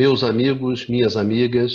Meus 0.00 0.24
amigos, 0.24 0.88
minhas 0.88 1.14
amigas, 1.14 1.74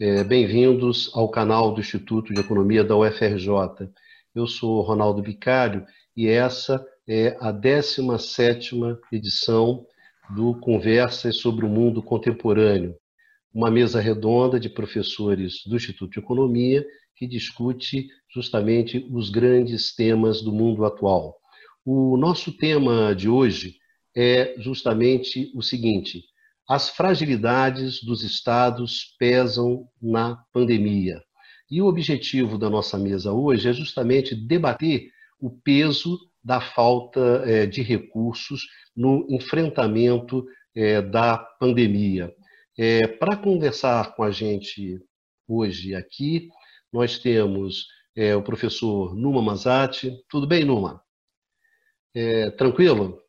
é, 0.00 0.24
bem-vindos 0.24 1.12
ao 1.14 1.28
canal 1.28 1.72
do 1.72 1.80
Instituto 1.80 2.34
de 2.34 2.40
Economia 2.40 2.82
da 2.82 2.96
UFRJ. 2.96 3.88
Eu 4.34 4.48
sou 4.48 4.80
Ronaldo 4.80 5.22
Bicário 5.22 5.86
e 6.16 6.26
essa 6.26 6.84
é 7.06 7.36
a 7.38 7.52
17ª 7.52 8.98
edição 9.12 9.86
do 10.34 10.58
Conversas 10.58 11.36
sobre 11.36 11.64
o 11.64 11.68
Mundo 11.68 12.02
Contemporâneo, 12.02 12.96
uma 13.54 13.70
mesa 13.70 14.00
redonda 14.00 14.58
de 14.58 14.68
professores 14.68 15.62
do 15.64 15.76
Instituto 15.76 16.14
de 16.14 16.18
Economia 16.18 16.84
que 17.14 17.28
discute 17.28 18.08
justamente 18.28 19.06
os 19.12 19.30
grandes 19.30 19.94
temas 19.94 20.42
do 20.42 20.50
mundo 20.50 20.84
atual. 20.84 21.36
O 21.84 22.16
nosso 22.16 22.56
tema 22.56 23.14
de 23.14 23.28
hoje 23.28 23.76
é 24.16 24.56
justamente 24.58 25.52
o 25.54 25.62
seguinte: 25.62 26.24
as 26.68 26.88
fragilidades 26.88 28.02
dos 28.02 28.22
estados 28.22 29.14
pesam 29.18 29.88
na 30.02 30.36
pandemia. 30.52 31.22
E 31.70 31.80
o 31.80 31.86
objetivo 31.86 32.58
da 32.58 32.70
nossa 32.70 32.98
mesa 32.98 33.32
hoje 33.32 33.68
é 33.68 33.72
justamente 33.72 34.34
debater 34.34 35.10
o 35.40 35.50
peso 35.50 36.18
da 36.42 36.60
falta 36.60 37.42
é, 37.44 37.66
de 37.66 37.82
recursos 37.82 38.62
no 38.94 39.26
enfrentamento 39.28 40.46
é, 40.74 41.02
da 41.02 41.36
pandemia. 41.36 42.32
É, 42.78 43.06
Para 43.06 43.36
conversar 43.36 44.14
com 44.14 44.22
a 44.22 44.30
gente 44.30 45.00
hoje 45.48 45.94
aqui, 45.94 46.48
nós 46.92 47.18
temos 47.18 47.86
o 48.38 48.40
professor 48.40 49.14
Numa 49.14 49.42
Mazati. 49.42 50.10
Tudo 50.30 50.46
bem, 50.46 50.64
Numa? 50.64 51.02
tranquilo? 52.56 53.20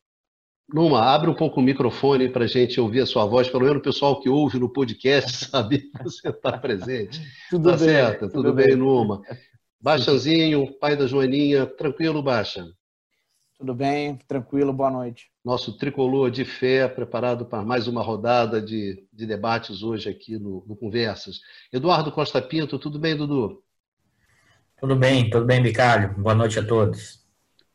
Numa, 0.70 1.02
abre 1.02 1.30
um 1.30 1.34
pouco 1.34 1.60
o 1.60 1.62
microfone 1.62 2.28
para 2.28 2.44
a 2.44 2.48
gente 2.48 2.78
ouvir 2.78 3.00
a 3.00 3.06
sua 3.06 3.24
voz, 3.24 3.48
pelo 3.48 3.64
menos 3.64 3.78
o 3.78 3.82
pessoal 3.82 4.20
que 4.20 4.28
ouve 4.28 4.58
no 4.58 4.68
podcast 4.68 5.46
saber 5.48 5.78
que 5.78 6.02
você 6.04 6.28
está 6.28 6.58
presente. 6.58 7.22
tudo 7.48 7.70
tá 7.70 7.76
bem, 7.76 7.86
certo? 7.86 8.20
Tudo, 8.28 8.32
tudo 8.32 8.52
bem, 8.52 8.66
bem, 8.66 8.76
Numa. 8.76 9.22
Baixanzinho, 9.80 10.70
pai 10.78 10.94
da 10.94 11.06
Joaninha, 11.06 11.64
tranquilo, 11.64 12.22
Baixa? 12.22 12.68
Tudo 13.58 13.74
bem, 13.74 14.16
tranquilo, 14.28 14.72
boa 14.72 14.90
noite. 14.90 15.30
Nosso 15.42 15.78
tricolor 15.78 16.30
de 16.30 16.44
fé, 16.44 16.86
preparado 16.86 17.46
para 17.46 17.64
mais 17.64 17.88
uma 17.88 18.02
rodada 18.02 18.60
de, 18.60 19.06
de 19.10 19.26
debates 19.26 19.82
hoje 19.82 20.10
aqui 20.10 20.38
no, 20.38 20.64
no 20.66 20.76
Conversas. 20.76 21.40
Eduardo 21.72 22.12
Costa 22.12 22.42
Pinto, 22.42 22.78
tudo 22.78 22.98
bem, 22.98 23.16
Dudu? 23.16 23.62
Tudo 24.78 24.94
bem, 24.94 25.30
tudo 25.30 25.46
bem, 25.46 25.62
Bicalho. 25.62 26.14
Boa 26.18 26.34
noite 26.34 26.58
a 26.58 26.64
todos. 26.64 27.27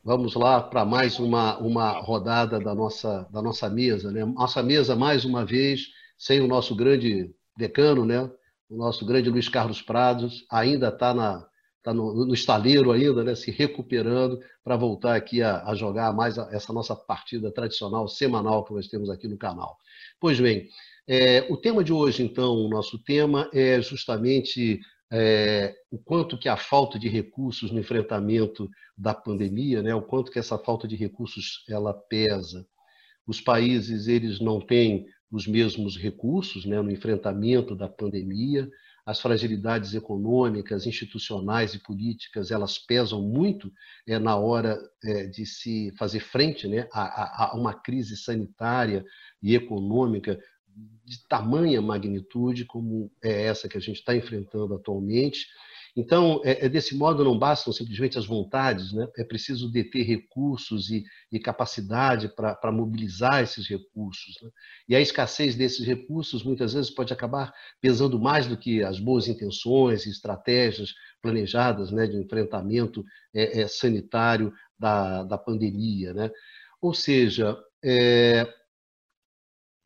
Vamos 0.06 0.36
lá 0.36 0.62
para 0.62 0.84
mais 0.84 1.18
uma, 1.18 1.58
uma 1.60 1.92
rodada 1.92 2.60
da 2.60 2.76
nossa, 2.76 3.26
da 3.32 3.42
nossa 3.42 3.70
mesa. 3.70 4.12
Né? 4.12 4.26
Nossa 4.26 4.62
mesa, 4.62 4.98
mais 4.98 5.24
uma 5.24 5.46
vez, 5.46 5.88
sem 6.18 6.42
o 6.42 6.48
nosso 6.48 6.76
grande 6.76 7.34
decano, 7.56 8.04
né? 8.04 8.30
o 8.70 8.76
nosso 8.76 9.06
grande 9.06 9.30
Luiz 9.30 9.48
Carlos 9.48 9.82
Prados, 9.82 10.46
ainda 10.52 10.90
está 10.90 11.14
na, 11.14 11.48
tá 11.82 11.94
no, 11.94 12.26
no 12.26 12.34
estaleiro 12.34 12.92
ainda, 12.92 13.24
né? 13.24 13.34
se 13.34 13.50
recuperando 13.50 14.42
para 14.62 14.76
voltar 14.76 15.16
aqui 15.16 15.42
a, 15.42 15.64
a 15.64 15.74
jogar 15.74 16.12
mais 16.12 16.38
a, 16.38 16.50
essa 16.52 16.74
nossa 16.74 16.98
partida 16.98 17.50
tradicional, 17.50 18.06
semanal, 18.10 18.66
que 18.66 18.74
nós 18.74 18.90
temos 18.90 19.10
aqui 19.10 19.30
no 19.30 19.38
canal. 19.38 19.78
Pois 20.20 20.38
bem, 20.38 20.68
é, 21.08 21.48
o 21.50 21.56
tema 21.56 21.82
de 21.82 21.94
hoje, 21.94 22.24
então, 22.24 22.54
o 22.54 22.68
nosso 22.68 23.02
tema 23.02 23.50
é 23.54 23.82
justamente 23.82 24.82
é, 25.16 25.76
o 25.92 26.00
quanto 26.00 26.40
que 26.40 26.50
a 26.50 26.58
falta 26.58 26.98
de 26.98 27.08
recursos 27.08 27.72
no 27.72 27.80
enfrentamento 27.80 28.68
da 28.98 29.14
pandemia, 29.14 29.84
né, 29.84 29.94
o 29.94 30.02
quanto 30.02 30.32
que 30.32 30.40
essa 30.40 30.58
falta 30.58 30.88
de 30.88 30.96
recursos 30.96 31.64
ela 31.70 31.94
pesa. 31.94 32.66
Os 33.28 33.40
países 33.40 34.08
eles 34.08 34.40
não 34.40 34.60
têm 34.60 35.06
os 35.32 35.46
mesmos 35.46 35.98
recursos 35.98 36.66
né, 36.66 36.82
no 36.82 36.90
enfrentamento 36.90 37.76
da 37.76 37.88
pandemia, 37.88 38.68
as 39.06 39.20
fragilidades 39.20 39.94
econômicas, 39.94 40.88
institucionais 40.88 41.76
e 41.76 41.80
políticas 41.80 42.50
elas 42.50 42.80
pesam 42.80 43.22
muito 43.22 43.72
é, 44.08 44.18
na 44.18 44.36
hora 44.36 44.80
é, 45.04 45.28
de 45.28 45.46
se 45.46 45.94
fazer 45.96 46.22
frente 46.22 46.68
né, 46.68 46.88
a, 46.92 47.02
a, 47.02 47.52
a 47.52 47.56
uma 47.56 47.74
crise 47.74 48.18
sanitária 48.18 49.06
e 49.44 49.54
econômica 49.54 50.40
de 51.06 51.28
tamanha 51.28 51.82
magnitude 51.82 52.66
como 52.66 53.12
é 53.22 53.44
essa 53.44 53.68
que 53.68 53.78
a 53.78 53.82
gente 53.82 53.98
está 53.98 54.16
enfrentando 54.16 54.74
atualmente. 54.74 55.48
Então, 55.96 56.42
é, 56.44 56.66
é, 56.66 56.70
desse 56.70 56.96
modo, 56.96 57.24
não 57.24 57.38
bastam 57.38 57.72
simplesmente 57.72 58.18
as 58.18 58.26
vontades, 58.26 58.92
né? 58.94 59.08
é 59.16 59.24
preciso 59.24 59.72
deter 59.72 60.04
recursos 60.04 60.90
e, 60.90 61.04
e 61.32 61.40
capacidade 61.40 62.30
para 62.30 62.72
mobilizar 62.72 63.44
esses 63.44 63.68
recursos. 63.68 64.36
Né? 64.42 64.50
E 64.90 64.96
a 64.96 65.02
escassez 65.02 65.56
desses 65.56 65.86
recursos, 65.86 66.44
muitas 66.44 66.74
vezes, 66.74 66.90
pode 66.90 67.14
acabar 67.14 67.54
pesando 67.80 68.20
mais 68.20 68.48
do 68.48 68.58
que 68.58 68.84
as 68.84 69.00
boas 69.00 69.28
intenções 69.28 70.08
e 70.08 70.10
estratégias 70.10 70.96
planejadas 71.22 71.92
né, 71.92 72.08
de 72.08 72.18
enfrentamento 72.18 73.06
é, 73.34 73.62
é, 73.62 73.68
sanitário 73.68 74.52
da, 74.80 75.24
da 75.24 75.38
pandemia. 75.38 76.12
Né? 76.12 76.32
Ou 76.82 76.94
seja, 76.94 77.56
é, 77.86 78.52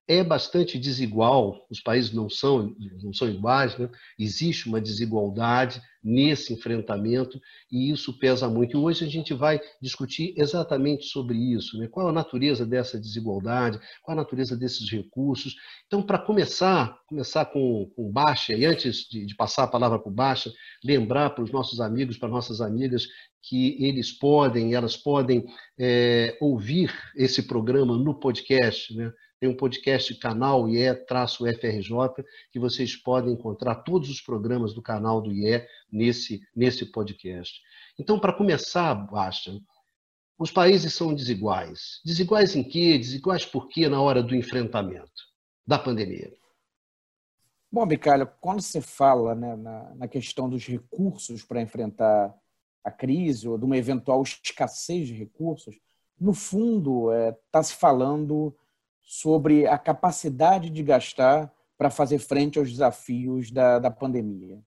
é 0.07 0.23
bastante 0.23 0.79
desigual, 0.79 1.67
os 1.69 1.81
países 1.81 2.13
não 2.13 2.29
são, 2.29 2.73
não 3.03 3.11
são 3.13 3.27
iguais, 3.27 3.77
né? 3.77 3.89
existe 4.17 4.69
uma 4.69 4.79
desigualdade 4.79 5.81
nesse 6.01 6.53
enfrentamento 6.53 7.41
e 7.69 7.91
isso 7.91 8.17
pesa 8.17 8.47
muito. 8.47 8.77
E 8.77 8.79
hoje 8.79 9.03
a 9.03 9.09
gente 9.09 9.33
vai 9.33 9.59
discutir 9.81 10.33
exatamente 10.37 11.05
sobre 11.05 11.37
isso, 11.37 11.77
né? 11.77 11.89
qual 11.89 12.07
a 12.07 12.13
natureza 12.13 12.65
dessa 12.65 12.97
desigualdade, 12.97 13.79
qual 14.01 14.17
a 14.17 14.21
natureza 14.21 14.55
desses 14.55 14.89
recursos. 14.89 15.55
Então, 15.87 16.01
para 16.01 16.17
começar, 16.17 16.97
começar 17.07 17.43
com, 17.45 17.91
com 17.93 18.09
Baixa, 18.09 18.53
e 18.53 18.65
antes 18.65 19.09
de, 19.09 19.25
de 19.25 19.35
passar 19.35 19.63
a 19.63 19.67
palavra 19.67 19.99
para 19.99 20.09
o 20.09 20.15
Baixa, 20.15 20.53
lembrar 20.85 21.31
para 21.31 21.43
os 21.43 21.51
nossos 21.51 21.81
amigos, 21.81 22.17
para 22.17 22.29
nossas 22.29 22.61
amigas, 22.61 23.07
que 23.41 23.77
eles 23.83 24.11
podem, 24.11 24.73
elas 24.73 24.95
podem 24.95 25.45
é, 25.77 26.37
ouvir 26.39 26.93
esse 27.15 27.43
programa 27.43 27.97
no 27.97 28.17
podcast, 28.17 28.95
né? 28.95 29.11
Tem 29.39 29.47
um 29.47 29.55
podcast 29.55 30.15
canal 30.15 30.67
IE-FRJ, 30.67 32.23
que 32.51 32.59
vocês 32.59 32.95
podem 32.95 33.33
encontrar 33.33 33.75
todos 33.75 34.09
os 34.09 34.19
programas 34.19 34.73
do 34.73 34.81
canal 34.81 35.21
do 35.21 35.31
IE 35.31 35.63
nesse, 35.91 36.41
nesse 36.55 36.85
podcast. 36.91 37.61
Então, 37.99 38.19
para 38.19 38.33
começar, 38.33 38.95
Bastian, 38.95 39.59
os 40.39 40.51
países 40.51 40.93
são 40.93 41.13
desiguais. 41.13 42.01
Desiguais 42.03 42.55
em 42.55 42.63
quê? 42.63 42.97
Desiguais 42.97 43.45
por 43.45 43.67
quê 43.67 43.87
na 43.87 44.01
hora 44.01 44.23
do 44.23 44.35
enfrentamento 44.35 45.23
da 45.65 45.77
pandemia? 45.77 46.33
Bom, 47.71 47.85
Bicalho, 47.85 48.27
quando 48.39 48.61
se 48.61 48.81
fala 48.81 49.35
né, 49.35 49.55
na, 49.55 49.95
na 49.95 50.07
questão 50.07 50.49
dos 50.49 50.65
recursos 50.65 51.43
para 51.43 51.61
enfrentar 51.61 52.33
a 52.83 52.89
crise 52.89 53.47
ou 53.47 53.57
de 53.57 53.65
uma 53.65 53.77
eventual 53.77 54.23
escassez 54.23 55.07
de 55.07 55.13
recursos, 55.13 55.75
no 56.19 56.33
fundo 56.33 57.11
está 57.11 57.27
é, 57.27 57.37
tá 57.51 57.63
se 57.63 57.73
falando 57.75 58.55
sobre 59.07 59.65
a 59.65 59.77
capacidade 59.77 60.69
de 60.69 60.83
gastar 60.83 61.49
para 61.77 61.89
fazer 61.89 62.19
frente 62.19 62.59
aos 62.59 62.69
desafios 62.69 63.49
da, 63.49 63.79
da 63.79 63.89
pandemia. 63.89 64.61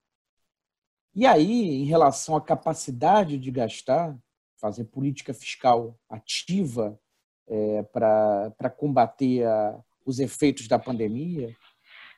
E 1.14 1.26
aí, 1.26 1.82
em 1.82 1.84
relação 1.84 2.34
à 2.34 2.40
capacidade 2.40 3.36
de 3.36 3.50
gastar, 3.50 4.18
fazer 4.58 4.84
política 4.84 5.34
fiscal 5.34 5.94
ativa 6.08 6.98
é, 7.46 7.82
para 7.82 8.70
combater 8.74 9.44
a, 9.44 9.78
os 10.06 10.18
efeitos 10.18 10.66
da 10.66 10.78
pandemia, 10.78 11.54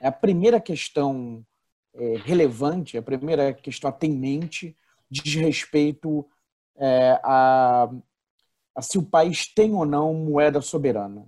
a 0.00 0.12
primeira 0.12 0.60
questão 0.60 1.44
é, 1.92 2.18
relevante, 2.18 2.96
a 2.96 3.02
primeira 3.02 3.52
questão 3.52 3.90
a 3.90 3.92
ter 3.92 4.06
em 4.06 4.16
mente 4.16 4.76
diz 5.10 5.34
respeito 5.34 6.24
é, 6.76 7.20
a, 7.24 7.90
a 8.76 8.80
se 8.80 8.96
o 8.96 9.02
país 9.02 9.52
tem 9.52 9.74
ou 9.74 9.84
não 9.84 10.14
moeda 10.14 10.60
soberana. 10.60 11.26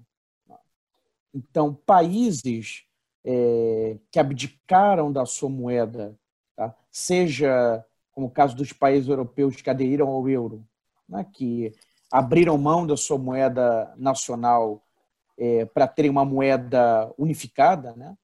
Então, 1.35 1.75
países 1.75 2.85
é, 3.25 3.99
que 4.11 4.19
abdicaram 4.19 5.11
da 5.11 5.27
sua 5.27 5.49
moeda, 5.49 6.17
tá? 6.55 6.75
seja 6.91 7.85
como 8.13 8.29
o 8.29 8.31
caso 8.31 8.55
dos 8.55 8.73
países 8.73 9.09
europeus 9.09 9.61
que 9.61 9.69
aderiram 9.69 10.09
ao 10.09 10.29
euro, 10.29 10.65
né? 11.09 11.27
que 11.33 11.73
abriram 12.11 12.57
mão 12.57 12.87
da 12.87 12.97
sua 12.97 13.19
moeda 13.19 13.93
nacional 13.97 14.81
é, 15.37 15.65
para 15.65 15.89
terem 15.89 16.11
uma 16.11 16.25
moeda 16.25 17.13
unificada, 17.19 17.93
né? 17.97 18.17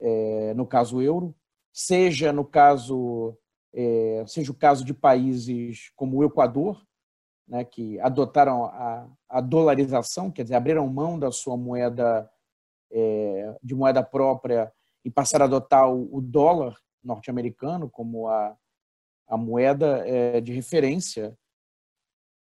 É, 0.00 0.54
no 0.54 0.66
caso 0.66 0.96
o 0.96 1.02
euro, 1.02 1.34
seja 1.72 2.32
no 2.32 2.44
caso 2.44 3.36
é, 3.72 4.24
seja 4.26 4.50
o 4.50 4.54
caso 4.54 4.84
de 4.84 4.92
países 4.92 5.92
como 5.94 6.16
o 6.16 6.24
Equador, 6.24 6.84
né, 7.46 7.64
que 7.64 7.98
adotaram 8.00 8.64
a, 8.64 9.08
a, 9.28 9.40
dolarização, 9.40 10.30
quer 10.30 10.42
dizer, 10.42 10.54
abriram 10.54 10.86
mão 10.86 11.18
da 11.18 11.30
sua 11.30 11.56
moeda 11.56 12.30
é, 12.90 13.56
de 13.62 13.74
moeda 13.74 14.02
própria 14.02 14.72
e 15.04 15.10
passaram 15.10 15.44
a 15.44 15.48
adotar 15.48 15.90
o, 15.90 16.16
o 16.16 16.20
dólar 16.20 16.76
norte-americano 17.02 17.90
como 17.90 18.28
a, 18.28 18.56
a 19.28 19.36
moeda 19.36 20.06
é, 20.06 20.40
de 20.40 20.52
referência. 20.52 21.36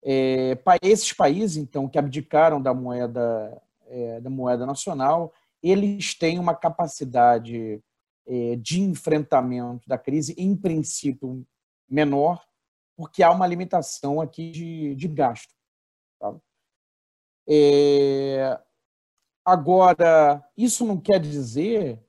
É, 0.03 0.57
esses 0.81 1.13
países, 1.13 1.57
então, 1.57 1.87
que 1.87 1.97
abdicaram 1.97 2.61
da 2.61 2.73
moeda, 2.73 3.61
é, 3.87 4.21
da 4.21 4.29
moeda 4.29 4.65
nacional, 4.65 5.33
eles 5.61 6.17
têm 6.17 6.39
uma 6.39 6.55
capacidade 6.55 7.81
é, 8.25 8.55
de 8.55 8.81
enfrentamento 8.81 9.87
da 9.87 9.97
crise, 9.97 10.33
em 10.37 10.55
princípio, 10.55 11.45
menor, 11.89 12.43
porque 12.97 13.21
há 13.21 13.31
uma 13.31 13.45
limitação 13.45 14.19
aqui 14.19 14.51
de, 14.51 14.95
de 14.95 15.07
gasto. 15.07 15.53
Tá? 16.19 16.35
É, 17.47 18.59
agora, 19.45 20.43
isso 20.57 20.85
não 20.85 20.99
quer 20.99 21.19
dizer 21.19 22.03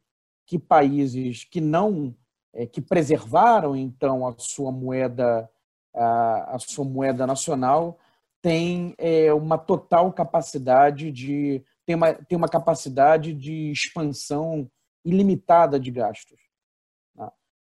que 0.46 0.58
países 0.58 1.44
que 1.44 1.60
não 1.60 2.16
é, 2.54 2.66
que 2.66 2.80
preservaram 2.80 3.76
então 3.76 4.26
a 4.26 4.34
sua 4.38 4.72
moeda 4.72 5.48
a, 5.94 6.56
a 6.56 6.58
sua 6.58 6.84
moeda 6.84 7.26
nacional 7.26 7.98
têm 8.40 8.94
é, 8.96 9.32
uma 9.32 9.58
total 9.58 10.10
capacidade 10.12 11.12
de 11.12 11.62
tem 11.84 11.94
uma, 11.94 12.14
tem 12.14 12.36
uma 12.36 12.48
capacidade 12.48 13.32
de 13.32 13.70
expansão 13.70 14.70
ilimitada 15.04 15.78
de 15.78 15.90
gastos. 15.90 16.47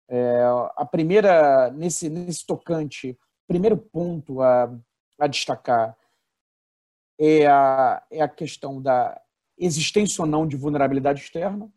É, 0.07 0.43
a 0.75 0.85
primeira 0.85 1.71
nesse 1.71 2.09
nesse 2.09 2.45
tocante 2.45 3.17
primeiro 3.47 3.77
ponto 3.77 4.41
a, 4.41 4.71
a 5.19 5.27
destacar 5.27 5.97
é 7.19 7.47
a, 7.47 8.03
é 8.11 8.21
a 8.21 8.27
questão 8.27 8.81
da 8.81 9.19
existência 9.57 10.21
ou 10.21 10.27
não 10.27 10.47
de 10.47 10.57
vulnerabilidade 10.57 11.21
externa. 11.21 11.71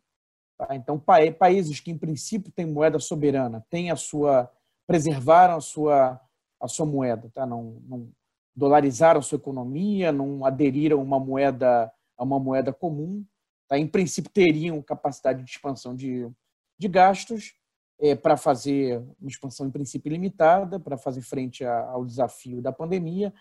Tá? 0.57 0.75
Então, 0.75 0.99
pa 0.99 1.19
países 1.39 1.79
que, 1.81 1.91
em 1.91 1.99
princípio, 1.99 2.51
têm 2.51 2.67
moeda 2.67 2.99
soberana, 2.99 3.65
têm 3.71 3.91
a 3.91 3.97
sua, 3.97 4.51
preservaram 4.87 5.57
a 5.57 5.61
sua, 5.61 6.21
a 6.61 6.69
sua 6.69 6.85
moeda, 6.85 7.31
tá? 7.33 7.47
não, 7.47 7.81
não 7.87 8.13
dolarizaram 8.55 9.21
a 9.21 9.23
sua 9.23 9.37
economia, 9.37 10.11
não 10.11 10.45
aderiram 10.45 10.99
a 10.99 11.03
uma 11.03 11.21
moeda, 11.21 11.93
a 12.17 12.25
uma 12.25 12.41
moeda 12.41 12.73
comum, 12.73 13.25
tá? 13.69 13.79
em 13.79 13.87
princípio, 13.87 14.33
teriam 14.33 14.83
capacidade 14.83 15.45
de 15.45 15.51
expansão 15.51 15.95
de, 15.95 16.29
de 16.77 16.89
gastos 16.89 17.55
é, 18.01 18.15
para 18.15 18.37
fazer 18.37 18.99
uma 19.21 19.29
expansão, 19.29 19.67
em 19.67 19.71
princípio, 19.71 20.13
limitada, 20.13 20.79
para 20.79 20.97
fazer 20.97 21.23
frente 21.23 21.65
ao 21.65 22.05
desafio 22.05 22.63
da 22.63 22.73
pandemia, 22.73 23.33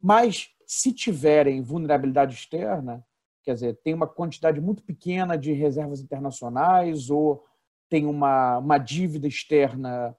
mas 0.00 0.50
se 0.66 0.92
tiverem 0.92 1.62
vulnerabilidade 1.62 2.34
externa, 2.34 3.04
quer 3.42 3.54
dizer, 3.54 3.78
tem 3.82 3.94
uma 3.94 4.06
quantidade 4.06 4.60
muito 4.60 4.82
pequena 4.82 5.36
de 5.36 5.52
reservas 5.52 6.00
internacionais 6.00 7.08
ou 7.10 7.44
tem 7.88 8.04
uma, 8.04 8.58
uma 8.58 8.78
dívida 8.78 9.26
externa 9.26 10.14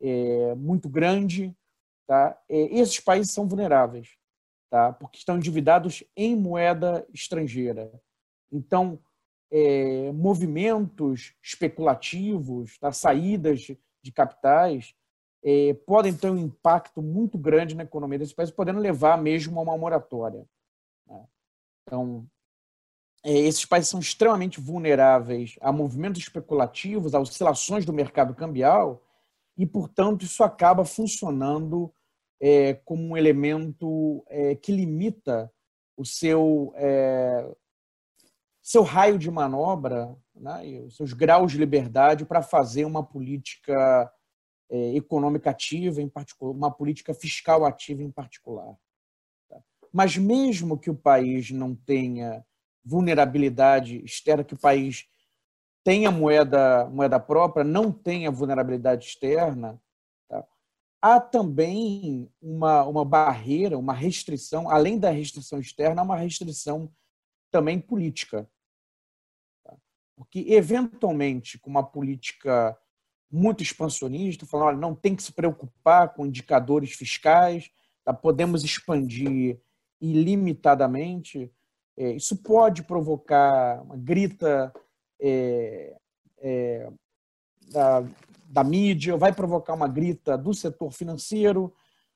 é, 0.00 0.54
muito 0.56 0.88
grande, 0.88 1.56
tá? 2.06 2.36
É, 2.48 2.56
esses 2.76 2.98
países 2.98 3.32
são 3.32 3.46
vulneráveis, 3.46 4.16
tá? 4.68 4.92
porque 4.92 5.18
estão 5.18 5.36
endividados 5.36 6.02
em 6.16 6.34
moeda 6.34 7.06
estrangeira. 7.12 7.92
Então, 8.50 8.98
é, 9.52 10.10
movimentos 10.12 11.34
especulativos, 11.42 12.78
tá? 12.78 12.90
saídas 12.90 13.66
de 14.02 14.10
capitais, 14.10 14.94
é, 15.44 15.74
podem 15.86 16.14
ter 16.16 16.30
um 16.30 16.38
impacto 16.38 17.02
muito 17.02 17.36
grande 17.36 17.76
na 17.76 17.82
economia 17.82 18.18
desses 18.18 18.34
países, 18.34 18.54
podendo 18.54 18.80
levar 18.80 19.20
mesmo 19.20 19.60
a 19.60 19.62
uma 19.62 19.76
moratória. 19.76 20.46
Né? 21.06 21.26
Então, 21.82 22.26
é, 23.22 23.32
esses 23.32 23.66
países 23.66 23.90
são 23.90 24.00
extremamente 24.00 24.58
vulneráveis 24.58 25.56
a 25.60 25.70
movimentos 25.70 26.22
especulativos, 26.22 27.14
a 27.14 27.20
oscilações 27.20 27.84
do 27.84 27.92
mercado 27.92 28.34
cambial, 28.34 29.04
e, 29.58 29.66
portanto, 29.66 30.24
isso 30.24 30.42
acaba 30.42 30.84
funcionando 30.84 31.92
é, 32.40 32.74
como 32.74 33.02
um 33.02 33.16
elemento 33.16 34.24
é, 34.28 34.54
que 34.54 34.72
limita 34.72 35.52
o 35.96 36.06
seu, 36.06 36.72
é, 36.74 37.54
seu 38.62 38.84
raio 38.84 39.18
de 39.18 39.30
manobra, 39.30 40.16
né, 40.34 40.62
seus 40.90 41.12
graus 41.12 41.52
de 41.52 41.58
liberdade 41.58 42.24
para 42.24 42.42
fazer 42.42 42.84
uma 42.84 43.04
política 43.04 44.10
é, 44.70 44.94
econômica 44.94 45.50
ativa, 45.50 46.00
em 46.00 46.08
particular, 46.08 46.52
uma 46.52 46.70
política 46.70 47.12
fiscal 47.12 47.64
ativa 47.64 48.02
em 48.02 48.10
particular. 48.10 48.74
Tá? 49.48 49.60
Mas 49.92 50.16
mesmo 50.16 50.78
que 50.78 50.88
o 50.90 50.94
país 50.94 51.50
não 51.50 51.74
tenha 51.74 52.44
vulnerabilidade 52.84 54.02
externa, 54.04 54.44
que 54.44 54.54
o 54.54 54.58
país 54.58 55.08
tenha 55.84 56.12
moeda, 56.12 56.88
moeda 56.88 57.18
própria, 57.18 57.64
não 57.64 57.90
tenha 57.90 58.30
vulnerabilidade 58.30 59.06
externa, 59.06 59.80
tá? 60.28 60.46
há 61.02 61.20
também 61.20 62.30
uma, 62.40 62.84
uma 62.84 63.04
barreira, 63.04 63.76
uma 63.76 63.92
restrição, 63.92 64.70
além 64.70 64.98
da 65.00 65.10
restrição 65.10 65.58
externa, 65.58 66.02
uma 66.02 66.16
restrição 66.16 66.88
também 67.52 67.78
política. 67.78 68.48
Tá? 69.62 69.76
Porque, 70.16 70.46
eventualmente, 70.48 71.58
com 71.58 71.70
uma 71.70 71.84
política 71.84 72.76
muito 73.30 73.62
expansionista, 73.62 74.44
falando, 74.44 74.66
olha, 74.66 74.78
não 74.78 74.94
tem 74.94 75.14
que 75.14 75.22
se 75.22 75.32
preocupar 75.32 76.12
com 76.14 76.26
indicadores 76.26 76.92
fiscais, 76.92 77.70
tá? 78.04 78.12
podemos 78.12 78.64
expandir 78.64 79.60
ilimitadamente, 80.00 81.52
é, 81.96 82.12
isso 82.12 82.36
pode 82.42 82.82
provocar 82.82 83.82
uma 83.82 83.96
grita 83.96 84.72
é, 85.20 85.96
é, 86.38 86.90
da, 87.70 88.04
da 88.46 88.64
mídia, 88.64 89.16
vai 89.16 89.32
provocar 89.32 89.74
uma 89.74 89.86
grita 89.86 90.36
do 90.36 90.52
setor 90.52 90.90
financeiro, 90.90 91.72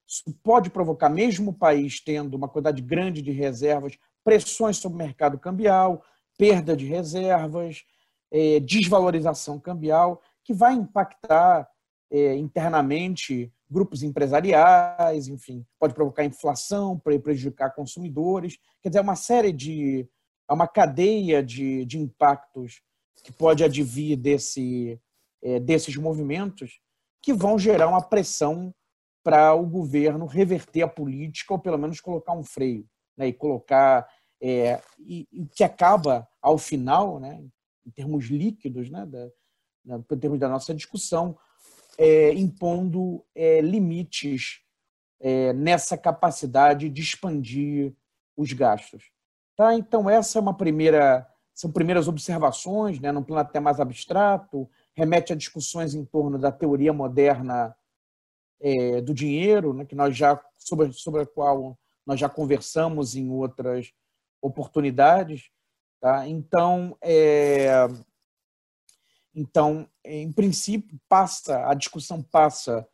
isso 0.07 0.25
pode 0.43 0.71
provocar, 0.71 1.09
mesmo 1.09 1.51
o 1.51 1.55
país 1.55 2.01
tendo 2.01 2.35
uma 2.37 2.49
quantidade 2.49 2.83
grande 2.83 3.23
de 3.23 3.31
reservas, 3.31 3.99
pressões 4.27 4.79
sobre 4.79 4.97
o 4.97 4.99
mercado 4.99 5.39
cambial, 5.39 6.03
perda 6.37 6.77
de 6.77 6.85
reservas, 6.85 7.85
é, 8.33 8.59
desvalorização 8.59 9.61
cambial, 9.61 10.21
que 10.43 10.53
vai 10.53 10.75
impactar 10.75 11.71
é, 12.11 12.35
internamente 12.35 13.53
grupos 13.71 14.03
empresariais, 14.03 15.29
enfim, 15.29 15.65
pode 15.79 15.95
provocar 15.95 16.25
inflação, 16.25 16.99
prejudicar 16.99 17.73
consumidores. 17.73 18.59
Quer 18.83 18.89
dizer, 18.89 18.99
é 18.99 19.03
uma 19.03 19.15
série 19.15 19.53
de. 19.53 20.09
é 20.51 20.53
uma 20.53 20.67
cadeia 20.67 21.41
de, 21.41 21.85
de 21.85 21.97
impactos 21.97 22.83
que 23.23 23.33
pode 23.33 23.63
advir 23.63 24.17
desse, 24.17 25.01
é, 25.41 25.61
desses 25.61 25.97
movimentos 25.97 26.81
que 27.23 27.33
vão 27.33 27.57
gerar 27.57 27.87
uma 27.87 28.03
pressão 28.03 28.75
para 29.23 29.55
o 29.55 29.65
governo 29.67 30.27
reverter 30.27 30.83
a 30.83 30.89
política 30.89 31.55
ou 31.55 31.61
pelo 31.61 31.79
menos 31.79 32.01
colocar 32.01 32.33
um 32.33 32.43
freio 32.43 32.89
né, 33.17 33.29
e 33.29 33.33
colocar 33.33 34.07
é, 34.41 34.81
e, 34.99 35.27
e, 35.33 35.47
que 35.47 35.65
acaba 35.65 36.27
ao 36.41 36.59
final, 36.59 37.19
né, 37.19 37.43
em 37.87 37.91
termos 37.91 38.27
líquidos, 38.27 38.91
né, 38.91 39.07
da, 39.07 39.97
em 39.97 40.19
termos 40.19 40.39
da 40.39 40.49
nossa 40.49 40.75
discussão, 40.75 41.39
é, 41.99 42.33
impondo 42.35 43.25
é, 43.35 43.61
limites 43.61 44.61
é, 45.21 45.53
nessa 45.53 45.97
capacidade 45.97 46.89
de 46.89 47.03
expandir 47.03 47.95
os 48.37 48.53
gastos. 48.53 49.11
Tá? 49.57 49.75
Então, 49.75 50.11
essa 50.11 50.39
é 50.39 50.43
uma 50.43 50.55
primeira, 50.55 51.27
são 51.55 51.73
primeiras 51.73 52.09
observações, 52.09 53.01
né, 53.01 53.11
num 53.11 53.23
plano 53.23 53.41
até 53.41 53.59
mais 53.59 53.81
abstrato, 53.81 54.69
remete 54.95 55.33
a 55.33 55.37
discussões 55.37 55.95
em 55.95 56.05
torno 56.05 56.39
da 56.39 56.53
teoria 56.53 56.93
moderna 56.93 57.75
é, 58.61 59.01
do 59.01 59.15
dinheiro, 59.15 59.73
né, 59.73 59.85
que 59.85 59.95
nós 59.95 60.17
já 60.17 60.41
sobre, 60.59 60.93
sobre 60.93 61.23
a 61.23 61.27
qual 61.27 61.79
nós 62.07 62.21
já 62.21 62.29
conversamos 62.29 63.17
em 63.17 63.31
outras 63.31 63.93
oportunidades. 64.47 65.51
Tá? 66.01 66.27
Então, 66.27 66.97
é, 67.03 67.87
então, 69.35 69.89
em 70.05 70.33
princípio, 70.33 70.99
passa 71.09 71.69
a 71.69 71.75
discussão 71.75 72.23
passa 72.23 72.89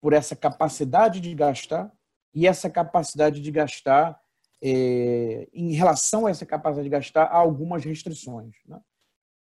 por 0.00 0.12
essa 0.12 0.36
capacidade 0.36 1.20
de 1.20 1.34
gastar 1.34 1.92
e 2.32 2.46
essa 2.46 2.70
capacidade 2.70 3.40
de 3.40 3.50
gastar 3.50 4.20
é, 4.62 5.48
em 5.52 5.72
relação 5.72 6.26
a 6.26 6.30
essa 6.30 6.46
capacidade 6.46 6.84
de 6.84 6.90
gastar 6.90 7.24
há 7.24 7.36
algumas 7.36 7.84
restrições. 7.84 8.54
Né? 8.66 8.80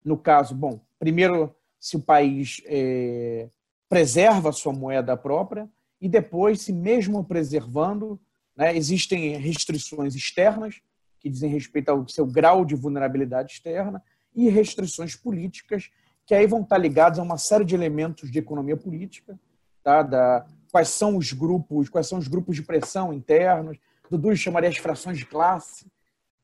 No 0.04 0.16
caso, 0.16 0.54
bom, 0.54 0.80
primeiro 0.98 1.54
se 1.78 1.96
o 1.96 2.00
país 2.00 2.62
é, 2.64 3.50
preserva 3.88 4.48
a 4.48 4.52
sua 4.52 4.72
moeda 4.72 5.16
própria 5.16 5.68
e 6.00 6.08
depois, 6.08 6.62
se 6.62 6.72
mesmo 6.72 7.24
preservando, 7.24 8.20
né, 8.56 8.76
existem 8.76 9.36
restrições 9.36 10.14
externas 10.14 10.80
que 11.26 11.30
dizem 11.30 11.50
respeito 11.50 11.88
ao 11.88 12.08
seu 12.08 12.24
grau 12.24 12.64
de 12.64 12.76
vulnerabilidade 12.76 13.54
externa 13.54 14.00
e 14.32 14.48
restrições 14.48 15.16
políticas 15.16 15.90
que 16.24 16.34
aí 16.34 16.46
vão 16.46 16.62
estar 16.62 16.78
ligados 16.78 17.18
a 17.18 17.22
uma 17.22 17.36
série 17.36 17.64
de 17.64 17.74
elementos 17.74 18.30
de 18.30 18.38
economia 18.38 18.76
política, 18.76 19.38
tá? 19.82 20.02
da, 20.02 20.46
quais 20.70 20.88
são 20.88 21.16
os 21.16 21.32
grupos, 21.32 21.88
quais 21.88 22.06
são 22.06 22.18
os 22.18 22.28
grupos 22.28 22.54
de 22.54 22.62
pressão 22.62 23.12
internos, 23.12 23.76
Dudu 24.08 24.36
chamaria 24.36 24.68
as 24.68 24.76
frações 24.76 25.18
de 25.18 25.26
classe, 25.26 25.90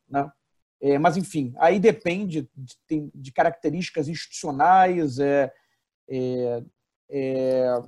né? 0.08 0.30
É, 0.80 0.98
mas 0.98 1.16
enfim, 1.16 1.54
aí 1.58 1.78
depende 1.78 2.50
de, 2.56 3.10
de 3.14 3.30
características 3.30 4.08
institucionais, 4.08 5.20
é, 5.20 5.52
é, 6.10 6.62
é, 7.08 7.82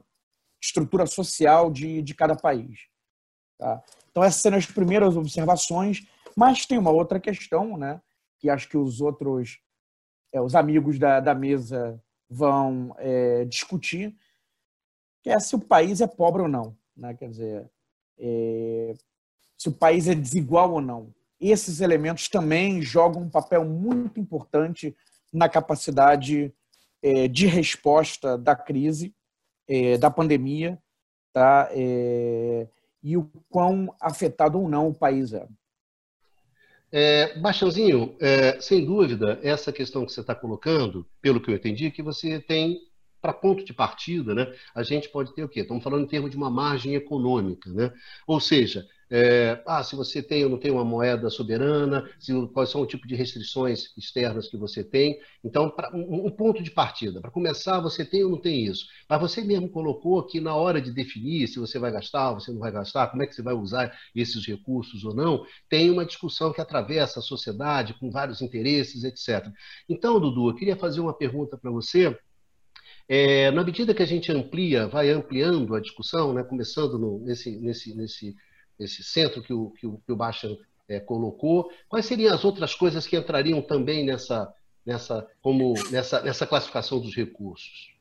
estrutura 0.63 1.05
social 1.05 1.73
de, 1.73 2.01
de 2.03 2.15
cada 2.15 2.37
país. 2.37 2.87
Tá? 3.59 3.83
Então 4.13 4.23
essas 4.23 4.41
são 4.41 4.55
as 4.55 4.67
primeiras 4.67 5.17
observações, 5.17 6.07
mas 6.37 6.67
tem 6.67 6.79
uma 6.79 6.91
outra 6.91 7.21
questão, 7.21 7.77
né, 7.77 8.01
que 8.39 8.51
acho 8.51 8.69
que 8.69 8.77
os 8.77 9.01
outros 9.01 9.61
é, 10.33 10.41
os 10.41 10.55
amigos 10.57 10.99
da, 10.99 11.21
da 11.21 11.35
mesa 11.35 12.03
vão 12.29 12.95
é, 12.99 13.45
discutir, 13.45 14.17
que 15.23 15.31
é 15.31 15.39
se 15.39 15.55
o 15.55 15.61
país 15.61 16.01
é 16.01 16.07
pobre 16.07 16.43
ou 16.43 16.49
não. 16.49 16.77
Né? 16.97 17.15
Quer 17.15 17.31
dizer, 17.31 17.71
é, 18.19 18.95
se 19.57 19.69
o 19.69 19.73
país 19.73 20.09
é 20.09 20.15
desigual 20.15 20.73
ou 20.73 20.81
não. 20.81 21.15
Esses 21.41 21.81
elementos 21.81 22.29
também 22.29 22.83
jogam 22.83 23.23
um 23.23 23.31
papel 23.31 23.65
muito 23.65 24.19
importante 24.19 24.97
na 25.33 25.49
capacidade 25.49 26.53
é, 27.03 27.29
de 27.29 27.47
resposta 27.47 28.37
da 28.37 28.57
crise, 28.57 29.15
é, 29.69 29.97
da 29.99 30.11
pandemia, 30.11 30.79
tá? 31.33 31.69
É, 31.71 32.69
e 33.03 33.17
o 33.17 33.31
quão 33.49 33.95
afetado 34.01 34.61
ou 34.61 34.69
não 34.69 34.89
o 34.89 34.95
país 34.95 35.33
é. 35.33 35.47
É, 36.97 37.35
é, 38.21 38.61
sem 38.61 38.85
dúvida, 38.85 39.41
essa 39.43 39.73
questão 39.73 40.07
que 40.07 40.13
você 40.13 40.21
está 40.21 40.33
colocando, 40.33 41.05
pelo 41.21 41.41
que 41.41 41.51
eu 41.51 41.57
entendi, 41.57 41.91
que 41.91 42.05
você 42.05 42.39
tem 42.39 42.79
para 43.21 43.33
ponto 43.33 43.65
de 43.65 43.73
partida, 43.73 44.33
né, 44.33 44.55
a 44.73 44.85
gente 44.85 45.09
pode 45.09 45.35
ter 45.35 45.43
o 45.43 45.49
quê? 45.49 45.61
Estamos 45.63 45.83
falando 45.83 46.05
em 46.05 46.07
termos 46.07 46.31
de 46.31 46.37
uma 46.37 46.49
margem 46.49 46.95
econômica, 46.95 47.69
né? 47.73 47.93
Ou 48.29 48.39
seja, 48.39 48.87
é, 49.17 49.63
ah, 49.65 49.81
se 49.85 49.95
você 49.95 50.21
tem 50.21 50.43
ou 50.43 50.51
não 50.51 50.59
tem 50.59 50.73
uma 50.73 50.85
moeda 50.85 51.31
soberana, 51.31 52.11
se, 52.19 52.33
quais 52.49 52.69
são 52.69 52.81
o 52.81 52.87
tipo 52.87 53.07
de 53.07 53.15
restrições 53.15 53.97
externas 53.97 54.49
que 54.49 54.57
você 54.57 54.83
tem. 54.83 55.21
Então, 55.45 55.71
pra, 55.71 55.89
um, 55.95 56.27
um, 56.27 56.31
ponto 56.33 56.61
de 56.61 56.73
partida. 56.73 57.21
Para 57.21 57.31
começar, 57.31 57.79
você 57.79 58.05
tem 58.05 58.25
ou 58.25 58.31
não 58.33 58.41
tem 58.41 58.65
isso. 58.65 58.87
Mas 59.09 59.21
você 59.21 59.45
mesmo 59.45 59.69
colocou 59.69 60.21
que 60.27 60.41
na 60.41 60.57
hora 60.57 60.81
de 60.81 60.91
definir 60.91 61.47
se 61.47 61.61
você 61.61 61.79
vai 61.79 61.93
gastar, 61.93 62.33
você 62.33 62.51
não 62.51 62.59
vai 62.59 62.73
gastar, 62.73 63.07
como 63.07 63.23
é 63.23 63.27
que 63.29 63.37
você 63.37 63.43
vai 63.43 63.55
usar 63.55 63.97
esses 64.17 64.45
recursos 64.45 65.05
ou 65.05 65.15
não, 65.15 65.47
tem 65.69 65.93
uma 65.93 66.05
discussão 66.05 66.53
que 66.53 66.61
atravessa 66.61 67.21
a 67.21 67.23
sociedade 67.23 67.95
com 67.95 68.11
vários 68.11 68.43
interesses, 68.43 69.05
etc. 69.05 69.49
Então, 69.89 70.19
Dudu, 70.19 70.51
eu 70.51 70.57
queria 70.57 70.75
fazer 70.75 70.99
uma 70.99 71.17
pergunta 71.17 71.57
para 71.57 71.71
você 71.71 72.19
é, 73.09 73.53
na 73.53 73.63
medida 73.63 73.95
que 73.95 74.03
a 74.03 74.07
gente 74.07 74.33
amplia, 74.33 74.89
vai 74.89 75.11
ampliando 75.11 75.77
a 75.77 75.81
discussão, 75.81 76.33
né, 76.33 76.43
começando 76.43 76.99
no, 76.99 77.21
nesse, 77.21 77.57
nesse, 77.61 77.95
nesse, 77.95 78.35
nesse 78.79 79.03
centro 79.03 79.43
que 79.43 79.53
o, 79.53 79.71
que 79.71 79.87
o, 79.87 79.99
que 79.99 80.13
o 80.13 80.19
é, 80.89 81.01
colocou, 81.01 81.71
quais 81.89 82.07
seriam 82.07 82.35
as 82.35 82.45
outras 82.45 82.75
coisas 82.75 83.07
que 83.07 83.17
entrariam 83.17 83.63
também 83.63 84.05
nessa, 84.05 84.53
nessa, 84.85 85.27
como, 85.41 85.75
nessa, 85.91 86.21
nessa 86.21 86.47
classificação 86.47 87.01
dos 87.01 87.15
recursos? 87.15 87.95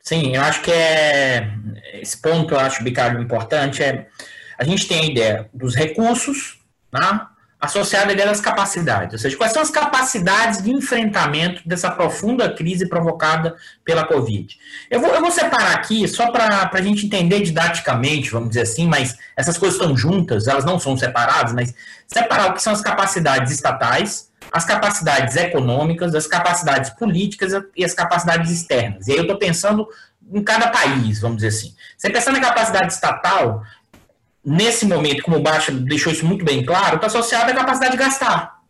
Sim, 0.00 0.36
eu 0.36 0.42
acho 0.42 0.62
que 0.62 0.70
é 0.70 1.54
esse 1.94 2.20
ponto 2.20 2.52
eu 2.52 2.60
acho 2.60 2.84
bicário 2.84 3.20
importante 3.22 3.82
é 3.82 4.08
a 4.58 4.64
gente 4.64 4.86
tem 4.86 5.00
a 5.00 5.06
ideia 5.06 5.50
dos 5.52 5.74
recursos, 5.74 6.60
né? 6.92 7.26
Associada 7.64 8.10
à 8.10 8.12
ideia 8.12 8.28
das 8.28 8.40
capacidades, 8.40 9.12
ou 9.14 9.18
seja, 9.18 9.36
quais 9.36 9.52
são 9.52 9.62
as 9.62 9.70
capacidades 9.70 10.62
de 10.62 10.70
enfrentamento 10.70 11.66
dessa 11.66 11.90
profunda 11.90 12.52
crise 12.52 12.88
provocada 12.88 13.56
pela 13.84 14.04
Covid. 14.04 14.56
Eu 14.90 15.00
vou, 15.00 15.10
eu 15.10 15.20
vou 15.20 15.30
separar 15.30 15.74
aqui, 15.74 16.06
só 16.06 16.30
para 16.30 16.70
a 16.72 16.82
gente 16.82 17.06
entender 17.06 17.40
didaticamente, 17.40 18.30
vamos 18.30 18.50
dizer 18.50 18.62
assim, 18.62 18.86
mas 18.86 19.16
essas 19.36 19.58
coisas 19.58 19.78
estão 19.78 19.96
juntas, 19.96 20.46
elas 20.46 20.64
não 20.64 20.78
são 20.78 20.96
separadas, 20.96 21.52
mas 21.52 21.74
separar 22.06 22.50
o 22.50 22.54
que 22.54 22.62
são 22.62 22.72
as 22.72 22.80
capacidades 22.80 23.52
estatais, 23.52 24.30
as 24.52 24.64
capacidades 24.64 25.36
econômicas, 25.36 26.14
as 26.14 26.26
capacidades 26.26 26.90
políticas 26.90 27.52
e 27.76 27.84
as 27.84 27.94
capacidades 27.94 28.50
externas. 28.50 29.08
E 29.08 29.12
aí 29.12 29.18
eu 29.18 29.22
estou 29.22 29.38
pensando 29.38 29.88
em 30.32 30.42
cada 30.42 30.68
país, 30.68 31.20
vamos 31.20 31.38
dizer 31.38 31.48
assim. 31.48 31.74
Você 31.96 32.10
pensando 32.10 32.38
na 32.38 32.48
capacidade 32.48 32.92
estatal, 32.92 33.62
nesse 34.44 34.84
momento, 34.86 35.22
como 35.22 35.38
o 35.38 35.42
Baixa 35.42 35.72
deixou 35.72 36.12
isso 36.12 36.26
muito 36.26 36.44
bem 36.44 36.64
claro, 36.64 36.96
está 36.96 37.06
associado 37.06 37.50
à 37.50 37.54
capacidade 37.54 37.92
de 37.92 37.98
gastar. 37.98 38.60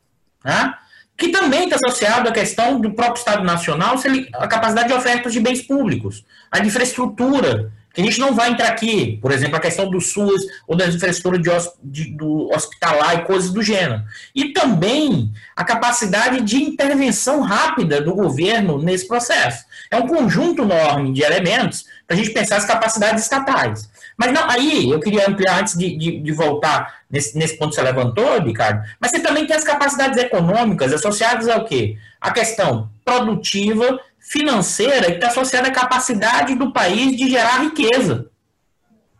Né? 0.44 0.74
Que 1.16 1.28
também 1.28 1.64
está 1.64 1.76
associado 1.76 2.28
à 2.28 2.32
questão 2.32 2.80
do 2.80 2.92
próprio 2.92 3.18
Estado 3.18 3.44
Nacional, 3.44 3.96
a 4.34 4.46
capacidade 4.46 4.88
de 4.88 4.94
ofertas 4.94 5.32
de 5.32 5.40
bens 5.40 5.62
públicos, 5.62 6.24
a 6.50 6.60
infraestrutura, 6.60 7.72
que 7.94 8.00
a 8.00 8.04
gente 8.04 8.18
não 8.18 8.34
vai 8.34 8.50
entrar 8.50 8.68
aqui, 8.68 9.18
por 9.22 9.30
exemplo, 9.30 9.56
a 9.56 9.60
questão 9.60 9.88
do 9.88 10.00
SUS 10.00 10.42
ou 10.66 10.76
da 10.76 10.88
infraestrutura 10.88 11.40
de, 11.40 11.48
de, 11.80 12.10
do 12.16 12.50
hospitalar 12.52 13.14
e 13.14 13.24
coisas 13.24 13.52
do 13.52 13.62
gênero. 13.62 14.02
E 14.34 14.52
também 14.52 15.32
a 15.54 15.64
capacidade 15.64 16.40
de 16.40 16.56
intervenção 16.56 17.40
rápida 17.40 18.00
do 18.00 18.12
governo 18.12 18.82
nesse 18.82 19.06
processo. 19.06 19.64
É 19.92 19.96
um 19.96 20.08
conjunto 20.08 20.62
enorme 20.62 21.12
de 21.12 21.22
elementos 21.22 21.84
para 22.04 22.16
a 22.16 22.18
gente 22.18 22.30
pensar 22.30 22.56
as 22.56 22.64
capacidades 22.64 23.22
estatais. 23.22 23.88
Mas 24.16 24.32
não, 24.32 24.48
aí 24.48 24.90
eu 24.90 25.00
queria 25.00 25.28
ampliar 25.28 25.60
antes 25.60 25.76
de, 25.76 25.96
de, 25.96 26.20
de, 26.20 26.32
voltar 26.32 27.00
nesse, 27.10 27.36
nesse 27.36 27.58
ponto 27.58 27.70
que 27.70 27.76
você 27.76 27.82
levantou, 27.82 28.40
Ricardo, 28.40 28.86
mas 29.00 29.10
você 29.10 29.20
também 29.20 29.46
tem 29.46 29.56
as 29.56 29.64
capacidades 29.64 30.16
econômicas 30.18 30.92
associadas 30.92 31.48
ao 31.48 31.64
quê? 31.64 31.96
A 32.20 32.30
questão 32.30 32.90
produtiva, 33.04 33.98
financeira, 34.18 35.06
que 35.06 35.12
está 35.14 35.28
associada 35.28 35.68
à 35.68 35.72
capacidade 35.72 36.54
do 36.54 36.72
país 36.72 37.16
de 37.16 37.28
gerar 37.28 37.62
riqueza. 37.62 38.26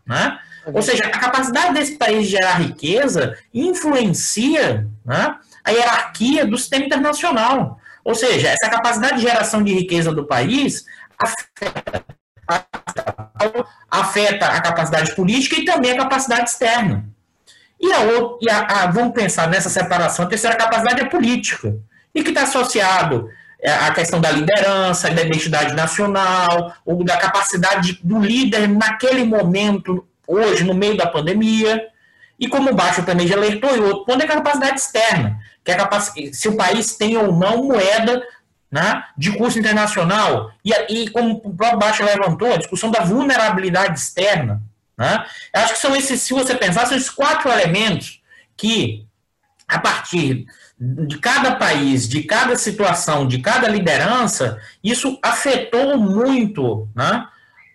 Né? 0.07 0.39
Ou 0.73 0.81
seja, 0.81 1.05
a 1.05 1.19
capacidade 1.19 1.75
desse 1.75 1.97
país 1.97 2.25
de 2.25 2.31
gerar 2.33 2.55
riqueza 2.55 3.37
influencia 3.53 4.87
né, 5.05 5.37
a 5.65 5.71
hierarquia 5.71 6.47
do 6.47 6.57
sistema 6.57 6.87
internacional. 6.87 7.79
Ou 8.05 8.15
seja, 8.15 8.49
essa 8.49 8.71
capacidade 8.71 9.17
de 9.17 9.23
geração 9.23 9.63
de 9.63 9.75
riqueza 9.75 10.13
do 10.13 10.27
país 10.27 10.85
afeta 11.19 12.05
afeta 13.91 14.47
a 14.47 14.61
capacidade 14.61 15.15
política 15.15 15.57
e 15.57 15.65
também 15.65 15.93
a 15.93 15.97
capacidade 15.97 16.51
externa. 16.51 17.05
E, 17.81 17.93
a, 17.93 17.99
e 18.41 18.51
a, 18.51 18.59
a, 18.59 18.87
vamos 18.87 19.13
pensar 19.13 19.49
nessa 19.49 19.69
separação, 19.69 20.25
a 20.25 20.29
terceira 20.29 20.57
capacidade 20.57 21.01
é 21.01 21.05
política, 21.05 21.77
e 22.15 22.23
que 22.23 22.31
está 22.31 22.43
associado 22.43 23.29
é, 23.61 23.71
à 23.71 23.93
questão 23.93 24.21
da 24.21 24.31
liderança, 24.31 25.11
da 25.11 25.23
identidade 25.23 25.75
nacional, 25.75 26.75
ou 26.85 27.05
da 27.05 27.17
capacidade 27.17 27.99
do 28.03 28.21
líder 28.21 28.69
naquele 28.69 29.25
momento, 29.25 30.07
hoje, 30.27 30.65
no 30.65 30.75
meio 30.75 30.97
da 30.97 31.07
pandemia, 31.07 31.83
e 32.39 32.49
como 32.49 32.71
o 32.71 32.75
Baixo 32.75 33.03
também 33.03 33.27
já 33.27 33.37
alertou, 33.37 33.77
e 33.77 33.81
outro 33.81 34.05
ponto 34.05 34.23
é 34.23 34.25
a 34.25 34.29
capacidade 34.29 34.81
externa, 34.81 35.39
que 35.65 35.71
é 35.71 35.75
capacidade, 35.75 36.35
se 36.35 36.49
o 36.49 36.57
país 36.57 36.97
tem 36.97 37.17
ou 37.17 37.33
não 37.33 37.65
moeda 37.65 38.23
né, 38.75 39.05
de 39.17 39.31
curso 39.31 39.57
internacional, 39.57 40.51
e, 40.65 40.73
e 40.93 41.11
como 41.11 41.41
o 41.45 41.55
próprio 41.55 41.79
Baixo 41.79 42.03
levantou, 42.03 42.53
a 42.53 42.57
discussão 42.57 42.91
da 42.91 43.05
vulnerabilidade 43.05 44.01
externa. 44.01 44.61
Né, 44.99 45.25
acho 45.53 45.75
que 45.75 45.79
são 45.79 45.95
esses, 45.95 46.21
se 46.23 46.35
você 46.35 46.57
pensar, 46.57 46.85
são 46.87 46.97
esses 46.97 47.09
quatro 47.09 47.49
elementos 47.53 48.21
que, 48.57 49.07
a 49.69 49.79
partir 49.79 50.47
de 50.77 51.19
cada 51.19 51.55
país, 51.55 52.09
de 52.09 52.25
cada 52.25 52.57
situação, 52.57 53.29
de 53.29 53.39
cada 53.39 53.69
liderança, 53.69 54.61
isso 54.83 55.21
afetou 55.23 55.97
muito 55.97 56.89
né, 56.97 57.29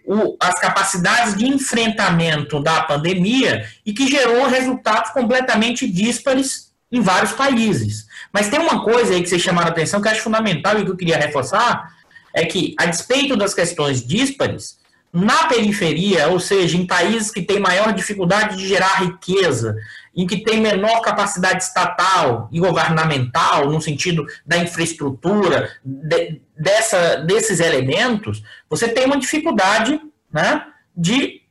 o, 0.04 0.36
as 0.38 0.56
capacidades 0.56 1.38
de 1.38 1.48
enfrentamento 1.48 2.62
da 2.62 2.82
pandemia 2.82 3.66
e 3.86 3.94
que 3.94 4.06
gerou 4.06 4.48
resultados 4.48 5.12
completamente 5.12 5.90
díspares 5.90 6.74
em 6.92 7.00
vários 7.00 7.32
países. 7.32 8.09
Mas 8.32 8.50
tem 8.50 8.60
uma 8.60 8.84
coisa 8.84 9.14
aí 9.14 9.22
que 9.22 9.30
vocês 9.30 9.42
chamaram 9.42 9.70
a 9.70 9.72
atenção 9.72 10.02
que 10.02 10.08
eu 10.08 10.12
acho 10.12 10.22
fundamental 10.22 10.78
e 10.78 10.86
que 10.86 10.92
eu 10.92 10.98
queria 10.98 11.18
reforçar, 11.18 11.94
é 12.34 12.46
que, 12.46 12.76
a 12.78 12.86
despeito 12.86 13.36
das 13.36 13.54
questões 13.54 14.06
díspares, 14.06 14.80
na 15.12 15.48
periferia, 15.48 16.28
ou 16.28 16.40
seja, 16.40 16.78
em 16.78 16.86
países 16.86 17.32
que 17.32 17.42
têm 17.42 17.60
maior 17.60 17.92
dificuldade 17.94 18.56
de 18.56 18.68
gerar 18.68 19.02
riqueza, 19.04 19.76
em 20.16 20.28
que 20.28 20.44
tem 20.44 20.62
menor 20.62 21.02
capacidade 21.02 21.64
estatal 21.64 22.48
e 22.52 22.60
governamental, 22.60 23.72
no 23.72 23.82
sentido 23.82 24.26
da 24.46 24.58
infraestrutura, 24.58 25.72
de, 25.84 26.42
dessa, 26.56 27.16
desses 27.18 27.60
elementos, 27.60 28.44
você 28.70 28.88
tem 28.88 29.06
uma 29.06 29.18
dificuldade 29.18 30.00
né, 30.32 30.64
de 30.96 31.42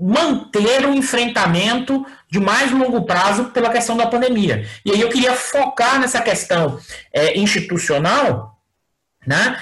manter 0.00 0.86
o 0.86 0.94
enfrentamento 0.94 2.06
de 2.30 2.38
mais 2.38 2.70
longo 2.70 3.04
prazo 3.04 3.46
pela 3.46 3.70
questão 3.70 3.96
da 3.96 4.06
pandemia. 4.06 4.66
E 4.84 4.92
aí 4.92 5.00
eu 5.00 5.08
queria 5.08 5.34
focar 5.34 5.98
nessa 5.98 6.20
questão 6.20 6.78
é, 7.12 7.38
institucional, 7.38 8.58
né? 9.26 9.58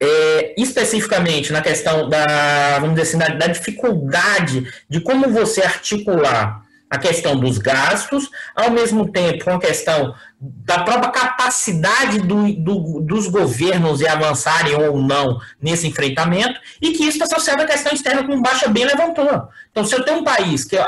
É, 0.00 0.54
especificamente 0.56 1.52
na 1.52 1.60
questão 1.60 2.08
da, 2.08 2.78
vamos 2.78 2.94
dizer 2.94 3.02
assim, 3.02 3.18
da, 3.18 3.36
da 3.36 3.46
dificuldade 3.48 4.64
de 4.88 5.00
como 5.00 5.28
você 5.28 5.60
articular 5.60 6.62
a 6.90 6.98
questão 6.98 7.38
dos 7.38 7.58
gastos, 7.58 8.30
ao 8.54 8.70
mesmo 8.70 9.10
tempo 9.10 9.44
com 9.44 9.50
a 9.50 9.60
questão 9.60 10.14
da 10.40 10.84
própria 10.84 11.10
capacidade 11.10 12.20
do, 12.20 12.52
do, 12.54 13.00
dos 13.00 13.26
governos 13.26 13.98
de 13.98 14.06
avançarem 14.06 14.74
ou 14.74 15.02
não 15.02 15.38
nesse 15.60 15.86
enfrentamento, 15.86 16.58
e 16.80 16.92
que 16.92 17.04
isso 17.04 17.22
está 17.22 17.24
associado 17.24 17.62
à 17.62 17.66
questão 17.66 17.92
externa, 17.92 18.24
como 18.24 18.42
Baixa 18.42 18.68
bem 18.68 18.86
levantou. 18.86 19.48
Então, 19.70 19.84
se 19.84 19.94
eu 19.94 20.02
tenho 20.02 20.18
um 20.18 20.24
país 20.24 20.64
que, 20.64 20.78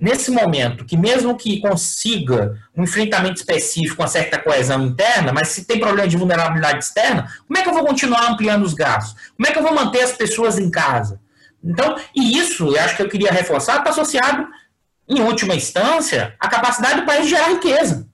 nesse 0.00 0.30
momento, 0.30 0.84
que 0.84 0.96
mesmo 0.96 1.36
que 1.36 1.60
consiga 1.60 2.56
um 2.76 2.84
enfrentamento 2.84 3.36
específico, 3.36 4.00
uma 4.00 4.08
certa 4.08 4.38
coesão 4.38 4.86
interna, 4.86 5.32
mas 5.32 5.48
se 5.48 5.64
tem 5.64 5.80
problema 5.80 6.06
de 6.06 6.16
vulnerabilidade 6.16 6.84
externa, 6.84 7.32
como 7.46 7.58
é 7.58 7.62
que 7.62 7.68
eu 7.68 7.74
vou 7.74 7.84
continuar 7.84 8.30
ampliando 8.30 8.62
os 8.62 8.74
gastos? 8.74 9.32
Como 9.36 9.48
é 9.48 9.52
que 9.52 9.58
eu 9.58 9.62
vou 9.62 9.74
manter 9.74 10.02
as 10.02 10.12
pessoas 10.12 10.58
em 10.58 10.70
casa? 10.70 11.20
Então, 11.62 11.96
e 12.14 12.38
isso, 12.38 12.68
eu 12.68 12.80
acho 12.80 12.96
que 12.96 13.02
eu 13.02 13.08
queria 13.08 13.32
reforçar, 13.32 13.78
está 13.78 13.90
associado 13.90 14.46
em 15.08 15.20
última 15.20 15.54
instância, 15.54 16.36
a 16.38 16.48
capacidade 16.48 17.00
do 17.00 17.06
país 17.06 17.24
de 17.24 17.30
gerar 17.30 17.48
riqueza. 17.48 18.06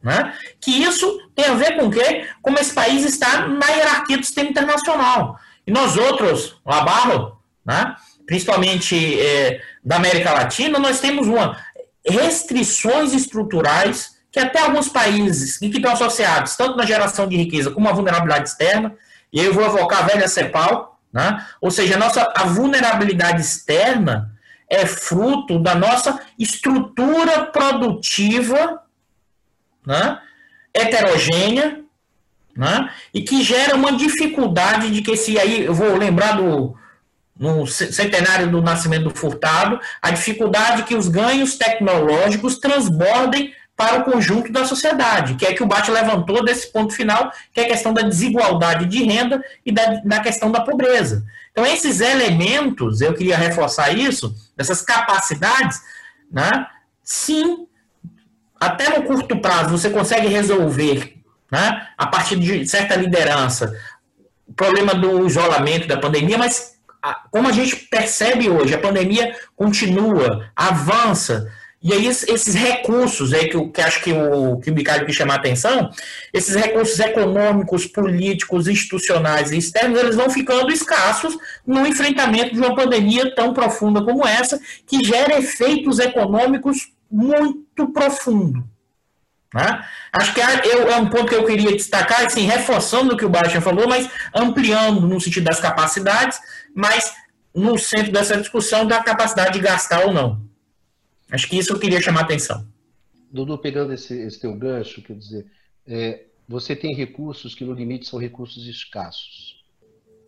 Né? 0.00 0.34
Que 0.60 0.70
isso 0.70 1.30
tem 1.34 1.46
a 1.46 1.54
ver 1.54 1.76
com 1.76 1.86
o 1.86 1.90
quê? 1.90 2.28
Como 2.40 2.58
esse 2.58 2.72
país 2.72 3.04
está 3.04 3.46
na 3.48 3.66
hierarquia 3.66 4.18
do 4.18 4.24
sistema 4.24 4.50
internacional. 4.50 5.38
E 5.66 5.70
nós 5.70 5.96
outros, 5.96 6.60
o 6.64 6.72
Abarro, 6.72 7.40
né? 7.64 7.94
Principalmente 8.26 9.20
é, 9.20 9.60
da 9.84 9.96
América 9.96 10.32
Latina, 10.32 10.78
nós 10.78 11.00
temos 11.00 11.26
uma 11.26 11.56
restrições 12.04 13.12
estruturais 13.12 14.16
que 14.30 14.40
até 14.40 14.60
alguns 14.60 14.88
países 14.88 15.58
que 15.58 15.66
estão 15.66 15.92
associados 15.92 16.56
tanto 16.56 16.76
na 16.76 16.86
geração 16.86 17.28
de 17.28 17.36
riqueza 17.36 17.70
como 17.70 17.88
a 17.88 17.92
vulnerabilidade 17.92 18.48
externa, 18.48 18.96
e 19.32 19.40
eu 19.40 19.52
vou 19.52 19.64
evocar 19.64 20.00
a 20.00 20.06
velha 20.06 20.26
CEPAL, 20.26 20.98
né? 21.12 21.46
ou 21.60 21.70
seja, 21.70 21.96
a, 21.96 21.98
nossa, 21.98 22.32
a 22.34 22.44
vulnerabilidade 22.44 23.42
externa 23.42 24.32
é 24.68 24.86
fruto 24.86 25.58
da 25.58 25.74
nossa 25.74 26.18
estrutura 26.38 27.44
produtiva 27.46 28.82
né? 29.86 30.18
heterogênea 30.72 31.82
né? 32.56 32.90
e 33.12 33.20
que 33.20 33.42
gera 33.42 33.74
uma 33.74 33.92
dificuldade 33.92 34.90
de 34.90 35.02
que 35.02 35.14
se 35.14 35.38
aí, 35.38 35.66
eu 35.66 35.74
vou 35.74 35.94
lembrar 35.96 36.36
do 36.36 36.74
no 37.42 37.66
centenário 37.66 38.48
do 38.48 38.62
nascimento 38.62 39.08
do 39.08 39.10
Furtado, 39.10 39.80
a 40.00 40.12
dificuldade 40.12 40.84
que 40.84 40.94
os 40.94 41.08
ganhos 41.08 41.56
tecnológicos 41.56 42.56
transbordem 42.56 43.52
para 43.76 43.98
o 43.98 44.04
conjunto 44.04 44.52
da 44.52 44.64
sociedade, 44.64 45.34
que 45.34 45.44
é 45.44 45.52
que 45.52 45.62
o 45.62 45.66
Bate 45.66 45.90
levantou 45.90 46.44
desse 46.44 46.70
ponto 46.70 46.94
final, 46.94 47.32
que 47.52 47.60
é 47.60 47.64
a 47.64 47.68
questão 47.68 47.92
da 47.92 48.02
desigualdade 48.02 48.86
de 48.86 49.02
renda 49.02 49.44
e 49.66 49.72
da, 49.72 50.00
da 50.04 50.20
questão 50.20 50.52
da 50.52 50.60
pobreza. 50.60 51.24
Então, 51.50 51.66
esses 51.66 52.00
elementos, 52.00 53.00
eu 53.00 53.12
queria 53.12 53.36
reforçar 53.36 53.90
isso, 53.90 54.32
essas 54.56 54.80
capacidades, 54.80 55.80
né, 56.30 56.64
sim, 57.02 57.66
até 58.60 58.96
no 58.96 59.02
curto 59.02 59.36
prazo 59.40 59.76
você 59.76 59.90
consegue 59.90 60.28
resolver, 60.28 61.16
né, 61.50 61.88
a 61.98 62.06
partir 62.06 62.36
de 62.36 62.68
certa 62.68 62.94
liderança, 62.94 63.76
o 64.46 64.52
problema 64.52 64.94
do 64.94 65.26
isolamento 65.26 65.88
da 65.88 65.96
pandemia, 65.96 66.38
mas 66.38 66.71
como 67.30 67.48
a 67.48 67.52
gente 67.52 67.76
percebe 67.76 68.48
hoje, 68.48 68.74
a 68.74 68.78
pandemia 68.78 69.34
continua, 69.56 70.50
avança, 70.54 71.50
e 71.82 71.92
aí 71.92 72.06
esses 72.06 72.54
recursos 72.54 73.32
aí 73.32 73.48
que, 73.48 73.56
eu, 73.56 73.68
que 73.68 73.80
acho 73.80 74.02
que 74.02 74.12
o 74.12 74.58
que 74.60 74.70
o 74.70 74.74
Bicalho 74.74 75.04
quis 75.04 75.16
chamar 75.16 75.34
a 75.34 75.36
atenção, 75.38 75.90
esses 76.32 76.54
recursos 76.54 76.98
econômicos, 77.00 77.86
políticos, 77.86 78.68
institucionais 78.68 79.50
e 79.50 79.58
externos, 79.58 79.98
eles 79.98 80.14
vão 80.14 80.30
ficando 80.30 80.70
escassos 80.70 81.36
no 81.66 81.84
enfrentamento 81.84 82.54
de 82.54 82.60
uma 82.60 82.74
pandemia 82.76 83.34
tão 83.34 83.52
profunda 83.52 84.00
como 84.04 84.24
essa, 84.26 84.60
que 84.86 85.04
gera 85.04 85.36
efeitos 85.36 85.98
econômicos 85.98 86.92
muito 87.10 87.92
profundos. 87.92 88.62
Né? 89.54 89.86
Acho 90.12 90.32
que 90.32 90.40
é, 90.40 90.92
é, 90.92 90.96
um 90.96 91.10
ponto 91.10 91.26
que 91.26 91.34
eu 91.34 91.44
queria 91.44 91.76
destacar, 91.76 92.24
assim, 92.24 92.46
reforçando 92.46 93.14
o 93.14 93.16
que 93.16 93.24
o 93.24 93.28
Bastian 93.28 93.60
falou, 93.60 93.86
mas 93.86 94.08
ampliando 94.34 95.00
no 95.06 95.20
sentido 95.20 95.44
das 95.44 95.60
capacidades, 95.60 96.38
mas 96.74 97.14
no 97.54 97.78
centro 97.78 98.12
dessa 98.12 98.36
discussão 98.36 98.86
da 98.86 99.02
capacidade 99.02 99.52
de 99.52 99.60
gastar 99.60 100.06
ou 100.06 100.12
não. 100.12 100.42
Acho 101.30 101.48
que 101.48 101.58
isso 101.58 101.72
eu 101.72 101.78
queria 101.78 102.00
chamar 102.00 102.20
a 102.20 102.24
atenção. 102.24 102.66
Dudu, 103.30 103.58
pegando 103.58 103.92
esse, 103.92 104.14
esse 104.14 104.40
teu 104.40 104.54
gancho, 104.54 105.02
quer 105.02 105.16
dizer, 105.16 105.46
é, 105.86 106.24
você 106.48 106.74
tem 106.76 106.94
recursos 106.94 107.54
que 107.54 107.64
no 107.64 107.72
limite 107.72 108.06
são 108.06 108.18
recursos 108.18 108.66
escassos. 108.66 109.62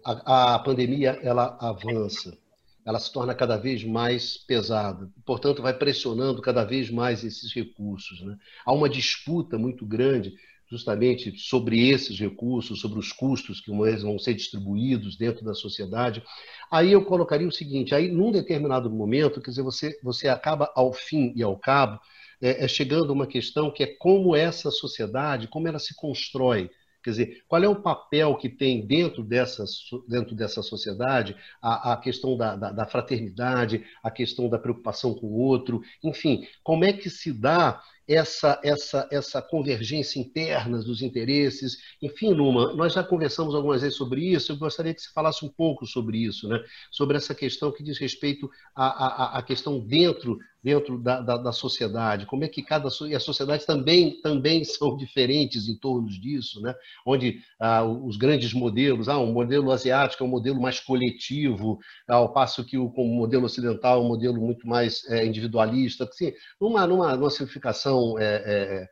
A, 0.04 0.54
a 0.54 0.58
pandemia 0.58 1.18
ela 1.22 1.56
avança, 1.60 2.36
ela 2.84 2.98
se 2.98 3.12
torna 3.12 3.34
cada 3.34 3.56
vez 3.56 3.82
mais 3.82 4.36
pesada, 4.36 5.10
portanto 5.24 5.62
vai 5.62 5.72
pressionando 5.72 6.42
cada 6.42 6.64
vez 6.64 6.90
mais 6.90 7.24
esses 7.24 7.52
recursos. 7.52 8.20
Né? 8.20 8.36
Há 8.64 8.72
uma 8.72 8.88
disputa 8.88 9.56
muito 9.56 9.86
grande 9.86 10.34
justamente 10.70 11.38
sobre 11.38 11.88
esses 11.88 12.18
recursos, 12.18 12.80
sobre 12.80 12.98
os 12.98 13.12
custos 13.12 13.60
que 13.60 13.70
vão 13.70 14.18
ser 14.18 14.34
distribuídos 14.34 15.16
dentro 15.16 15.44
da 15.44 15.54
sociedade. 15.54 16.22
Aí 16.70 16.92
eu 16.92 17.04
colocaria 17.04 17.46
o 17.46 17.52
seguinte: 17.52 17.94
aí 17.94 18.10
num 18.10 18.32
determinado 18.32 18.90
momento, 18.90 19.40
quer 19.40 19.50
dizer, 19.50 19.62
você, 19.62 19.98
você 20.02 20.28
acaba 20.28 20.70
ao 20.74 20.92
fim 20.92 21.32
e 21.36 21.42
ao 21.42 21.56
cabo 21.56 22.00
é, 22.40 22.64
é 22.64 22.68
chegando 22.68 23.10
a 23.10 23.14
uma 23.14 23.26
questão 23.26 23.70
que 23.70 23.82
é 23.82 23.86
como 23.86 24.34
essa 24.34 24.70
sociedade, 24.70 25.48
como 25.48 25.68
ela 25.68 25.78
se 25.78 25.94
constrói. 25.94 26.70
Quer 27.04 27.10
dizer, 27.10 27.44
qual 27.46 27.62
é 27.62 27.68
o 27.68 27.82
papel 27.82 28.34
que 28.36 28.48
tem 28.48 28.86
dentro 28.86 29.22
dessa, 29.22 29.64
dentro 30.08 30.34
dessa 30.34 30.62
sociedade 30.62 31.36
a, 31.60 31.92
a 31.92 31.96
questão 31.98 32.34
da, 32.34 32.56
da, 32.56 32.72
da 32.72 32.86
fraternidade, 32.86 33.84
a 34.02 34.10
questão 34.10 34.48
da 34.48 34.58
preocupação 34.58 35.14
com 35.14 35.26
o 35.26 35.36
outro, 35.36 35.82
enfim, 36.02 36.46
como 36.62 36.82
é 36.82 36.94
que 36.94 37.10
se 37.10 37.30
dá 37.30 37.82
essa, 38.08 38.60
essa, 38.62 39.08
essa 39.10 39.42
convergência 39.42 40.20
interna 40.20 40.78
dos 40.82 41.02
interesses. 41.02 41.78
Enfim, 42.00 42.32
Luma, 42.32 42.74
nós 42.74 42.92
já 42.92 43.02
conversamos 43.02 43.54
algumas 43.54 43.82
vezes 43.82 43.96
sobre 43.96 44.22
isso, 44.22 44.52
eu 44.52 44.56
gostaria 44.56 44.94
que 44.94 45.00
você 45.02 45.10
falasse 45.12 45.44
um 45.44 45.48
pouco 45.48 45.86
sobre 45.86 46.18
isso, 46.18 46.48
né? 46.48 46.62
sobre 46.90 47.16
essa 47.16 47.34
questão 47.34 47.72
que 47.72 47.82
diz 47.82 47.98
respeito 47.98 48.50
à, 48.74 48.86
à, 48.86 49.38
à 49.38 49.42
questão 49.42 49.78
dentro 49.78 50.38
dentro 50.64 50.98
da, 50.98 51.20
da, 51.20 51.36
da, 51.36 51.52
sociedade, 51.52 52.24
como 52.24 52.42
é 52.42 52.48
que 52.48 52.62
cada 52.62 52.88
e 53.06 53.14
as 53.14 53.22
sociedades 53.22 53.66
também 53.66 54.18
também 54.22 54.64
são 54.64 54.96
diferentes 54.96 55.68
em 55.68 55.76
torno 55.76 56.08
disso, 56.08 56.62
né? 56.62 56.74
Onde 57.04 57.42
ah, 57.60 57.84
os 57.84 58.16
grandes 58.16 58.54
modelos, 58.54 59.06
ah, 59.06 59.18
um 59.18 59.30
modelo 59.30 59.70
asiático 59.70 60.24
é 60.24 60.26
um 60.26 60.30
modelo 60.30 60.58
mais 60.58 60.80
coletivo, 60.80 61.78
ao 62.08 62.32
passo 62.32 62.64
que 62.64 62.78
o, 62.78 62.86
o 62.86 63.04
modelo 63.04 63.44
ocidental 63.44 64.00
é 64.00 64.04
um 64.04 64.08
modelo 64.08 64.40
muito 64.40 64.66
mais 64.66 65.04
é, 65.10 65.26
individualista, 65.26 66.04
assim, 66.04 66.32
numa 66.58 66.86
numa, 66.86 67.14
numa 67.14 67.30
simplificação 67.30 68.18
é, 68.18 68.24
é, 68.24 68.88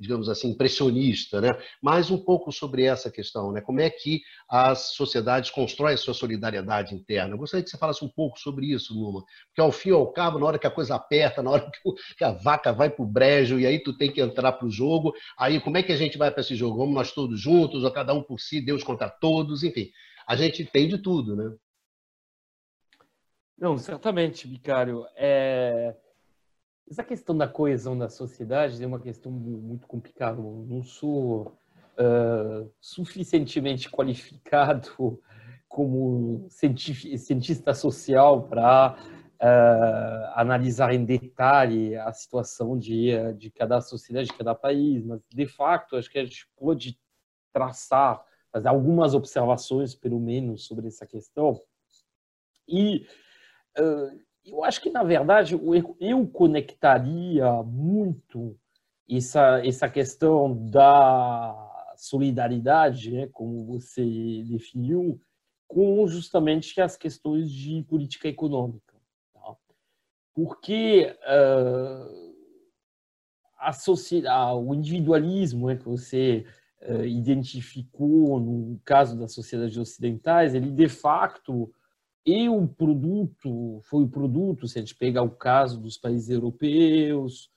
digamos 0.00 0.28
assim, 0.28 0.50
impressionista, 0.50 1.40
né? 1.40 1.56
mas 1.80 2.10
um 2.10 2.18
pouco 2.18 2.52
sobre 2.52 2.84
essa 2.84 3.10
questão, 3.10 3.52
né? 3.52 3.60
como 3.60 3.80
é 3.80 3.88
que 3.88 4.20
as 4.48 4.94
sociedades 4.94 5.50
constroem 5.50 5.94
a 5.94 5.98
sua 5.98 6.12
solidariedade 6.12 6.94
interna. 6.94 7.34
Eu 7.34 7.38
gostaria 7.38 7.64
que 7.64 7.70
você 7.70 7.78
falasse 7.78 8.04
um 8.04 8.08
pouco 8.08 8.38
sobre 8.38 8.66
isso, 8.66 8.94
Numa, 8.94 9.24
porque 9.46 9.60
ao 9.60 9.72
fim 9.72 9.90
e 9.90 9.92
ao 9.92 10.12
cabo, 10.12 10.38
na 10.38 10.46
hora 10.46 10.58
que 10.58 10.66
a 10.66 10.70
coisa 10.70 10.94
aperta, 10.94 11.42
na 11.42 11.50
hora 11.50 11.70
que 12.16 12.24
a 12.24 12.32
vaca 12.32 12.72
vai 12.72 12.90
para 12.90 13.02
o 13.02 13.08
brejo 13.08 13.58
e 13.58 13.66
aí 13.66 13.78
tu 13.78 13.96
tem 13.96 14.12
que 14.12 14.20
entrar 14.20 14.52
para 14.52 14.66
o 14.66 14.70
jogo, 14.70 15.14
aí 15.38 15.60
como 15.60 15.78
é 15.78 15.82
que 15.82 15.92
a 15.92 15.96
gente 15.96 16.18
vai 16.18 16.30
para 16.30 16.42
esse 16.42 16.54
jogo? 16.54 16.78
Vamos 16.78 16.94
nós 16.94 17.12
todos 17.12 17.40
juntos, 17.40 17.82
ou 17.82 17.90
cada 17.90 18.12
um 18.12 18.22
por 18.22 18.38
si, 18.40 18.60
Deus 18.60 18.84
contra 18.84 19.08
todos, 19.08 19.62
enfim, 19.62 19.90
a 20.26 20.36
gente 20.36 20.64
tem 20.64 20.88
de 20.88 20.98
tudo, 20.98 21.34
né? 21.34 21.56
Não, 23.58 23.78
certamente, 23.78 24.46
Bicário. 24.46 25.06
É... 25.16 25.96
Essa 26.88 27.02
questão 27.02 27.36
da 27.36 27.48
coesão 27.48 27.98
da 27.98 28.08
sociedade 28.08 28.82
é 28.82 28.86
uma 28.86 29.00
questão 29.00 29.32
muito 29.32 29.88
complicada. 29.88 30.40
Eu 30.40 30.64
não 30.68 30.84
sou 30.84 31.58
uh, 31.98 32.70
suficientemente 32.80 33.90
qualificado 33.90 35.20
como 35.68 36.46
cientista 36.48 37.74
social 37.74 38.46
para 38.46 38.96
uh, 39.42 40.38
analisar 40.38 40.94
em 40.94 41.04
detalhe 41.04 41.96
a 41.96 42.12
situação 42.12 42.78
de, 42.78 43.10
de 43.34 43.50
cada 43.50 43.80
sociedade, 43.80 44.28
de 44.28 44.36
cada 44.36 44.54
país, 44.54 45.04
mas 45.04 45.20
de 45.28 45.46
fato 45.46 45.96
acho 45.96 46.08
que 46.08 46.20
a 46.20 46.24
gente 46.24 46.48
pode 46.56 46.96
traçar, 47.52 48.24
fazer 48.52 48.68
algumas 48.68 49.12
observações, 49.12 49.92
pelo 49.92 50.20
menos, 50.20 50.66
sobre 50.66 50.86
essa 50.86 51.04
questão. 51.04 51.60
E 52.68 53.06
uh, 53.76 54.25
eu 54.46 54.62
acho 54.64 54.80
que, 54.80 54.90
na 54.90 55.02
verdade, 55.02 55.58
eu 56.00 56.26
conectaria 56.28 57.62
muito 57.64 58.56
essa, 59.10 59.64
essa 59.66 59.88
questão 59.88 60.68
da 60.70 61.94
solidariedade, 61.96 63.10
né, 63.10 63.28
como 63.32 63.64
você 63.66 64.04
definiu, 64.48 65.20
com 65.66 66.06
justamente 66.06 66.80
as 66.80 66.96
questões 66.96 67.50
de 67.50 67.82
política 67.82 68.28
econômica. 68.28 68.94
Tá? 69.34 69.56
Porque 70.32 71.16
uh, 71.22 72.34
a 73.58 73.72
sociedade, 73.72 74.60
o 74.60 74.74
individualismo 74.74 75.66
né, 75.66 75.76
que 75.76 75.84
você 75.84 76.46
uh, 76.82 77.04
identificou 77.04 78.38
no 78.38 78.80
caso 78.84 79.18
das 79.18 79.32
sociedades 79.32 79.76
ocidentais, 79.76 80.54
ele 80.54 80.70
de 80.70 80.88
facto 80.88 81.72
e 82.26 82.48
o 82.48 82.66
produto, 82.66 83.80
foi 83.84 84.02
o 84.02 84.08
produto, 84.08 84.66
se 84.66 84.78
a 84.78 84.82
gente 84.82 84.96
pegar 84.96 85.22
o 85.22 85.30
caso 85.30 85.78
dos 85.78 85.96
países 85.96 86.28
europeus, 86.28 87.48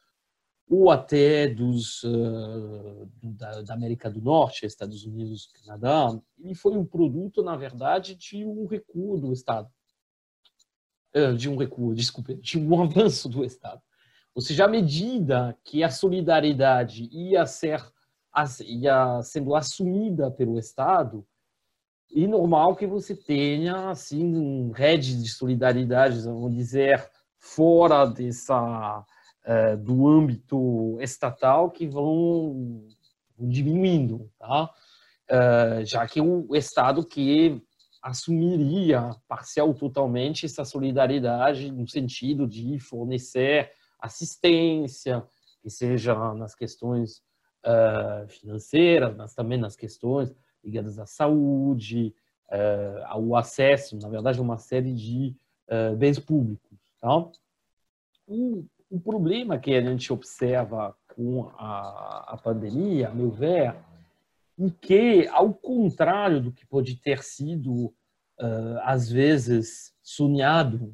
ou 0.70 0.92
até 0.92 1.48
dos, 1.48 2.04
uh, 2.04 3.10
da, 3.24 3.64
da, 3.64 3.74
América 3.74 4.08
do 4.08 4.22
Norte, 4.22 4.68
Estados 4.68 5.04
Unidos, 5.04 5.52
Canadá, 5.66 6.16
ele 6.38 6.54
foi 6.54 6.74
um 6.78 6.86
produto, 6.86 7.42
na 7.42 7.56
verdade, 7.56 8.14
de 8.14 8.46
um 8.46 8.68
recuo 8.68 9.20
do 9.20 9.34
Estado. 9.34 9.68
Uh, 11.16 11.36
de 11.36 11.50
um 11.50 11.58
recuo, 11.58 11.96
desculpe, 11.96 12.36
de 12.36 12.60
um 12.60 12.84
avanço 12.84 13.28
do 13.28 13.44
Estado. 13.44 13.82
Ou 14.36 14.44
seja, 14.44 14.66
à 14.66 14.68
medida 14.68 15.58
que 15.64 15.84
a 15.84 15.90
solidariedade 15.90 17.10
ia, 17.12 17.48
ser, 17.48 17.84
ia 18.64 19.24
sendo 19.24 19.56
assumida 19.56 20.30
pelo 20.30 20.60
Estado, 20.60 21.26
e 22.12 22.28
normal 22.28 22.76
que 22.76 22.88
você 22.88 23.16
tenha 23.16 23.90
assim 23.90 24.72
redes 24.74 25.22
de 25.22 25.30
solidariedade, 25.30 26.22
vamos 26.22 26.54
dizer, 26.56 27.10
fora 27.38 28.06
dessa 28.06 29.06
uh, 29.46 29.78
do 29.78 30.08
âmbito 30.08 30.98
estatal 31.00 31.70
que 31.70 31.88
vão 31.88 32.88
diminuindo, 33.38 34.30
tá? 34.40 34.70
Uh, 35.30 35.86
já 35.86 36.08
que 36.08 36.20
o 36.20 36.56
Estado 36.56 37.06
que 37.06 37.62
assumiria 38.02 39.12
parcial 39.28 39.74
totalmente 39.74 40.46
essa 40.46 40.66
solidariedade 40.66 41.72
no 41.72 41.88
sentido 41.88 42.48
de 42.48 42.80
fornecer 42.80 43.72
assistência, 44.00 45.24
que 45.62 45.70
seja 45.70 46.16
nas 46.34 46.56
questões 46.56 47.22
uh, 47.66 48.28
financeiras, 48.28 49.16
mas 49.16 49.36
também 49.36 49.60
nas 49.60 49.76
questões 49.76 50.34
ligadas 50.64 51.00
à 51.00 51.06
saúde, 51.06 52.14
uh, 52.50 53.06
ao 53.06 53.36
acesso, 53.36 53.98
na 53.98 54.10
verdade, 54.10 54.40
a 54.40 54.42
uma 54.42 54.58
série 54.58 54.94
de 54.94 55.36
uh, 55.68 55.96
bens 55.96 56.20
públicos. 56.20 56.78
Tá? 57.00 57.30
O, 58.28 58.66
problema 59.04 59.60
que 59.60 59.76
a 59.76 59.82
gente 59.82 60.12
observa 60.12 60.96
com 61.16 61.48
a, 61.58 62.34
a 62.34 62.38
pandemia, 62.38 63.10
a 63.10 63.14
meu 63.14 63.30
ver, 63.30 63.76
e 64.58 64.70
que, 64.72 65.28
ao 65.30 65.54
contrário 65.54 66.42
do 66.42 66.52
que 66.52 66.66
pode 66.66 66.96
ter 66.96 67.24
sido, 67.24 67.94
uh, 68.40 68.80
às 68.84 69.10
vezes, 69.10 69.94
sonhado 70.02 70.94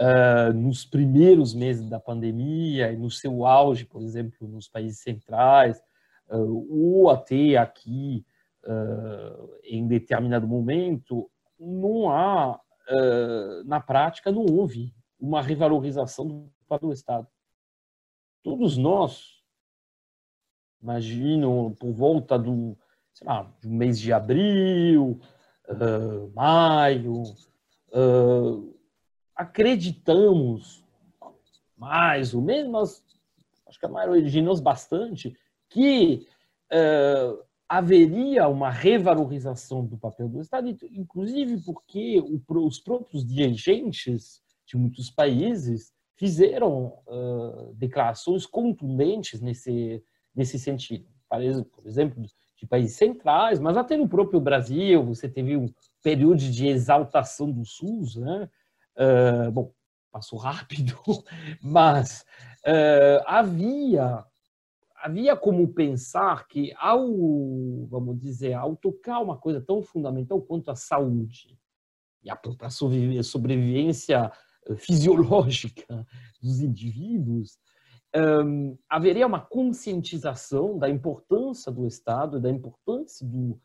uh, 0.00 0.52
nos 0.52 0.84
primeiros 0.84 1.54
meses 1.54 1.88
da 1.88 2.00
pandemia 2.00 2.92
e 2.92 2.96
no 2.96 3.10
seu 3.10 3.46
auge, 3.46 3.84
por 3.84 4.02
exemplo, 4.02 4.48
nos 4.48 4.68
países 4.68 5.00
centrais, 5.00 5.80
uh, 6.28 6.66
ou 6.70 7.10
até 7.10 7.56
aqui, 7.56 8.24
em 9.64 9.86
determinado 9.86 10.46
momento, 10.46 11.30
não 11.58 12.10
há, 12.10 12.60
na 13.64 13.80
prática, 13.80 14.30
não 14.30 14.44
houve 14.44 14.94
uma 15.18 15.42
revalorização 15.42 16.26
do 16.26 16.52
papel 16.68 16.88
do 16.88 16.94
Estado. 16.94 17.26
Todos 18.42 18.76
nós 18.76 19.42
imagino, 20.82 21.76
por 21.78 21.92
volta 21.92 22.38
do, 22.38 22.76
sei 23.14 23.26
lá, 23.26 23.42
do 23.62 23.70
mês 23.70 24.00
de 24.00 24.12
abril, 24.12 25.20
uh, 25.68 26.32
maio, 26.34 27.22
uh, 27.92 28.76
acreditamos 29.34 30.84
mais 31.76 32.34
ou 32.34 32.42
menos, 32.42 33.02
acho 33.66 33.78
que 33.78 33.86
a 33.86 33.88
maioria 33.88 34.28
de 34.28 34.42
nós 34.42 34.60
bastante, 34.60 35.36
que 35.70 36.26
uh, 36.72 37.42
haveria 37.76 38.48
uma 38.48 38.70
revalorização 38.70 39.82
do 39.86 39.96
papel 39.96 40.28
do 40.28 40.42
Estado, 40.42 40.68
inclusive 40.90 41.58
porque 41.64 42.22
os 42.22 42.78
próprios 42.78 43.24
dirigentes 43.24 44.42
de 44.66 44.76
muitos 44.76 45.10
países 45.10 45.90
fizeram 46.14 46.98
uh, 47.06 47.72
declarações 47.74 48.44
contundentes 48.44 49.40
nesse 49.40 50.04
nesse 50.34 50.58
sentido. 50.58 51.06
Por 51.74 51.86
exemplo, 51.86 52.22
de 52.58 52.66
países 52.66 52.96
centrais, 52.96 53.58
mas 53.58 53.76
até 53.76 53.96
no 53.96 54.06
próprio 54.06 54.38
Brasil, 54.38 55.04
você 55.04 55.26
teve 55.26 55.56
um 55.56 55.66
período 56.02 56.36
de 56.36 56.66
exaltação 56.66 57.50
do 57.50 57.64
SUS, 57.64 58.16
né? 58.16 58.50
Uh, 58.98 59.50
bom, 59.50 59.72
passou 60.10 60.38
rápido, 60.38 60.94
mas 61.62 62.22
uh, 62.66 63.24
havia 63.26 64.22
havia 65.02 65.36
como 65.36 65.66
pensar 65.74 66.46
que 66.46 66.72
ao, 66.76 67.04
vamos 67.88 68.20
dizer, 68.20 68.54
ao 68.54 68.76
tocar 68.76 69.18
uma 69.18 69.36
coisa 69.36 69.60
tão 69.60 69.82
fundamental 69.82 70.40
quanto 70.40 70.70
a 70.70 70.76
saúde 70.76 71.58
e 72.22 72.30
a 72.30 72.36
própria 72.36 72.70
sobrevivência 72.70 74.30
fisiológica 74.76 76.06
dos 76.40 76.60
indivíduos, 76.60 77.58
um, 78.14 78.78
haveria 78.88 79.26
uma 79.26 79.40
conscientização 79.40 80.78
da 80.78 80.88
importância 80.88 81.72
do 81.72 81.84
Estado, 81.84 82.40
da 82.40 82.48
importância 82.48 83.26
do, 83.26 83.58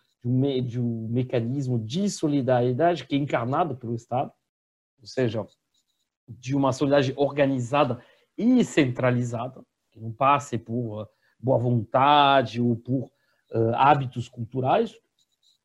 de 0.64 0.82
um 0.82 1.08
mecanismo 1.08 1.78
de 1.78 2.10
solidariedade 2.10 3.06
que 3.06 3.14
é 3.14 3.20
encarnado 3.20 3.78
pelo 3.78 3.94
Estado, 3.94 4.32
ou 5.00 5.06
seja, 5.06 5.46
de 6.28 6.56
uma 6.56 6.74
solidariedade 6.74 7.20
organizada 7.20 8.04
e 8.36 8.64
centralizada, 8.66 9.64
que 9.92 10.00
não 10.00 10.12
passe 10.12 10.58
por 10.58 11.08
boa 11.40 11.58
vontade 11.58 12.62
ou 12.62 12.76
por 12.76 13.06
uh, 13.52 13.74
hábitos 13.76 14.28
culturais, 14.28 14.96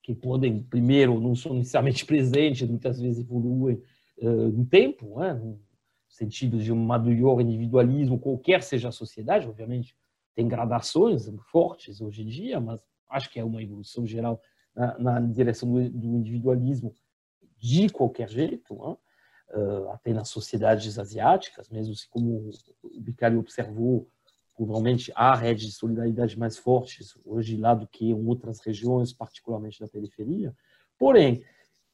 que 0.03 0.15
podem, 0.15 0.63
primeiro, 0.63 1.21
não 1.21 1.35
são 1.35 1.55
necessariamente 1.55 2.05
presentes, 2.07 2.69
muitas 2.69 3.01
vezes 3.01 3.21
evoluem 3.21 3.81
uh, 4.19 4.49
no 4.49 4.65
tempo, 4.65 5.19
né? 5.19 5.41
sentido 6.09 6.59
de 6.59 6.71
um 6.71 6.77
maior 6.77 7.41
individualismo, 7.41 8.19
qualquer 8.19 8.63
seja 8.63 8.89
a 8.89 8.93
sociedade, 8.93 9.49
obviamente 9.49 9.97
tem 10.35 10.49
gradações 10.49 11.31
fortes 11.51 12.01
hoje 12.01 12.23
em 12.23 12.27
dia, 12.27 12.61
mas 12.61 12.81
acho 13.09 13.31
que 13.31 13.39
é 13.39 13.45
uma 13.45 13.63
evolução 13.63 14.07
geral 14.07 14.41
na, 14.75 14.99
na 14.99 15.21
direção 15.21 15.71
do, 15.71 15.91
do, 15.91 16.17
individualismo 16.17 16.95
de 17.59 17.89
qualquer 17.91 18.29
jeito, 18.29 18.75
né? 18.75 18.97
uh, 19.55 19.91
até 19.91 20.13
nas 20.13 20.29
sociedades 20.29 20.99
asiáticas, 20.99 21.69
mesmo 21.69 21.95
se, 21.95 22.09
como 22.09 22.51
o 22.83 23.01
Bicalho 23.01 23.41
observou, 23.41 24.09
provavelmente 24.55 25.13
há 25.15 25.35
redes 25.35 25.67
de 25.67 25.73
solidariedade 25.73 26.39
mais 26.39 26.57
fortes 26.57 27.17
hoje 27.25 27.57
lá 27.57 27.75
do 27.75 27.87
que 27.87 28.11
em 28.11 28.27
outras 28.27 28.61
regiões, 28.61 29.13
particularmente 29.13 29.81
da 29.81 29.89
periferia. 29.89 30.55
Porém, 30.99 31.45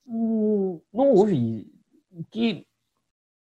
não 0.06 1.12
houve 1.12 1.70
que 2.30 2.66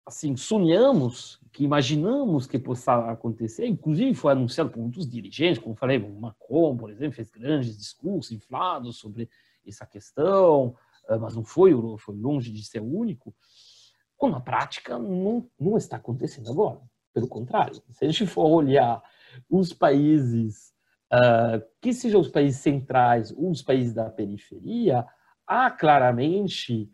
assim, 0.08 0.38
sonhamos, 0.38 1.38
que 1.52 1.66
imaginamos 1.66 2.48
que 2.48 2.58
possa 2.58 3.12
acontecer, 3.12 3.68
inclusive 3.68 4.14
foi 4.16 4.32
anunciado 4.32 4.70
por 4.70 4.80
muitos 4.80 5.08
dirigentes, 5.08 5.62
como 5.62 5.76
falei, 5.76 6.00
Macron, 6.00 6.78
por 6.78 6.90
exemplo, 6.90 7.16
fez 7.16 7.30
grandes 7.30 7.78
discursos 7.78 8.32
inflados 8.32 8.98
sobre 8.98 9.30
essa 9.68 9.86
questão, 9.86 10.74
eh, 11.10 11.18
mas 11.18 11.36
não 11.36 11.44
foi, 11.44 11.74
foi 12.00 12.16
longe 12.16 12.50
de 12.52 12.64
ser 12.64 12.80
o 12.80 12.86
único, 12.86 13.36
quando 14.16 14.34
na 14.34 14.40
prática 14.40 14.98
não, 14.98 15.46
não 15.60 15.78
está 15.78 15.98
acontecendo 15.98 16.50
agora. 16.50 16.80
Pelo 17.18 17.28
contrário, 17.28 17.82
se 17.90 18.06
a 18.06 18.08
gente 18.08 18.28
for 18.28 18.46
olhar 18.46 19.02
os 19.50 19.74
países, 19.74 20.72
uh, 21.12 21.66
que 21.82 21.92
sejam 21.92 22.22
os 22.22 22.28
países 22.28 22.62
centrais 22.62 23.32
ou 23.32 23.50
os 23.50 23.64
países 23.64 23.92
da 23.92 24.08
periferia, 24.08 25.04
há 25.48 25.72
claramente 25.72 26.92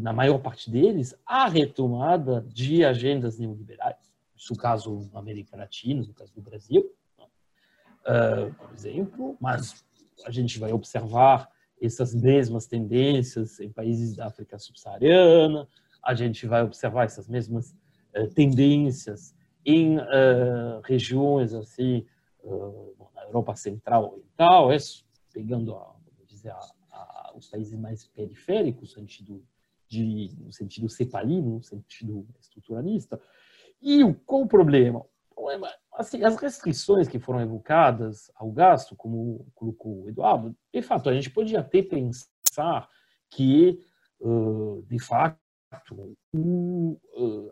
na 0.00 0.12
maior 0.12 0.38
parte 0.38 0.70
deles, 0.70 1.14
a 1.24 1.48
retomada 1.48 2.44
de 2.48 2.84
agendas 2.84 3.38
neoliberais. 3.38 4.12
Isso 4.36 4.52
no 4.52 4.58
caso 4.58 5.08
na 5.12 5.20
América 5.20 5.56
Latina, 5.56 6.02
no 6.02 6.14
caso 6.14 6.32
do 6.34 6.42
Brasil, 6.42 6.84
uh, 7.18 8.54
por 8.54 8.72
exemplo, 8.74 9.36
mas 9.40 9.84
a 10.24 10.30
gente 10.30 10.58
vai 10.58 10.72
observar 10.72 11.48
essas 11.80 12.14
mesmas 12.14 12.66
tendências 12.66 13.60
em 13.60 13.70
países 13.70 14.16
da 14.16 14.26
África 14.26 14.58
subsaariana, 14.58 15.68
a 16.02 16.14
gente 16.14 16.46
vai 16.46 16.62
observar 16.62 17.04
essas 17.04 17.28
mesmas 17.28 17.70
uh, 17.70 17.76
tendências 18.34 19.34
em 19.64 19.98
uh, 19.98 20.80
regiões 20.84 21.52
assim, 21.52 22.06
na 23.14 23.24
Europa 23.24 23.56
Central 23.56 24.12
Oriental, 24.12 24.70
pegando 25.32 25.74
a, 25.74 25.96
dizer, 26.26 26.50
a, 26.50 27.32
os 27.34 27.48
países 27.48 27.78
mais 27.78 28.06
periféricos, 28.06 28.94
no 28.94 29.00
sentido, 29.00 29.44
de, 29.88 30.30
no 30.38 30.52
sentido 30.52 30.88
cepalino, 30.88 31.56
no 31.56 31.62
sentido 31.62 32.26
estruturalista. 32.40 33.20
E 33.82 34.00
qual 34.24 34.42
o 34.42 34.48
problema? 34.48 35.04
Problema 35.34 35.68
assim, 35.92 36.22
as 36.22 36.36
restrições 36.36 37.08
que 37.08 37.18
foram 37.18 37.40
evocadas 37.40 38.30
ao 38.36 38.50
gasto, 38.50 38.94
como 38.94 39.46
colocou 39.54 40.04
o 40.04 40.08
Eduardo, 40.08 40.56
de 40.72 40.82
fato, 40.82 41.08
a 41.08 41.14
gente 41.14 41.30
podia 41.30 41.60
até 41.60 41.82
pensar 41.82 42.88
que, 43.30 43.80
de 44.86 44.98
fato, 44.98 45.38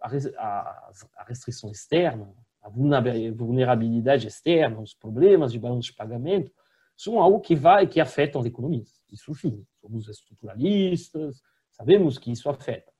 a 0.00 1.24
restrição 1.26 1.70
externa, 1.70 2.32
a 2.62 2.68
vulnerabilidade 2.68 4.26
externa, 4.26 4.80
os 4.80 4.94
problemas 4.94 5.52
de 5.52 5.58
balanço 5.58 5.90
de 5.90 5.96
pagamento, 5.96 6.52
são 6.96 7.20
algo 7.20 7.40
que 7.40 7.54
vai 7.54 7.86
que 7.86 8.00
afetam 8.00 8.40
as 8.40 8.46
economias. 8.46 9.02
Isso 9.10 9.34
sim, 9.34 9.66
somos 9.80 10.08
estruturalistas, 10.08 11.42
sabemos 11.70 12.18
que 12.18 12.30
isso 12.30 12.48
afeta. 12.48 12.92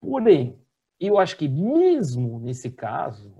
Porém, 0.00 0.60
eu 1.00 1.18
acho 1.18 1.36
que 1.36 1.48
mesmo 1.48 2.38
nesse 2.38 2.70
caso, 2.70 3.34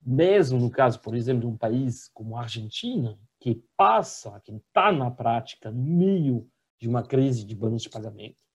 mesmo 0.00 0.58
no 0.58 0.70
caso, 0.70 1.00
por 1.00 1.14
exemplo, 1.14 1.42
de 1.42 1.46
um 1.46 1.56
país 1.56 2.08
como 2.08 2.36
a 2.36 2.42
Argentina, 2.42 3.18
que 3.40 3.62
passa, 3.76 4.40
que 4.40 4.52
está 4.52 4.90
na 4.90 5.10
prática 5.10 5.70
no 5.70 5.82
meio 5.82 6.48
de 6.80 6.88
uma 6.88 7.02
crise 7.02 7.44
de 7.44 7.54
balanço 7.54 7.84
de 7.84 7.90
pagamento 7.90 8.45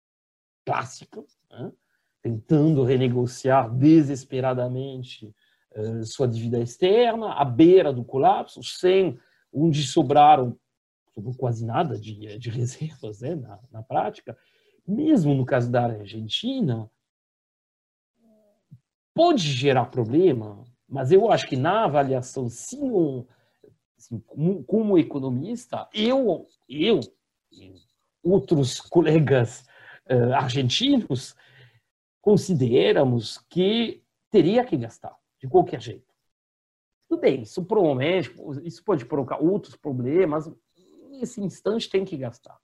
clássica, 0.71 1.21
né? 1.49 1.71
tentando 2.21 2.83
renegociar 2.83 3.69
desesperadamente 3.69 5.33
uh, 5.75 6.05
sua 6.05 6.27
dívida 6.27 6.59
externa, 6.59 7.33
à 7.33 7.43
beira 7.43 7.91
do 7.91 8.05
colapso, 8.05 8.63
sem 8.63 9.19
onde 9.51 9.83
sobraram 9.83 10.57
sobrou 11.13 11.35
quase 11.35 11.65
nada 11.65 11.99
de, 11.99 12.37
de 12.37 12.49
reservas 12.49 13.19
né, 13.19 13.35
na, 13.35 13.59
na 13.69 13.83
prática, 13.83 14.37
mesmo 14.87 15.33
no 15.33 15.45
caso 15.45 15.69
da 15.69 15.87
Argentina, 15.87 16.89
pode 19.13 19.43
gerar 19.43 19.87
problema 19.87 20.63
Mas 20.87 21.11
eu 21.11 21.29
acho 21.29 21.47
que 21.47 21.57
na 21.57 21.83
avaliação, 21.83 22.47
sim, 22.47 23.25
assim, 23.97 24.19
como, 24.21 24.63
como, 24.63 24.97
economista, 24.97 25.89
eu, 25.93 26.47
eu 26.69 27.01
e 27.51 27.73
outros 28.23 28.79
colegas 28.79 29.65
uh, 30.11 30.33
argentinos 30.33 31.35
consideramos 32.21 33.39
que 33.49 34.03
teria 34.29 34.63
que 34.63 34.77
gastar, 34.77 35.15
de 35.39 35.47
qualquer 35.47 35.81
jeito. 35.81 36.11
Tudo 37.09 37.19
bem, 37.19 37.41
isso 37.41 37.63
provavelmente, 37.65 38.33
isso 38.63 38.83
pode 38.83 39.05
provocar 39.05 39.41
outros 39.41 39.75
problemas, 39.75 40.49
nesse 41.09 41.41
instante 41.41 41.89
tem 41.89 42.05
que 42.05 42.15
gastar. 42.15 42.57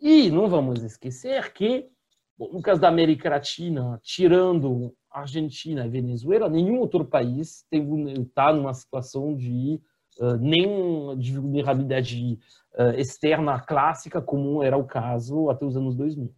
E 0.00 0.30
não 0.30 0.48
vamos 0.48 0.82
esquecer 0.82 1.52
que, 1.52 1.88
bom, 2.36 2.52
no 2.52 2.60
caso 2.60 2.80
da 2.80 2.88
América 2.88 3.30
Latina, 3.30 3.98
tirando 4.02 4.94
Argentina 5.10 5.86
e 5.86 5.88
Venezuela, 5.88 6.48
nenhum 6.48 6.78
outro 6.78 7.04
país 7.04 7.64
está 7.72 8.52
numa 8.52 8.74
situação 8.74 9.34
de 9.34 9.80
uh, 10.18 10.36
nem 10.36 11.16
de 11.18 11.38
vulnerabilidade 11.38 12.38
uh, 12.74 12.90
externa 12.98 13.58
clássica, 13.58 14.20
como 14.20 14.62
era 14.62 14.76
o 14.76 14.84
caso 14.84 15.48
até 15.48 15.64
os 15.64 15.76
anos 15.76 15.96
2000. 15.96 16.32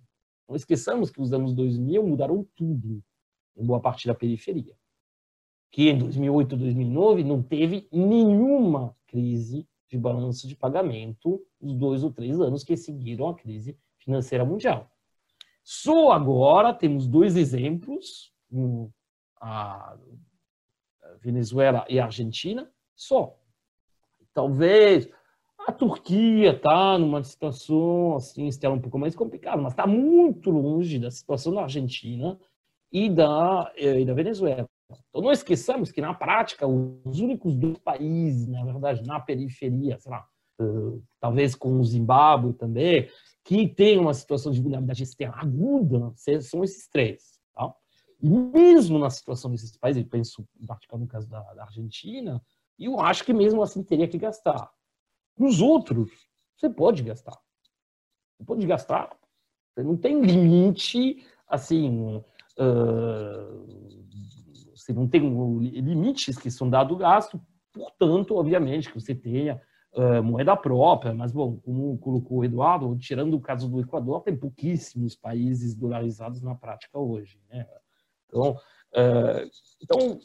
Não 0.50 0.56
esqueçamos 0.56 1.10
que 1.10 1.20
os 1.20 1.32
anos 1.32 1.54
2000 1.54 2.04
mudaram 2.04 2.44
tudo, 2.56 3.00
em 3.56 3.64
boa 3.64 3.78
parte 3.80 4.08
da 4.08 4.14
periferia. 4.16 4.76
Que 5.70 5.90
em 5.90 5.96
2008 5.96 6.56
2009 6.56 7.22
não 7.22 7.40
teve 7.40 7.88
nenhuma 7.92 8.96
crise 9.06 9.64
de 9.88 9.96
balanço 9.96 10.48
de 10.48 10.56
pagamento 10.56 11.40
os 11.60 11.72
dois 11.72 12.02
ou 12.02 12.12
três 12.12 12.40
anos 12.40 12.64
que 12.64 12.76
seguiram 12.76 13.28
a 13.28 13.34
crise 13.36 13.78
financeira 13.98 14.44
mundial. 14.44 14.90
Só 15.62 16.10
agora 16.10 16.74
temos 16.74 17.06
dois 17.06 17.36
exemplos, 17.36 18.34
a 19.40 19.96
Venezuela 21.20 21.86
e 21.88 22.00
a 22.00 22.06
Argentina, 22.06 22.68
só. 22.96 23.38
Talvez 24.34 25.08
a 25.70 25.72
Turquia 25.72 26.50
está 26.50 26.98
numa 26.98 27.22
situação 27.22 28.16
assim, 28.16 28.46
externa 28.46 28.76
um 28.76 28.80
pouco 28.80 28.98
mais 28.98 29.14
complicada, 29.14 29.62
mas 29.62 29.72
está 29.72 29.86
muito 29.86 30.50
longe 30.50 30.98
da 30.98 31.10
situação 31.10 31.54
da 31.54 31.62
Argentina 31.62 32.38
e 32.92 33.08
da, 33.08 33.72
e 33.76 34.04
da 34.04 34.12
Venezuela. 34.12 34.68
Então, 35.08 35.22
não 35.22 35.30
esqueçamos 35.30 35.92
que, 35.92 36.00
na 36.00 36.12
prática, 36.12 36.66
os 36.66 37.20
únicos 37.20 37.54
dois 37.54 37.78
países, 37.78 38.48
na 38.48 38.64
verdade, 38.64 39.06
na 39.06 39.20
periferia, 39.20 39.96
sei 39.98 40.10
lá, 40.10 40.26
uh, 40.60 41.00
talvez 41.20 41.54
com 41.54 41.78
o 41.78 41.84
Zimbábue 41.84 42.52
também, 42.54 43.08
que 43.44 43.68
tem 43.68 43.98
uma 43.98 44.12
situação 44.12 44.50
de 44.50 44.60
vulnerabilidade 44.60 45.04
externa 45.04 45.36
aguda, 45.36 46.12
são 46.42 46.64
esses 46.64 46.88
três. 46.88 47.38
Tá? 47.54 47.72
E 48.20 48.28
mesmo 48.28 48.98
na 48.98 49.08
situação 49.08 49.52
desses 49.52 49.76
países, 49.76 50.02
eu 50.02 50.08
penso 50.08 50.44
em 50.60 50.66
particular 50.66 51.00
no 51.00 51.06
caso 51.06 51.28
da, 51.28 51.40
da 51.54 51.62
Argentina, 51.62 52.42
eu 52.76 52.98
acho 52.98 53.24
que 53.24 53.32
mesmo 53.32 53.62
assim 53.62 53.84
teria 53.84 54.08
que 54.08 54.18
gastar. 54.18 54.68
Nos 55.40 55.62
outros, 55.62 56.10
você 56.54 56.68
pode 56.68 57.02
gastar. 57.02 57.32
Você 58.36 58.44
pode 58.44 58.66
gastar. 58.66 59.08
Você 59.72 59.82
não 59.82 59.96
tem 59.96 60.20
limite, 60.20 61.24
assim, 61.48 62.22
uh, 62.58 64.06
você 64.76 64.92
não 64.92 65.08
tem 65.08 65.22
limites 65.80 66.36
que 66.36 66.50
são 66.50 66.68
dados 66.68 66.98
gasto, 66.98 67.40
portanto, 67.72 68.36
obviamente, 68.36 68.92
que 68.92 69.00
você 69.00 69.14
tenha 69.14 69.58
uh, 69.94 70.22
moeda 70.22 70.54
própria, 70.58 71.14
mas, 71.14 71.32
bom, 71.32 71.56
como 71.56 71.96
colocou 71.96 72.40
o 72.40 72.44
Eduardo, 72.44 72.94
tirando 72.98 73.32
o 73.32 73.40
caso 73.40 73.66
do 73.66 73.80
Equador, 73.80 74.20
tem 74.20 74.36
pouquíssimos 74.36 75.16
países 75.16 75.74
dolarizados 75.74 76.42
na 76.42 76.54
prática 76.54 76.98
hoje. 76.98 77.40
Né? 77.48 77.66
Então, 78.28 78.50
uh, 78.50 79.50
então, 79.80 80.20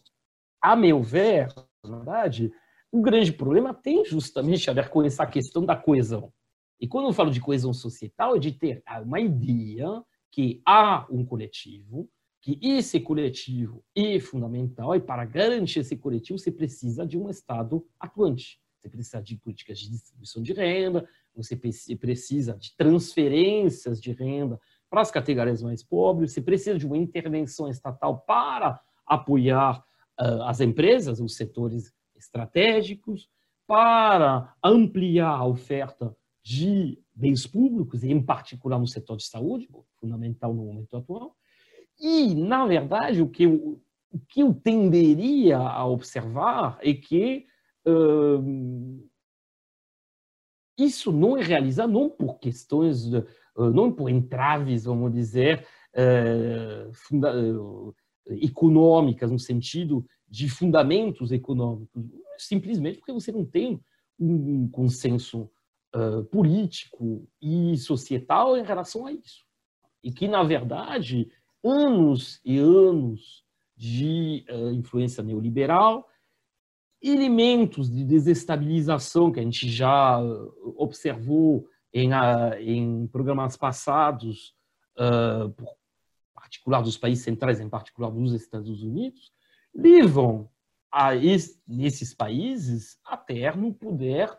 a 0.62 0.76
meu 0.76 1.02
ver, 1.02 1.48
na 1.86 1.96
verdade, 2.00 2.52
o 2.96 3.02
grande 3.02 3.34
problema 3.34 3.74
tem 3.74 4.06
justamente 4.06 4.70
a 4.70 4.74
ver 4.74 4.88
com 4.88 5.04
essa 5.04 5.26
questão 5.26 5.66
da 5.66 5.76
coesão. 5.76 6.32
E 6.80 6.88
quando 6.88 7.10
eu 7.10 7.14
falo 7.14 7.30
de 7.30 7.42
coesão 7.42 7.74
societal, 7.74 8.38
é 8.38 8.40
de 8.40 8.54
ter 8.54 8.82
uma 9.04 9.20
ideia 9.20 10.02
que 10.32 10.62
há 10.66 11.06
um 11.10 11.26
coletivo, 11.26 12.10
que 12.42 12.58
esse 12.62 13.02
coletivo 13.02 13.84
é 13.94 14.18
fundamental 14.22 14.96
e 14.96 15.02
para 15.02 15.26
garantir 15.26 15.80
esse 15.80 15.98
coletivo 15.98 16.40
você 16.40 16.50
precisa 16.50 17.06
de 17.06 17.18
um 17.18 17.30
Estado 17.30 17.86
atuante. 18.00 18.62
Você 18.80 18.88
precisa 18.88 19.22
de 19.22 19.36
políticas 19.36 19.78
de 19.78 19.90
distribuição 19.90 20.42
de 20.42 20.54
renda, 20.54 21.06
você 21.36 21.58
precisa 22.00 22.54
de 22.58 22.78
transferências 22.78 24.00
de 24.00 24.14
renda 24.14 24.58
para 24.90 25.02
as 25.02 25.12
categorias 25.12 25.62
mais 25.62 25.84
pobres, 25.84 26.32
você 26.32 26.42
precisa 26.42 26.80
de 26.80 26.88
uma 26.88 26.98
intervenção 26.98 27.68
estatal 27.68 28.22
para 28.22 28.80
apoiar 29.06 29.80
uh, 30.18 30.44
as 30.44 30.62
empresas, 30.62 31.20
os 31.20 31.36
setores 31.36 31.94
estratégicos 32.16 33.30
para 33.68 34.54
ampliar 34.64 35.32
a 35.32 35.46
oferta 35.46 36.16
de 36.44 37.00
bens 37.14 37.48
públicos, 37.48 38.04
e 38.04 38.12
em 38.12 38.22
particular 38.22 38.78
no 38.78 38.88
setor 38.88 39.18
de 39.18 39.26
saúde, 39.26 39.68
fundamental 40.00 40.54
no 40.54 40.66
momento 40.66 40.96
atual. 40.96 41.36
E, 42.00 42.36
na 42.36 42.66
verdade, 42.66 43.22
o 43.22 43.30
que 43.30 43.44
eu, 43.44 43.82
o 44.12 44.20
que 44.28 44.42
eu 44.42 44.54
tenderia 44.54 45.58
a 45.58 45.86
observar 45.86 46.78
é 46.82 46.94
que 46.94 47.46
uh, 47.88 49.10
isso 50.78 51.12
não 51.12 51.38
é 51.38 51.42
realizado 51.42 51.92
não 51.92 52.10
por 52.10 52.38
questões, 52.38 53.10
de, 53.10 53.18
uh, 53.18 53.72
não 53.74 53.92
por 53.92 54.10
entraves, 54.10 54.84
vamos 54.84 55.14
dizer, 55.14 55.66
uh, 55.96 56.94
funda, 56.94 57.34
econômicas, 58.28 59.32
no 59.32 59.40
sentido 59.40 60.06
de 60.28 60.50
fundamentos 60.50 61.32
econômicos, 61.32 62.04
simplesmente 62.38 63.00
porque 63.00 63.14
você 63.14 63.32
não 63.32 63.46
tem 63.46 63.80
um 64.20 64.68
consenso 64.70 65.50
uh, 65.96 66.24
político 66.26 67.28
e 67.42 67.78
societal 67.78 68.58
em 68.58 68.64
relação 68.64 69.06
a 69.06 69.12
isso. 69.12 69.46
E 70.04 70.12
que, 70.12 70.28
na 70.28 70.44
verdade, 70.44 71.30
anos 71.64 72.40
e 72.44 72.58
anos 72.58 73.44
de 73.76 74.46
uh, 74.50 74.72
influência 74.72 75.24
neoliberal, 75.24 76.08
elementos 77.02 77.90
de 77.92 78.04
desestabilização 78.04 79.32
que 79.32 79.40
a 79.40 79.44
gente 79.44 79.70
já 79.70 80.20
observou 80.76 81.68
em, 81.94 82.14
uh, 82.14 82.54
em 82.60 83.08
programas 83.08 83.56
passados, 83.56 84.56
uh, 84.98 85.50
por 85.52 85.76
particular 86.34 86.82
dos 86.82 86.98
países 86.98 87.24
centrais, 87.24 87.60
em 87.60 87.70
particular 87.70 88.12
dos 88.12 88.34
Estados 88.34 88.84
Unidos, 88.84 89.32
levam 89.76 90.50
a 90.92 91.12
nesses 91.68 92.14
países 92.14 92.98
a 93.06 93.18
ter 93.18 93.58
no 93.58 93.74
poder 93.74 94.32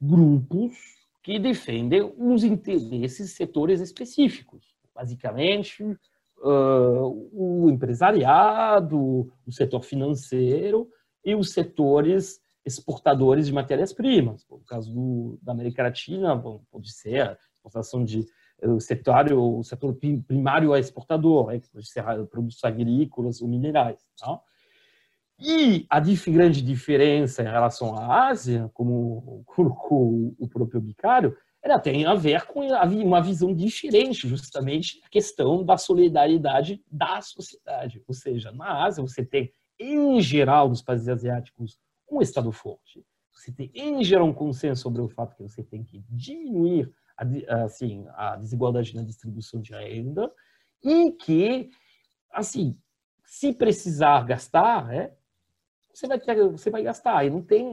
grupos 0.00 0.76
que 1.22 1.38
defendem 1.38 2.12
os 2.18 2.42
interesses 2.42 3.30
setores 3.32 3.80
específicos. 3.80 4.74
Basicamente, 4.92 5.84
uh, 5.84 7.30
o 7.32 7.70
empresariado, 7.70 9.32
o 9.46 9.52
setor 9.52 9.84
financeiro 9.84 10.90
e 11.24 11.34
os 11.36 11.52
setores 11.52 12.40
exportadores 12.64 13.46
de 13.46 13.52
matérias-primas. 13.52 14.44
No 14.50 14.58
caso 14.60 14.92
do, 14.92 15.38
da 15.40 15.52
América 15.52 15.84
Latina, 15.84 16.34
bom, 16.34 16.62
pode 16.70 16.92
ser 16.92 17.28
a 17.28 17.38
exportação 17.54 18.04
de 18.04 18.26
o 18.64 18.78
setor, 18.78 19.32
o 19.32 19.62
setor 19.64 19.92
primário 20.26 20.72
é 20.72 20.78
exportador, 20.78 21.48
né, 21.48 21.60
pode 21.72 21.88
ser 21.88 22.04
produtos 22.26 22.62
agrícolas 22.62 23.42
ou 23.42 23.48
minerais. 23.48 24.00
Tá? 24.16 24.40
E 25.44 25.86
a 25.90 25.98
grande 25.98 26.62
diferença 26.62 27.42
em 27.42 27.46
relação 27.46 27.96
à 27.98 28.28
Ásia, 28.28 28.70
como 28.72 29.42
colocou 29.44 30.36
o 30.38 30.48
próprio 30.48 30.80
Bicário, 30.80 31.36
ela 31.60 31.80
tem 31.80 32.06
a 32.06 32.14
ver 32.14 32.46
com 32.46 32.68
uma 32.68 33.20
visão 33.20 33.52
diferente, 33.52 34.28
justamente, 34.28 35.00
a 35.04 35.08
questão 35.08 35.64
da 35.64 35.76
solidariedade 35.76 36.80
da 36.88 37.20
sociedade. 37.20 38.00
Ou 38.06 38.14
seja, 38.14 38.52
na 38.52 38.84
Ásia 38.84 39.02
você 39.02 39.24
tem, 39.24 39.52
em 39.80 40.20
geral, 40.20 40.68
nos 40.68 40.80
países 40.80 41.08
asiáticos, 41.08 41.76
um 42.08 42.22
Estado 42.22 42.52
forte. 42.52 43.04
Você 43.32 43.50
tem, 43.50 43.70
em 43.74 44.04
geral, 44.04 44.28
um 44.28 44.32
consenso 44.32 44.82
sobre 44.82 45.02
o 45.02 45.08
fato 45.08 45.34
que 45.34 45.42
você 45.42 45.64
tem 45.64 45.82
que 45.82 46.04
diminuir 46.08 46.88
a, 47.16 47.64
assim, 47.64 48.04
a 48.14 48.36
desigualdade 48.36 48.94
na 48.94 49.02
distribuição 49.02 49.60
de 49.60 49.72
renda 49.72 50.30
e 50.84 51.10
que, 51.12 51.68
assim, 52.32 52.78
se 53.24 53.52
precisar 53.52 54.24
gastar, 54.24 54.86
né, 54.86 55.12
você 55.92 56.06
vai, 56.06 56.18
ter, 56.18 56.48
você 56.48 56.70
vai 56.70 56.82
gastar. 56.82 57.24
E 57.24 57.30
não 57.30 57.42
tem. 57.42 57.66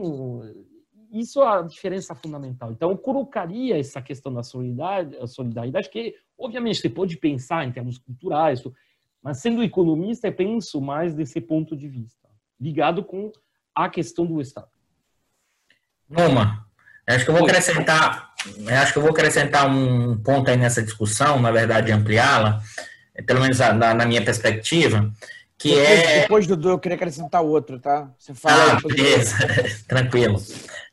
Isso 1.12 1.42
é 1.42 1.46
a 1.46 1.62
diferença 1.62 2.14
fundamental. 2.14 2.70
Então, 2.70 2.90
eu 2.90 2.98
colocaria 2.98 3.78
essa 3.78 4.00
questão 4.00 4.32
da 4.32 4.42
solidariedade, 4.42 5.32
solidariedade, 5.32 5.90
que, 5.90 6.14
obviamente, 6.38 6.80
você 6.80 6.88
pode 6.88 7.16
pensar 7.16 7.66
em 7.66 7.72
termos 7.72 7.98
culturais, 7.98 8.62
mas 9.22 9.38
sendo 9.38 9.62
economista, 9.62 10.28
eu 10.28 10.32
penso 10.32 10.80
mais 10.80 11.14
desse 11.14 11.40
ponto 11.40 11.76
de 11.76 11.88
vista, 11.88 12.28
ligado 12.60 13.02
com 13.02 13.32
a 13.74 13.88
questão 13.88 14.24
do 14.24 14.40
Estado. 14.40 14.68
Numa, 16.08 16.64
acho 17.08 17.24
que 17.24 17.30
eu 17.30 17.34
vou 17.34 17.44
acrescentar, 17.44 18.34
acho 18.80 18.92
que 18.92 18.98
eu 18.98 19.02
vou 19.02 19.10
acrescentar 19.10 19.68
um 19.68 20.16
ponto 20.22 20.50
aí 20.50 20.56
nessa 20.56 20.82
discussão, 20.82 21.40
na 21.40 21.50
verdade, 21.50 21.92
ampliá-la, 21.92 22.62
pelo 23.26 23.40
menos 23.40 23.58
na, 23.58 23.94
na 23.94 24.06
minha 24.06 24.24
perspectiva, 24.24 25.12
que 25.60 25.68
depois, 25.68 25.88
é... 25.88 26.20
Depois, 26.22 26.46
Dudu, 26.46 26.70
eu 26.70 26.78
queria 26.78 26.96
acrescentar 26.96 27.42
outro, 27.42 27.78
tá? 27.78 28.08
Você 28.18 28.34
fala 28.34 28.72
ah, 28.72 28.88
beleza. 28.88 29.36
Tranquilo. 29.86 30.42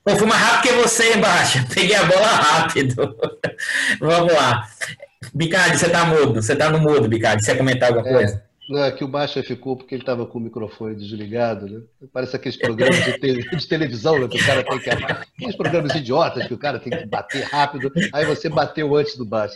Pô, 0.04 0.14
fui 0.18 0.28
mais 0.28 0.42
rápido 0.42 0.74
que 0.74 0.82
você, 0.82 1.16
Baixa. 1.16 1.66
Peguei 1.74 1.96
a 1.96 2.04
bola 2.04 2.28
rápido. 2.28 3.16
Vamos 4.02 4.34
lá. 4.34 4.68
Bicard, 5.34 5.78
você 5.78 5.88
tá 5.88 6.04
mudo. 6.04 6.42
Você 6.42 6.54
tá 6.54 6.70
no 6.70 6.80
mudo, 6.80 7.08
Bicard. 7.08 7.42
Você 7.42 7.54
quer 7.54 7.58
comentar 7.58 7.94
alguma 7.94 8.10
é. 8.10 8.14
coisa? 8.14 8.44
Não, 8.70 8.84
é 8.84 8.92
que 8.92 9.04
o 9.04 9.08
Baixa 9.08 9.42
ficou 9.42 9.78
porque 9.78 9.96
ele 9.96 10.02
estava 10.02 10.26
com 10.26 10.40
o 10.40 10.42
microfone 10.42 10.94
desligado, 10.96 11.68
né? 11.68 11.82
Parece 12.12 12.36
aqueles 12.36 12.58
programas 12.58 13.02
de, 13.04 13.14
te, 13.14 13.56
de, 13.56 13.68
televisão, 13.68 14.20
né? 14.20 14.28
Que 14.28 14.42
o 14.42 14.46
cara 14.46 14.62
tem 14.64 14.80
que. 14.80 14.90
Aqueles 14.90 15.56
programas 15.56 15.96
idiotas 15.96 16.46
que 16.48 16.54
o 16.54 16.58
cara 16.58 16.78
tem 16.78 16.92
que 16.92 17.06
bater 17.06 17.44
rápido, 17.44 17.92
aí 18.12 18.26
você 18.26 18.50
bateu 18.50 18.94
antes 18.96 19.16
do 19.16 19.26
Baixa. 19.26 19.56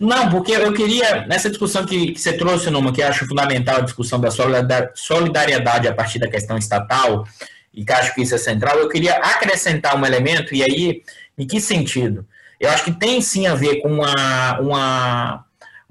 Não, 0.00 0.30
porque 0.30 0.52
eu 0.52 0.72
queria, 0.72 1.26
nessa 1.26 1.50
discussão 1.50 1.84
que, 1.84 2.12
que 2.12 2.20
você 2.20 2.32
trouxe, 2.32 2.70
Numa, 2.70 2.92
que 2.92 3.02
acho 3.02 3.26
fundamental 3.26 3.76
a 3.76 3.82
discussão 3.82 4.18
da 4.18 4.30
solidariedade 4.94 5.86
a 5.86 5.94
partir 5.94 6.18
da 6.18 6.30
questão 6.30 6.56
estatal, 6.56 7.26
e 7.74 7.84
que 7.84 7.92
acho 7.92 8.14
que 8.14 8.22
isso 8.22 8.34
é 8.34 8.38
central, 8.38 8.78
eu 8.78 8.88
queria 8.88 9.16
acrescentar 9.16 10.00
um 10.00 10.06
elemento, 10.06 10.54
e 10.54 10.62
aí, 10.62 11.02
em 11.36 11.46
que 11.46 11.60
sentido? 11.60 12.26
Eu 12.58 12.70
acho 12.70 12.84
que 12.84 12.92
tem 12.92 13.20
sim 13.20 13.46
a 13.46 13.54
ver 13.54 13.82
com 13.82 13.92
uma, 13.92 14.58
uma 14.60 15.44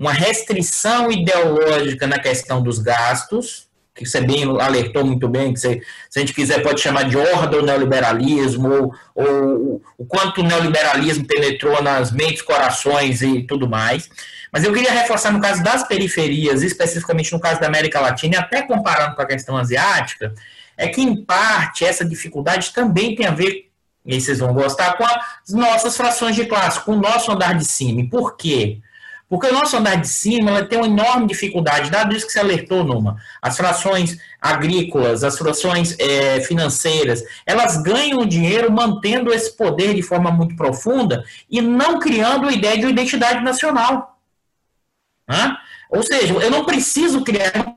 uma 0.03 0.11
restrição 0.11 1.09
ideológica 1.09 2.05
na 2.05 2.19
questão 2.19 2.61
dos 2.61 2.77
gastos, 2.77 3.69
que 3.95 4.05
você 4.05 4.19
bem 4.19 4.43
alertou 4.59 5.05
muito 5.05 5.29
bem, 5.29 5.53
que 5.53 5.59
você, 5.59 5.81
se 6.09 6.19
a 6.19 6.21
gente 6.21 6.33
quiser 6.33 6.61
pode 6.61 6.81
chamar 6.81 7.03
de 7.03 7.15
horda 7.15 7.55
ou 7.55 7.63
neoliberalismo, 7.63 8.69
ou, 8.69 8.95
ou 9.15 9.81
o 9.97 10.05
quanto 10.05 10.41
o 10.41 10.43
neoliberalismo 10.43 11.25
penetrou 11.25 11.81
nas 11.81 12.11
mentes, 12.11 12.41
corações 12.41 13.21
e 13.21 13.43
tudo 13.43 13.69
mais. 13.69 14.09
Mas 14.51 14.65
eu 14.65 14.73
queria 14.73 14.91
reforçar 14.91 15.31
no 15.31 15.39
caso 15.39 15.63
das 15.63 15.87
periferias, 15.87 16.63
especificamente 16.63 17.31
no 17.31 17.39
caso 17.39 17.61
da 17.61 17.67
América 17.67 18.01
Latina, 18.01 18.35
e 18.35 18.37
até 18.37 18.61
comparando 18.61 19.15
com 19.15 19.21
a 19.21 19.27
questão 19.27 19.55
asiática, 19.55 20.33
é 20.75 20.89
que, 20.89 21.01
em 21.01 21.23
parte, 21.23 21.85
essa 21.85 22.03
dificuldade 22.03 22.73
também 22.73 23.15
tem 23.15 23.25
a 23.25 23.31
ver, 23.31 23.69
e 24.05 24.15
aí 24.15 24.19
vocês 24.19 24.39
vão 24.39 24.53
gostar, 24.53 24.97
com 24.97 25.05
as 25.05 25.53
nossas 25.53 25.95
frações 25.95 26.35
de 26.35 26.45
classe, 26.45 26.81
com 26.81 26.91
o 26.91 26.99
nosso 26.99 27.31
andar 27.31 27.55
de 27.55 27.63
cima. 27.63 28.01
E 28.01 28.09
por 28.09 28.35
quê? 28.35 28.81
Porque 29.33 29.47
o 29.47 29.51
nosso 29.51 29.75
andar 29.75 29.95
de 29.95 30.07
cima 30.07 30.51
ela 30.51 30.63
tem 30.63 30.77
uma 30.77 30.85
enorme 30.85 31.25
dificuldade, 31.25 31.89
dado 31.89 32.15
isso 32.15 32.27
que 32.27 32.31
você 32.31 32.39
alertou, 32.39 32.83
Numa. 32.83 33.17
As 33.41 33.57
frações 33.57 34.19
agrícolas, 34.39 35.23
as 35.23 35.39
frações 35.39 35.97
é, 35.97 36.39
financeiras, 36.41 37.23
elas 37.43 37.81
ganham 37.81 38.27
dinheiro 38.27 38.71
mantendo 38.71 39.33
esse 39.33 39.57
poder 39.57 39.95
de 39.95 40.03
forma 40.03 40.29
muito 40.29 40.55
profunda 40.55 41.25
e 41.49 41.61
não 41.61 41.97
criando 41.97 42.47
a 42.47 42.51
ideia 42.51 42.77
de 42.77 42.85
uma 42.85 42.91
identidade 42.91 43.43
nacional. 43.43 44.19
Hã? 45.27 45.57
Ou 45.89 46.03
seja, 46.03 46.35
eu 46.35 46.51
não 46.51 46.63
preciso 46.63 47.23
criar. 47.23 47.75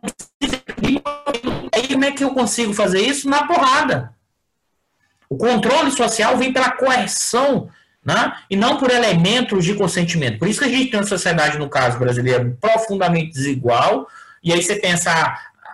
Aí 1.73 1.89
como 1.89 2.05
é 2.05 2.13
que 2.13 2.23
eu 2.23 2.35
consigo 2.35 2.75
fazer 2.75 3.01
isso? 3.01 3.31
Na 3.31 3.47
porrada. 3.47 4.15
O 5.27 5.39
controle 5.39 5.91
social 5.91 6.37
vem 6.37 6.53
pela 6.53 6.73
coerção 6.73 7.71
né? 8.07 8.35
e 8.49 8.55
não 8.55 8.77
por 8.77 8.93
elementos 8.93 9.65
de 9.65 9.75
consentimento. 9.75 10.39
Por 10.39 10.47
isso 10.47 10.61
que 10.61 10.67
a 10.67 10.69
gente 10.69 10.93
tem 10.93 11.01
uma 11.01 11.07
sociedade, 11.07 11.59
no 11.59 11.69
caso 11.69 11.99
brasileiro, 11.99 12.57
profundamente 12.61 13.33
desigual, 13.33 14.07
e 14.45 14.53
aí 14.53 14.63
você 14.63 14.77
pensa 14.77 15.11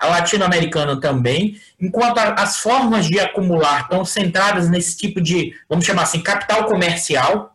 a 0.00 0.06
latino-americana 0.06 0.98
também, 0.98 1.60
enquanto 1.78 2.18
as 2.18 2.58
formas 2.58 3.06
de 3.06 3.20
acumular 3.20 3.82
estão 3.82 4.02
centradas 4.02 4.70
nesse 4.70 4.96
tipo 4.96 5.20
de, 5.20 5.54
vamos 5.68 5.84
chamar 5.84 6.04
assim, 6.04 6.22
capital 6.22 6.64
comercial, 6.64 7.54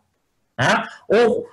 né? 0.56 0.84
ou 1.08 1.44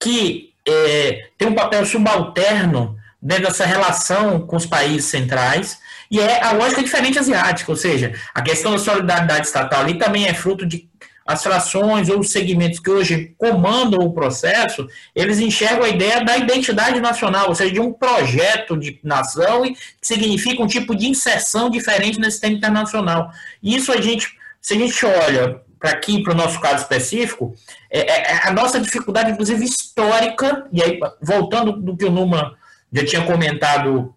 que 0.00 0.52
é, 0.66 1.28
tem 1.38 1.46
um 1.46 1.54
papel 1.54 1.86
subalterno 1.86 2.98
dentro 3.22 3.44
dessa 3.44 3.64
relação 3.64 4.40
com 4.40 4.56
os 4.56 4.66
países 4.66 5.04
centrais, 5.04 5.78
e 6.10 6.20
é 6.20 6.44
a 6.44 6.52
lógica 6.52 6.82
diferente 6.82 7.18
asiática, 7.18 7.70
ou 7.70 7.76
seja, 7.76 8.12
a 8.34 8.42
questão 8.42 8.72
da 8.72 8.78
solidariedade 8.78 9.46
estatal 9.46 9.80
ali 9.80 9.96
também 9.96 10.26
é 10.26 10.34
fruto 10.34 10.66
de 10.66 10.88
as 11.26 11.42
frações 11.42 12.08
ou 12.08 12.20
os 12.20 12.30
segmentos 12.30 12.78
que 12.78 12.90
hoje 12.90 13.34
comandam 13.38 14.00
o 14.00 14.12
processo, 14.12 14.86
eles 15.14 15.38
enxergam 15.38 15.84
a 15.84 15.88
ideia 15.88 16.22
da 16.22 16.36
identidade 16.36 17.00
nacional, 17.00 17.48
ou 17.48 17.54
seja, 17.54 17.72
de 17.72 17.80
um 17.80 17.92
projeto 17.92 18.76
de 18.76 18.98
nação 19.02 19.64
e 19.64 19.74
que 19.74 19.80
significa 20.02 20.62
um 20.62 20.66
tipo 20.66 20.94
de 20.94 21.06
inserção 21.06 21.70
diferente 21.70 22.18
no 22.18 22.24
sistema 22.26 22.54
internacional. 22.54 23.30
Isso 23.62 23.90
a 23.90 24.00
gente, 24.00 24.36
se 24.60 24.74
a 24.74 24.78
gente 24.78 25.06
olha 25.06 25.62
para 25.78 25.90
aqui, 25.90 26.22
para 26.22 26.32
o 26.32 26.36
nosso 26.36 26.60
caso 26.60 26.82
específico, 26.82 27.54
é, 27.90 28.00
é, 28.00 28.32
é, 28.32 28.48
a 28.48 28.52
nossa 28.52 28.80
dificuldade, 28.80 29.30
inclusive 29.30 29.64
histórica, 29.64 30.66
e 30.72 30.82
aí, 30.82 30.98
voltando 31.20 31.72
do 31.72 31.96
que 31.96 32.04
o 32.04 32.10
Numa 32.10 32.56
já 32.92 33.04
tinha 33.04 33.22
comentado 33.22 34.13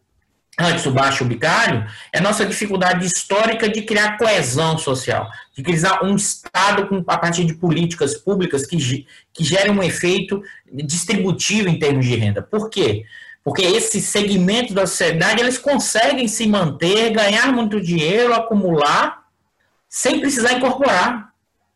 antes 0.60 0.86
o 0.86 0.91
baixo 0.91 1.24
bicário, 1.24 1.86
é 2.12 2.20
nossa 2.20 2.46
dificuldade 2.46 3.06
histórica 3.06 3.70
de 3.70 3.84
criar 3.84 4.17
coesão 4.17 4.78
social, 4.78 5.30
de 5.56 5.62
criar 5.62 6.04
um 6.04 6.15
Estado 6.15 6.88
com, 6.88 7.04
a 7.08 7.17
partir 7.17 7.46
de 7.46 7.54
políticas 7.54 8.15
públicas 8.15 8.65
que, 8.65 9.06
que 9.32 9.43
gerem 9.43 9.72
um 9.72 9.84
efeito 9.84 10.41
distributivo 10.72 11.70
em 11.70 11.78
termos 11.78 12.06
de 12.06 12.15
renda. 12.15 12.41
Por 12.41 12.70
quê? 12.70 13.06
Porque 13.43 13.62
esses 13.62 14.04
segmentos 14.06 14.74
da 14.74 14.88
sociedade, 14.88 15.41
eles 15.41 15.58
conseguem 15.58 16.28
se 16.28 16.48
manter, 16.48 17.12
ganhar 17.12 17.54
muito 17.54 17.80
dinheiro, 17.80 18.34
acumular, 18.34 19.26
sem 19.88 20.20
precisar 20.20 20.54
incorporar. 20.54 21.32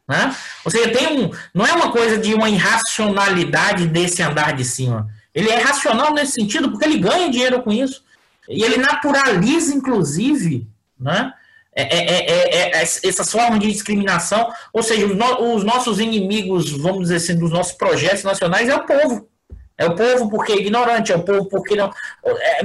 Né? 0.08 0.36
Ou 0.66 0.72
seja, 0.72 0.90
tem 0.90 1.20
um, 1.20 1.32
não 1.54 1.66
é 1.66 1.72
uma 1.72 1.92
coisa 1.92 2.18
de 2.18 2.34
uma 2.34 2.50
irracionalidade 2.50 3.88
desse 3.88 4.22
andar 4.22 4.54
de 4.54 4.66
cima. 4.66 5.08
Ele 5.34 5.50
é 5.50 5.62
racional 5.62 6.14
nesse 6.14 6.34
sentido, 6.34 6.70
porque 6.70 6.84
ele 6.84 6.98
ganha 6.98 7.30
dinheiro 7.30 7.62
com 7.62 7.72
isso. 7.72 8.04
E 8.52 8.64
ele 8.64 8.78
naturaliza, 8.78 9.74
inclusive, 9.74 10.68
né, 11.00 11.34
é, 11.74 11.84
é, 11.84 12.58
é, 12.58 12.82
essas 12.82 13.32
formas 13.32 13.60
de 13.60 13.72
discriminação, 13.72 14.52
ou 14.74 14.84
seja, 14.84 15.06
os, 15.06 15.16
no, 15.16 15.56
os, 15.56 15.64
nossos 15.64 16.00
inimigos, 16.00 16.70
vamos 16.70 17.04
dizer 17.04 17.16
assim, 17.16 17.38
dos 17.38 17.50
nossos 17.50 17.74
projetos 17.74 18.24
nacionais 18.24 18.68
é 18.68 18.76
o 18.76 18.86
povo. 18.86 19.30
É 19.78 19.86
o 19.86 19.96
povo 19.96 20.30
porque 20.30 20.52
é 20.52 20.58
ignorante, 20.58 21.12
é 21.12 21.16
o 21.16 21.24
povo 21.24 21.46
porque 21.46 21.76
não. 21.76 21.92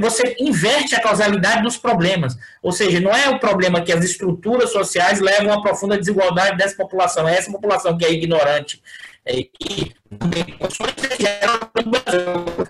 Você 0.01 0.37
inverte 0.38 0.94
a 0.94 1.01
causalidade 1.01 1.62
dos 1.62 1.79
problemas. 1.79 2.37
Ou 2.61 2.72
seja, 2.72 3.01
não 3.01 3.11
é 3.11 3.31
o 3.31 3.38
problema 3.38 3.81
que 3.81 3.92
as 3.92 4.05
estruturas 4.05 4.70
sociais 4.70 5.18
levam 5.18 5.53
a 5.53 5.62
profunda 5.62 5.96
desigualdade 5.96 6.59
dessa 6.59 6.77
população, 6.77 7.27
é 7.27 7.38
essa 7.38 7.51
população 7.51 7.96
que 7.96 8.05
é 8.05 8.12
ignorante. 8.12 8.83
e 9.27 9.94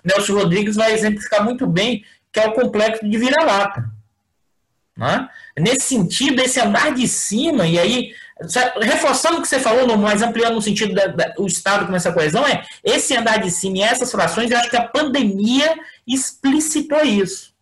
Nelson 0.05 0.35
Rodrigues 0.35 0.77
vai 0.77 0.93
exemplificar 0.93 1.43
muito 1.45 1.67
bem 1.67 2.05
que 2.37 2.41
é 2.41 2.47
o 2.47 2.53
complexo 2.53 3.09
de 3.09 3.17
vira-lata. 3.17 3.91
Né? 4.95 5.27
Nesse 5.59 5.89
sentido, 5.89 6.43
esse 6.43 6.61
andar 6.61 6.93
de 6.93 7.09
cima, 7.09 7.67
e 7.67 7.79
aí, 7.79 8.13
reforçando 8.83 9.39
o 9.39 9.43
que 9.43 9.49
você 9.49 9.59
falou, 9.59 9.97
mas 9.97 10.21
ampliando 10.21 10.55
no 10.55 10.61
sentido 10.61 10.95
do 11.35 11.47
Estado 11.47 11.87
com 11.87 11.97
essa 11.97 12.13
coesão, 12.13 12.47
é 12.47 12.63
esse 12.85 13.17
andar 13.17 13.39
de 13.39 13.51
cima 13.51 13.79
e 13.79 13.83
essas 13.83 14.11
frações, 14.11 14.51
eu 14.51 14.59
acho 14.59 14.69
que 14.69 14.77
a 14.77 14.87
pandemia 14.87 15.75
explicitou 16.07 17.03
isso. 17.03 17.57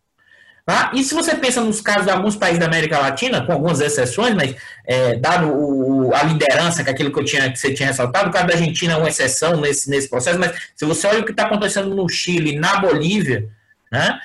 Tá? 0.66 0.90
E 0.92 1.04
se 1.04 1.14
você 1.14 1.36
pensa 1.36 1.60
nos 1.60 1.80
casos 1.80 2.06
de 2.06 2.10
alguns 2.10 2.34
países 2.34 2.58
da 2.58 2.66
América 2.66 2.98
Latina, 2.98 3.46
com 3.46 3.52
algumas 3.52 3.80
exceções, 3.80 4.34
mas 4.34 4.56
é, 4.84 5.14
dado 5.18 5.52
o, 5.52 6.12
a 6.12 6.24
liderança, 6.24 6.82
que 6.82 6.90
é 6.90 6.92
aquilo 6.92 7.12
que, 7.12 7.20
eu 7.20 7.24
tinha, 7.24 7.52
que 7.52 7.58
você 7.60 7.72
tinha 7.72 7.90
ressaltado, 7.90 8.28
o 8.30 8.32
caso 8.32 8.48
da 8.48 8.54
Argentina 8.54 8.94
é 8.94 8.96
uma 8.96 9.08
exceção 9.08 9.60
nesse, 9.60 9.88
nesse 9.88 10.08
processo, 10.10 10.38
mas 10.38 10.52
se 10.74 10.84
você 10.84 11.06
olha 11.06 11.20
o 11.20 11.24
que 11.24 11.30
está 11.30 11.44
acontecendo 11.44 11.94
no 11.94 12.08
Chile, 12.08 12.58
na 12.58 12.78
Bolívia, 12.78 13.48
né, 13.92 14.18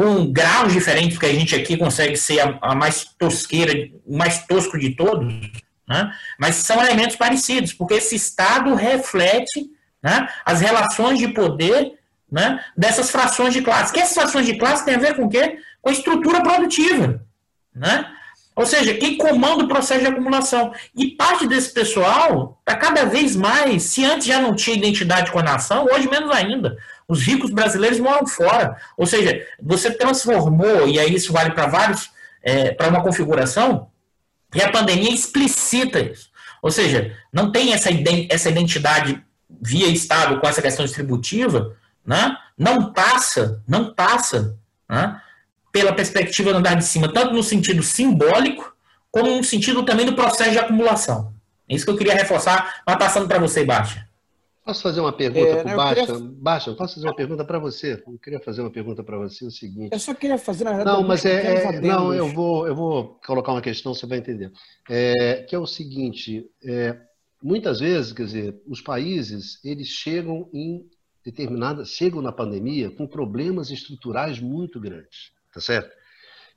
com 0.00 0.32
graus 0.32 0.72
diferentes, 0.72 1.12
porque 1.12 1.26
a 1.26 1.34
gente 1.34 1.54
aqui 1.54 1.76
consegue 1.76 2.16
ser 2.16 2.40
a, 2.40 2.58
a 2.62 2.74
mais 2.74 3.04
tosqueira, 3.18 3.90
o 4.06 4.16
mais 4.16 4.46
tosco 4.46 4.78
de 4.78 4.96
todos, 4.96 5.30
né? 5.86 6.10
mas 6.38 6.54
são 6.54 6.82
elementos 6.82 7.16
parecidos, 7.16 7.74
porque 7.74 7.92
esse 7.92 8.16
Estado 8.16 8.74
reflete 8.74 9.68
né, 10.02 10.26
as 10.42 10.62
relações 10.62 11.18
de 11.18 11.28
poder 11.28 11.98
né, 12.32 12.64
dessas 12.74 13.10
frações 13.10 13.52
de 13.52 13.60
classe. 13.60 13.92
Que 13.92 14.00
essas 14.00 14.14
frações 14.14 14.46
de 14.46 14.56
classe 14.56 14.86
têm 14.86 14.94
a 14.94 14.98
ver 14.98 15.16
com 15.16 15.26
o 15.26 15.28
quê? 15.28 15.58
Com 15.82 15.90
a 15.90 15.92
estrutura 15.92 16.42
produtiva. 16.42 17.22
Né? 17.74 18.06
Ou 18.56 18.64
seja, 18.64 18.94
quem 18.94 19.18
comanda 19.18 19.64
o 19.64 19.68
processo 19.68 20.00
de 20.00 20.06
acumulação. 20.06 20.72
E 20.96 21.08
parte 21.10 21.46
desse 21.46 21.74
pessoal 21.74 22.58
está 22.60 22.74
cada 22.74 23.04
vez 23.04 23.36
mais, 23.36 23.82
se 23.82 24.02
antes 24.02 24.26
já 24.26 24.40
não 24.40 24.54
tinha 24.54 24.76
identidade 24.76 25.30
com 25.30 25.40
a 25.40 25.42
nação, 25.42 25.86
hoje 25.92 26.08
menos 26.08 26.30
ainda. 26.30 26.78
Os 27.10 27.22
ricos 27.22 27.50
brasileiros 27.50 27.98
moram 27.98 28.24
fora. 28.24 28.76
Ou 28.96 29.04
seja, 29.04 29.44
você 29.60 29.90
transformou, 29.90 30.86
e 30.86 30.96
aí 31.00 31.12
isso 31.12 31.32
vale 31.32 31.50
para 31.50 31.66
vários, 31.66 32.08
é, 32.40 32.70
para 32.70 32.88
uma 32.88 33.02
configuração, 33.02 33.88
e 34.54 34.62
a 34.62 34.70
pandemia 34.70 35.12
explicita 35.12 35.98
isso. 35.98 36.30
Ou 36.62 36.70
seja, 36.70 37.16
não 37.32 37.50
tem 37.50 37.72
essa, 37.72 37.90
identidade 37.90 39.20
via 39.60 39.88
Estado 39.88 40.38
com 40.38 40.46
essa 40.46 40.62
questão 40.62 40.84
distributiva, 40.84 41.76
né? 42.06 42.36
não 42.56 42.92
passa, 42.92 43.60
não 43.66 43.92
passa 43.92 44.56
né? 44.88 45.20
pela 45.72 45.92
perspectiva 45.92 46.52
do 46.52 46.58
andar 46.58 46.74
de 46.74 46.84
cima, 46.84 47.12
tanto 47.12 47.34
no 47.34 47.42
sentido 47.42 47.82
simbólico, 47.82 48.72
como 49.10 49.36
no 49.36 49.42
sentido 49.42 49.82
também 49.82 50.06
do 50.06 50.14
processo 50.14 50.52
de 50.52 50.58
acumulação. 50.60 51.34
É 51.68 51.74
isso 51.74 51.84
que 51.84 51.90
eu 51.90 51.96
queria 51.96 52.14
reforçar, 52.14 52.82
mas 52.86 52.96
passando 52.96 53.26
para 53.26 53.40
você, 53.40 53.64
Baixa. 53.64 54.08
Posso 54.64 54.82
fazer 54.82 55.00
uma 55.00 55.12
pergunta 55.12 55.48
é, 55.48 55.62
para 55.62 55.72
o 55.72 55.76
Baixa? 55.76 56.06
Queria... 56.06 56.20
Baixa, 56.20 56.74
posso 56.74 56.94
fazer 56.94 57.06
uma 57.06 57.16
pergunta 57.16 57.44
para 57.44 57.58
você? 57.58 58.02
Eu 58.06 58.18
queria 58.18 58.40
fazer 58.40 58.60
uma 58.60 58.70
pergunta 58.70 59.02
para 59.02 59.16
você, 59.16 59.44
o 59.44 59.50
seguinte. 59.50 59.92
Eu 59.92 59.98
só 59.98 60.14
queria 60.14 60.38
fazer, 60.38 60.64
na 60.64 60.72
verdade, 60.72 60.96
Não, 60.96 61.06
mas 61.06 61.24
é, 61.24 61.64
é 61.64 61.80
não, 61.80 62.12
eu 62.12 62.28
vou, 62.28 62.66
eu 62.66 62.74
vou 62.74 63.18
colocar 63.24 63.52
uma 63.52 63.62
questão, 63.62 63.94
você 63.94 64.06
vai 64.06 64.18
entender. 64.18 64.52
É, 64.88 65.42
que 65.48 65.54
é 65.54 65.58
o 65.58 65.66
seguinte, 65.66 66.48
é, 66.62 66.96
muitas 67.42 67.80
vezes, 67.80 68.12
quer 68.12 68.24
dizer, 68.24 68.62
os 68.66 68.80
países, 68.80 69.58
eles 69.64 69.88
chegam 69.88 70.48
em 70.52 70.86
determinada, 71.24 71.84
chegam 71.84 72.20
na 72.20 72.32
pandemia 72.32 72.90
com 72.90 73.06
problemas 73.06 73.70
estruturais 73.70 74.38
muito 74.40 74.78
grandes, 74.78 75.32
tá 75.52 75.60
certo? 75.60 75.90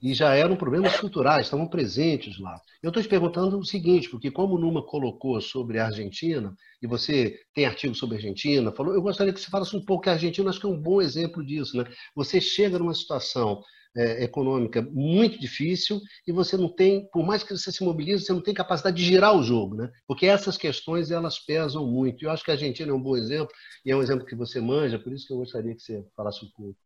E 0.04 0.14
já 0.14 0.36
eram 0.36 0.58
problemas 0.58 0.92
estruturais, 0.92 1.46
estavam 1.46 1.66
presentes 1.66 2.38
lá. 2.38 2.60
Eu 2.84 2.90
estou 2.90 3.02
te 3.02 3.08
perguntando 3.08 3.58
o 3.58 3.64
seguinte, 3.64 4.10
porque 4.10 4.30
como 4.30 4.56
o 4.56 4.60
Numa 4.60 4.86
colocou 4.86 5.40
sobre 5.40 5.80
a 5.80 5.86
Argentina, 5.86 6.54
e 6.82 6.86
você 6.86 7.40
tem 7.56 7.66
artigo 7.66 7.96
sobre 7.96 8.18
a 8.18 8.20
Argentina, 8.20 8.74
falou, 8.74 8.94
eu 8.94 9.02
gostaria 9.02 9.32
que 9.32 9.40
você 9.40 9.50
falasse 9.50 9.74
um 9.78 9.86
pouco 9.86 10.04
que 10.04 10.10
a 10.10 10.14
Argentina 10.14 10.50
acho 10.50 10.60
que 10.60 10.66
é 10.66 10.70
um 10.70 10.78
bom 10.78 11.02
exemplo 11.02 11.42
disso. 11.46 11.78
Né? 11.78 11.86
Você 12.14 12.42
chega 12.42 12.78
numa 12.78 12.94
situação 12.94 13.64
é, 13.96 14.26
econômica 14.26 14.82
muito 14.82 15.40
difícil 15.40 16.02
e 16.28 16.34
você 16.34 16.58
não 16.58 16.68
tem, 16.68 17.08
por 17.14 17.26
mais 17.26 17.42
que 17.42 17.56
você 17.56 17.72
se 17.72 17.82
mobilize, 17.82 18.26
você 18.26 18.34
não 18.34 18.42
tem 18.42 18.54
capacidade 18.54 18.98
de 18.98 19.06
girar 19.06 19.38
o 19.38 19.44
jogo, 19.44 19.76
né? 19.76 19.90
Porque 20.06 20.26
essas 20.26 20.58
questões 20.58 21.12
elas 21.12 21.40
pesam 21.40 21.88
muito. 21.88 22.26
Eu 22.26 22.32
acho 22.32 22.44
que 22.44 22.52
a 22.52 22.56
Argentina 22.56 22.92
é 22.92 22.94
um 22.94 23.02
bom 23.02 23.16
exemplo 23.16 23.54
e 23.86 23.92
é 23.92 23.96
um 23.96 24.02
exemplo 24.02 24.26
que 24.26 24.36
você 24.36 24.60
manja, 24.60 25.00
por 25.00 25.14
isso 25.14 25.28
que 25.28 25.34
eu 25.34 25.38
gostaria 25.38 25.74
que 25.74 25.82
você 25.82 26.04
falasse 26.16 26.44
um 26.44 26.50
pouco. 26.58 26.83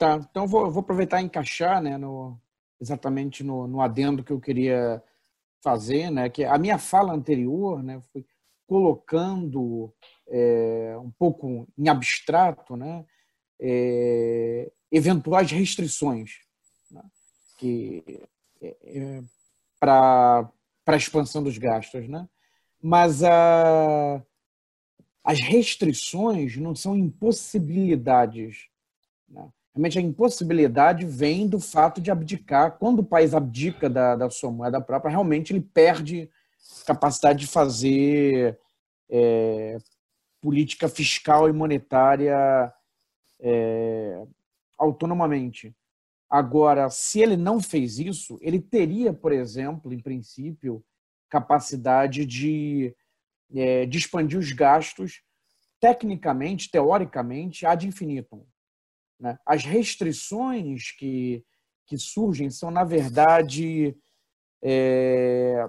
Tá, 0.00 0.16
então 0.30 0.46
vou, 0.46 0.70
vou 0.70 0.80
aproveitar 0.80 1.20
e 1.20 1.26
encaixar 1.26 1.82
né, 1.82 1.98
no, 1.98 2.40
exatamente 2.80 3.44
no, 3.44 3.66
no 3.66 3.82
adendo 3.82 4.24
que 4.24 4.32
eu 4.32 4.40
queria 4.40 5.04
fazer, 5.62 6.10
né, 6.10 6.30
que 6.30 6.42
a 6.42 6.56
minha 6.56 6.78
fala 6.78 7.12
anterior 7.12 7.82
né, 7.82 8.00
foi 8.10 8.24
colocando 8.66 9.92
é, 10.26 10.96
um 10.96 11.10
pouco 11.10 11.68
em 11.76 11.86
abstrato 11.90 12.78
né, 12.78 13.04
é, 13.60 14.72
eventuais 14.90 15.50
restrições 15.50 16.38
né, 16.90 17.02
é, 18.62 18.76
é 18.82 19.22
para 19.78 20.50
a 20.86 20.96
expansão 20.96 21.42
dos 21.42 21.58
gastos. 21.58 22.08
Né? 22.08 22.26
Mas 22.80 23.22
a, 23.22 24.24
as 25.22 25.38
restrições 25.42 26.56
não 26.56 26.74
são 26.74 26.96
impossibilidades. 26.96 28.66
Né? 29.28 29.46
Realmente 29.74 29.98
a 29.98 30.02
impossibilidade 30.02 31.06
vem 31.06 31.48
do 31.48 31.60
fato 31.60 32.00
de 32.00 32.10
abdicar. 32.10 32.76
Quando 32.78 33.00
o 33.00 33.04
país 33.04 33.34
abdica 33.34 33.88
da, 33.88 34.16
da 34.16 34.28
sua 34.28 34.50
moeda 34.50 34.80
própria, 34.80 35.10
realmente 35.10 35.52
ele 35.52 35.60
perde 35.60 36.28
capacidade 36.84 37.40
de 37.40 37.46
fazer 37.46 38.58
é, 39.08 39.78
política 40.40 40.88
fiscal 40.88 41.48
e 41.48 41.52
monetária 41.52 42.72
é, 43.38 44.22
autonomamente. 44.78 45.74
Agora, 46.28 46.88
se 46.90 47.20
ele 47.20 47.36
não 47.36 47.60
fez 47.60 47.98
isso, 47.98 48.38
ele 48.40 48.60
teria, 48.60 49.12
por 49.12 49.32
exemplo, 49.32 49.92
em 49.92 49.98
princípio, 49.98 50.84
capacidade 51.28 52.24
de, 52.24 52.94
é, 53.54 53.86
de 53.86 53.98
expandir 53.98 54.38
os 54.38 54.52
gastos 54.52 55.22
tecnicamente, 55.80 56.70
teoricamente, 56.70 57.64
ad 57.66 57.86
infinitum. 57.86 58.44
Né? 59.20 59.38
As 59.44 59.64
restrições 59.64 60.92
que, 60.92 61.44
que 61.86 61.98
surgem 61.98 62.50
são, 62.50 62.70
na 62.70 62.84
verdade, 62.84 63.94
é, 64.62 65.68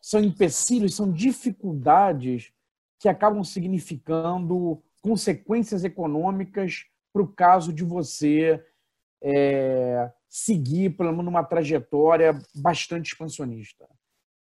são 0.00 0.22
empecilhos, 0.22 0.94
são 0.94 1.10
dificuldades 1.10 2.52
que 3.00 3.08
acabam 3.08 3.42
significando 3.42 4.82
consequências 5.02 5.82
econômicas 5.82 6.84
para 7.12 7.22
o 7.22 7.28
caso 7.28 7.72
de 7.72 7.82
você 7.82 8.64
é, 9.22 10.12
seguir, 10.28 10.96
pelo 10.96 11.10
menos, 11.10 11.24
numa 11.24 11.44
trajetória 11.44 12.38
bastante 12.54 13.12
expansionista. 13.12 13.88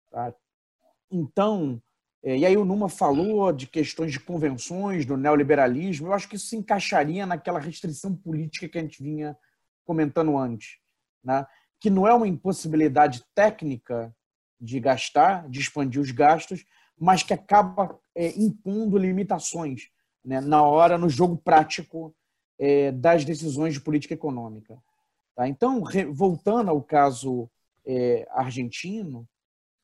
Tá? 0.10 0.34
Então, 1.12 1.82
e 2.24 2.46
aí 2.46 2.56
o 2.56 2.64
Numa 2.64 2.88
falou 2.88 3.52
de 3.52 3.68
questões 3.68 4.12
de 4.12 4.20
convenções, 4.20 5.06
do 5.06 5.18
neoliberalismo. 5.18 6.08
Eu 6.08 6.14
acho 6.14 6.30
que 6.30 6.38
isso 6.38 6.48
se 6.48 6.56
encaixaria 6.56 7.26
naquela 7.26 7.60
restrição 7.60 8.16
política 8.16 8.70
que 8.70 8.78
a 8.78 8.82
gente 8.82 9.04
vinha 9.04 9.38
comentando 9.84 10.38
antes, 10.38 10.78
né? 11.22 11.46
que 11.80 11.90
não 11.90 12.08
é 12.08 12.14
uma 12.14 12.28
impossibilidade 12.28 13.26
técnica 13.36 14.16
de 14.60 14.80
gastar, 14.80 15.50
de 15.50 15.60
expandir 15.60 16.02
os 16.02 16.12
gastos, 16.12 16.66
mas 16.98 17.24
que 17.24 17.34
acaba 17.34 18.00
é, 18.16 18.30
impondo 18.40 18.98
limitações 18.98 19.90
né? 20.24 20.40
na 20.40 20.64
hora, 20.64 20.98
no 20.98 21.10
jogo 21.10 21.36
prático 21.36 22.16
é, 22.58 22.92
das 22.94 23.26
decisões 23.26 23.74
de 23.74 23.82
política 23.82 24.14
econômica. 24.14 24.82
Tá? 25.36 25.48
Então, 25.48 25.84
voltando 26.14 26.70
ao 26.70 26.82
caso 26.82 27.50
é, 27.86 28.26
argentino, 28.32 29.28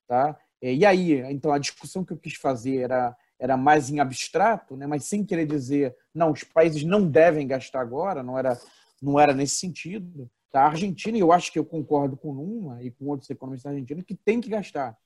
tá? 0.08 0.40
É, 0.62 0.74
e 0.74 0.86
aí, 0.86 1.14
então, 1.32 1.52
a 1.52 1.58
discussão 1.58 2.04
que 2.04 2.12
eu 2.12 2.18
quis 2.18 2.36
fazer 2.36 2.78
era, 2.78 3.16
era 3.40 3.56
mais 3.56 3.90
em 3.90 4.00
abstrato, 4.00 4.76
né? 4.76 4.86
mas 4.86 5.06
sem 5.06 5.24
querer 5.24 5.46
dizer, 5.46 5.96
não, 6.14 6.32
os 6.32 6.44
países 6.44 6.84
não 6.84 7.08
devem 7.08 7.48
gastar 7.48 7.82
agora, 7.82 8.22
não 8.22 8.38
era, 8.38 8.60
não 9.02 9.20
era 9.20 9.34
nesse 9.34 9.56
sentido. 9.56 10.30
Tá? 10.52 10.64
A 10.64 10.68
Argentina, 10.70 11.18
eu 11.18 11.32
acho 11.32 11.52
que 11.52 11.60
eu 11.60 11.66
concordo 11.66 12.18
com 12.18 12.32
uma 12.32 12.84
e 12.84 12.92
com 12.92 13.06
outros 13.06 13.30
economistas 13.30 13.72
argentinos, 13.72 14.04
que 14.04 14.16
tem 14.16 14.42
que 14.42 14.50
gastar. 14.50 14.98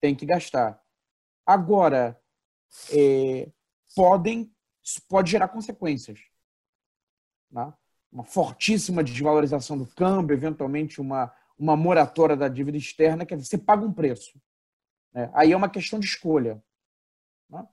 Tem 0.00 0.14
que 0.14 0.24
gastar. 0.24 0.80
Agora, 1.44 2.18
é, 2.92 3.48
podem, 3.96 4.52
isso 4.82 5.02
pode 5.08 5.32
gerar 5.32 5.48
consequências. 5.48 6.20
Né? 7.50 7.72
Uma 8.12 8.24
fortíssima 8.24 9.02
desvalorização 9.02 9.76
do 9.76 9.86
câmbio, 9.86 10.34
eventualmente 10.34 11.00
uma, 11.00 11.32
uma 11.58 11.76
moratória 11.76 12.36
da 12.36 12.48
dívida 12.48 12.78
externa, 12.78 13.26
quer 13.26 13.36
dizer, 13.36 13.48
você 13.48 13.58
paga 13.58 13.84
um 13.84 13.92
preço. 13.92 14.40
Né? 15.12 15.30
Aí 15.34 15.52
é 15.52 15.56
uma 15.56 15.68
questão 15.68 15.98
de 15.98 16.06
escolha. 16.06 16.62
Né? 17.48 17.66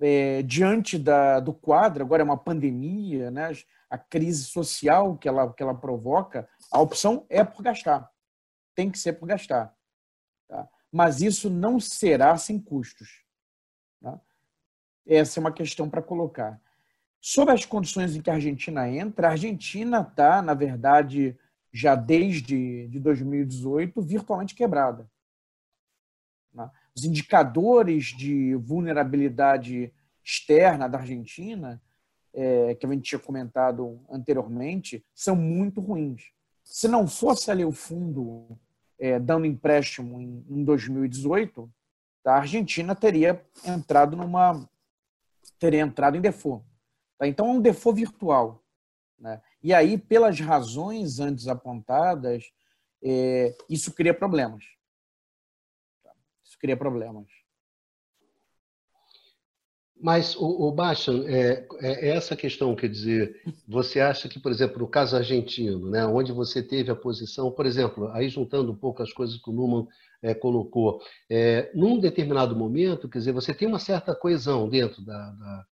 É, 0.00 0.42
diante 0.42 0.98
da, 0.98 1.40
do 1.40 1.52
quadro, 1.52 2.04
agora 2.04 2.22
é 2.22 2.24
uma 2.24 2.36
pandemia, 2.36 3.30
né? 3.30 3.52
a 3.88 3.96
crise 3.96 4.44
social 4.44 5.16
que 5.16 5.28
ela, 5.28 5.52
que 5.52 5.62
ela 5.62 5.74
provoca, 5.74 6.48
a 6.70 6.80
opção 6.80 7.24
é 7.28 7.44
por 7.44 7.62
gastar. 7.62 8.10
Tem 8.74 8.90
que 8.90 8.98
ser 8.98 9.14
por 9.14 9.26
gastar. 9.26 9.74
Tá? 10.48 10.68
Mas 10.92 11.20
isso 11.20 11.48
não 11.48 11.80
será 11.80 12.36
sem 12.36 12.60
custos. 12.60 13.24
Tá? 14.00 14.20
Essa 15.06 15.38
é 15.38 15.40
uma 15.40 15.52
questão 15.52 15.88
para 15.88 16.02
colocar. 16.02 16.60
Sobre 17.20 17.54
as 17.54 17.64
condições 17.64 18.14
em 18.14 18.20
que 18.20 18.30
a 18.30 18.34
Argentina 18.34 18.88
entra, 18.88 19.28
a 19.28 19.30
Argentina 19.32 20.00
está, 20.00 20.42
na 20.42 20.54
verdade, 20.54 21.36
já 21.72 21.94
desde 21.94 22.88
de 22.88 23.00
2018, 23.00 24.00
virtualmente 24.02 24.54
quebrada. 24.54 25.10
Os 26.96 27.04
indicadores 27.04 28.06
de 28.06 28.54
vulnerabilidade 28.54 29.92
externa 30.24 30.88
da 30.88 30.98
Argentina, 30.98 31.80
é, 32.32 32.74
que 32.74 32.86
a 32.86 32.88
gente 32.90 33.02
tinha 33.02 33.18
comentado 33.18 34.00
anteriormente, 34.10 35.04
são 35.14 35.36
muito 35.36 35.80
ruins. 35.80 36.30
Se 36.64 36.88
não 36.88 37.06
fosse 37.06 37.50
ali 37.50 37.64
o 37.64 37.72
fundo 37.72 38.58
é, 38.98 39.18
dando 39.18 39.46
empréstimo 39.46 40.20
em, 40.20 40.44
em 40.48 40.64
2018, 40.64 41.70
a 42.24 42.38
Argentina 42.38 42.94
teria 42.94 43.44
entrado 43.64 44.16
numa 44.16 44.68
teria 45.58 45.80
entrado 45.80 46.16
em 46.16 46.20
default. 46.20 46.64
Tá? 47.18 47.26
Então 47.26 47.46
é 47.46 47.50
um 47.50 47.60
default 47.60 48.00
virtual. 48.00 48.64
Né? 49.18 49.40
E 49.62 49.72
aí, 49.72 49.96
pelas 49.96 50.40
razões 50.40 51.20
antes 51.20 51.46
apontadas, 51.46 52.50
é, 53.02 53.54
isso 53.68 53.92
cria 53.92 54.12
problemas 54.12 54.64
isso 56.56 56.58
cria 56.58 56.76
problemas. 56.76 57.26
Mas, 59.98 60.36
o, 60.36 60.68
o 60.68 60.72
Bastian, 60.72 61.24
é, 61.26 61.66
é, 61.80 62.10
essa 62.10 62.36
questão, 62.36 62.76
quer 62.76 62.88
dizer, 62.88 63.40
você 63.66 63.98
acha 63.98 64.28
que, 64.28 64.38
por 64.38 64.52
exemplo, 64.52 64.78
no 64.78 64.88
caso 64.88 65.16
argentino, 65.16 65.90
né, 65.90 66.06
onde 66.06 66.32
você 66.32 66.62
teve 66.62 66.90
a 66.90 66.96
posição, 66.96 67.50
por 67.50 67.64
exemplo, 67.64 68.08
aí 68.12 68.28
juntando 68.28 68.70
um 68.70 68.76
pouco 68.76 69.02
as 69.02 69.12
coisas 69.12 69.38
que 69.38 69.48
o 69.48 69.52
Numan 69.52 69.86
é, 70.22 70.34
colocou, 70.34 71.00
é, 71.30 71.70
num 71.74 71.98
determinado 71.98 72.54
momento, 72.54 73.08
quer 73.08 73.18
dizer, 73.18 73.32
você 73.32 73.54
tem 73.54 73.66
uma 73.66 73.78
certa 73.78 74.14
coesão 74.14 74.68
dentro 74.68 75.02
da, 75.02 75.30
da, 75.30 75.66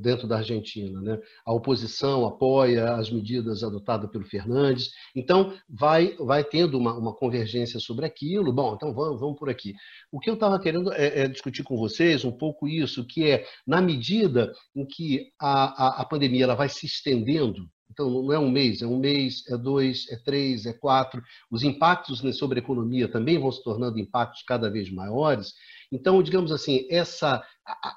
dentro 0.00 0.28
da 0.28 0.38
Argentina. 0.38 1.00
Né? 1.00 1.18
A 1.44 1.52
oposição 1.52 2.24
apoia 2.26 2.94
as 2.94 3.10
medidas 3.10 3.62
adotadas 3.62 4.10
pelo 4.10 4.24
Fernandes, 4.24 4.90
então 5.14 5.52
vai, 5.68 6.16
vai 6.16 6.44
tendo 6.44 6.78
uma, 6.78 6.94
uma 6.94 7.14
convergência 7.14 7.80
sobre 7.80 8.06
aquilo. 8.06 8.52
Bom, 8.52 8.74
então 8.74 8.92
vamos, 8.92 9.20
vamos 9.20 9.38
por 9.38 9.50
aqui. 9.50 9.74
O 10.12 10.20
que 10.20 10.30
eu 10.30 10.34
estava 10.34 10.58
querendo 10.60 10.92
é, 10.92 11.22
é, 11.22 11.28
discutir 11.28 11.62
com 11.62 11.76
vocês 11.76 12.24
um 12.24 12.32
pouco 12.32 12.68
isso, 12.68 13.06
que 13.06 13.30
é, 13.30 13.44
na 13.66 13.80
medida 13.80 14.52
em 14.74 14.86
que 14.86 15.32
a, 15.40 15.86
a, 15.86 16.02
a 16.02 16.04
pandemia 16.04 16.44
ela 16.44 16.54
vai 16.54 16.68
se 16.68 16.86
estendendo, 16.86 17.68
então, 17.90 18.10
não 18.10 18.32
é 18.32 18.38
um 18.38 18.50
mês, 18.50 18.80
é 18.80 18.86
um 18.86 18.98
mês, 18.98 19.42
é 19.48 19.56
dois, 19.56 20.06
é 20.10 20.16
três, 20.16 20.66
é 20.66 20.72
quatro. 20.72 21.20
Os 21.50 21.64
impactos 21.64 22.22
né, 22.22 22.30
sobre 22.32 22.60
a 22.60 22.62
economia 22.62 23.10
também 23.10 23.38
vão 23.38 23.50
se 23.50 23.62
tornando 23.64 23.98
impactos 23.98 24.42
cada 24.46 24.70
vez 24.70 24.88
maiores. 24.92 25.52
Então, 25.90 26.22
digamos 26.22 26.52
assim, 26.52 26.86
essa, 26.90 27.42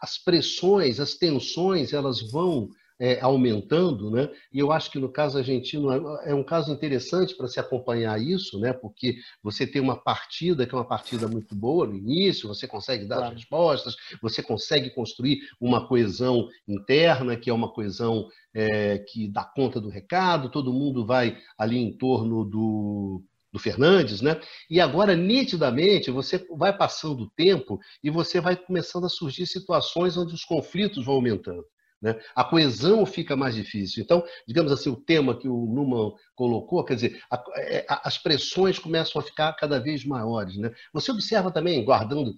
as 0.02 0.18
pressões, 0.18 1.00
as 1.00 1.16
tensões, 1.16 1.94
elas 1.94 2.22
vão 2.32 2.70
é, 3.02 3.20
aumentando, 3.20 4.12
né? 4.12 4.30
E 4.54 4.60
eu 4.60 4.72
acho 4.72 4.92
que 4.92 5.00
no 5.00 5.12
caso 5.12 5.40
argentino 5.40 5.92
é, 5.92 6.30
é 6.30 6.36
um 6.36 6.44
caso 6.44 6.72
interessante 6.72 7.36
para 7.36 7.48
se 7.48 7.60
acompanhar 7.60 8.22
isso, 8.22 8.60
né? 8.60 8.72
Porque 8.72 9.16
você 9.42 9.66
tem 9.66 9.82
uma 9.82 9.96
partida 9.96 10.68
que 10.68 10.76
é 10.76 10.78
uma 10.78 10.88
partida 10.88 11.28
muito 11.28 11.56
boa 11.56 11.88
no 11.88 11.96
início, 11.96 12.48
você 12.48 12.68
consegue 12.68 13.06
dar 13.06 13.16
claro. 13.16 13.32
as 13.32 13.40
respostas, 13.40 13.96
você 14.22 14.44
consegue 14.44 14.92
construir 14.92 15.40
uma 15.60 15.88
coesão 15.88 16.48
interna, 16.68 17.36
que 17.36 17.50
é 17.50 17.54
uma 17.54 17.74
coesão 17.74 18.28
é, 18.54 19.00
que 19.00 19.28
dá 19.28 19.44
conta 19.44 19.82
do 19.82 19.90
recado, 19.90 20.52
todo 20.52 20.72
mundo 20.72 21.04
vai 21.04 21.40
ali 21.58 21.80
em 21.80 21.98
torno 21.98 22.46
do, 22.46 23.24
do 23.52 23.60
Fernandes, 23.60 24.22
né? 24.22 24.40
E 24.70 24.80
agora, 24.80 25.16
nitidamente, 25.16 26.10
você 26.10 26.46
vai 26.56 26.76
passando 26.76 27.24
o 27.24 27.30
tempo 27.30 27.80
e 28.04 28.10
você 28.10 28.40
vai 28.40 28.56
começando 28.56 29.06
a 29.06 29.10
surgir 29.10 29.46
situações 29.46 30.18
onde 30.18 30.34
os 30.34 30.46
conflitos 30.46 31.06
vão 31.06 31.16
aumentando. 31.16 31.66
Né? 32.02 32.20
A 32.36 32.44
coesão 32.44 33.06
fica 33.06 33.36
mais 33.36 33.54
difícil. 33.54 34.02
Então, 34.02 34.24
digamos 34.48 34.72
assim, 34.72 34.90
o 34.90 34.96
tema 34.96 35.38
que 35.38 35.48
o 35.48 35.68
Numan 35.68 36.14
colocou, 36.34 36.84
quer 36.84 36.96
dizer, 36.96 37.22
a, 37.30 37.44
é, 37.58 37.86
a, 37.88 38.08
as 38.08 38.18
pressões 38.18 38.80
começam 38.80 39.22
a 39.22 39.24
ficar 39.24 39.54
cada 39.54 39.80
vez 39.80 40.04
maiores. 40.04 40.58
Né? 40.58 40.72
Você 40.94 41.12
observa 41.12 41.52
também, 41.52 41.86
guardando 41.86 42.34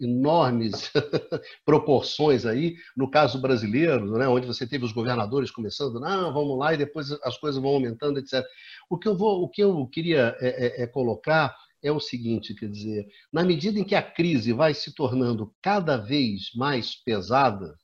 enormes 0.00 0.90
proporções 1.64 2.44
aí, 2.44 2.76
no 2.96 3.10
caso 3.10 3.40
brasileiro, 3.40 4.18
né, 4.18 4.26
onde 4.26 4.46
você 4.46 4.66
teve 4.66 4.84
os 4.84 4.92
governadores 4.92 5.50
começando, 5.50 6.00
não, 6.00 6.32
vamos 6.32 6.58
lá, 6.58 6.74
e 6.74 6.78
depois 6.78 7.12
as 7.22 7.38
coisas 7.38 7.62
vão 7.62 7.72
aumentando, 7.72 8.18
etc. 8.18 8.44
O 8.90 8.98
que 8.98 9.08
eu, 9.08 9.16
vou, 9.16 9.42
o 9.42 9.48
que 9.48 9.62
eu 9.62 9.86
queria 9.86 10.36
é, 10.40 10.80
é, 10.80 10.82
é 10.82 10.86
colocar 10.86 11.54
é 11.82 11.92
o 11.92 12.00
seguinte, 12.00 12.54
quer 12.54 12.68
dizer, 12.68 13.06
na 13.32 13.44
medida 13.44 13.78
em 13.78 13.84
que 13.84 13.94
a 13.94 14.02
crise 14.02 14.52
vai 14.52 14.74
se 14.74 14.92
tornando 14.94 15.54
cada 15.62 15.96
vez 15.96 16.50
mais 16.54 16.96
pesada, 16.96 17.76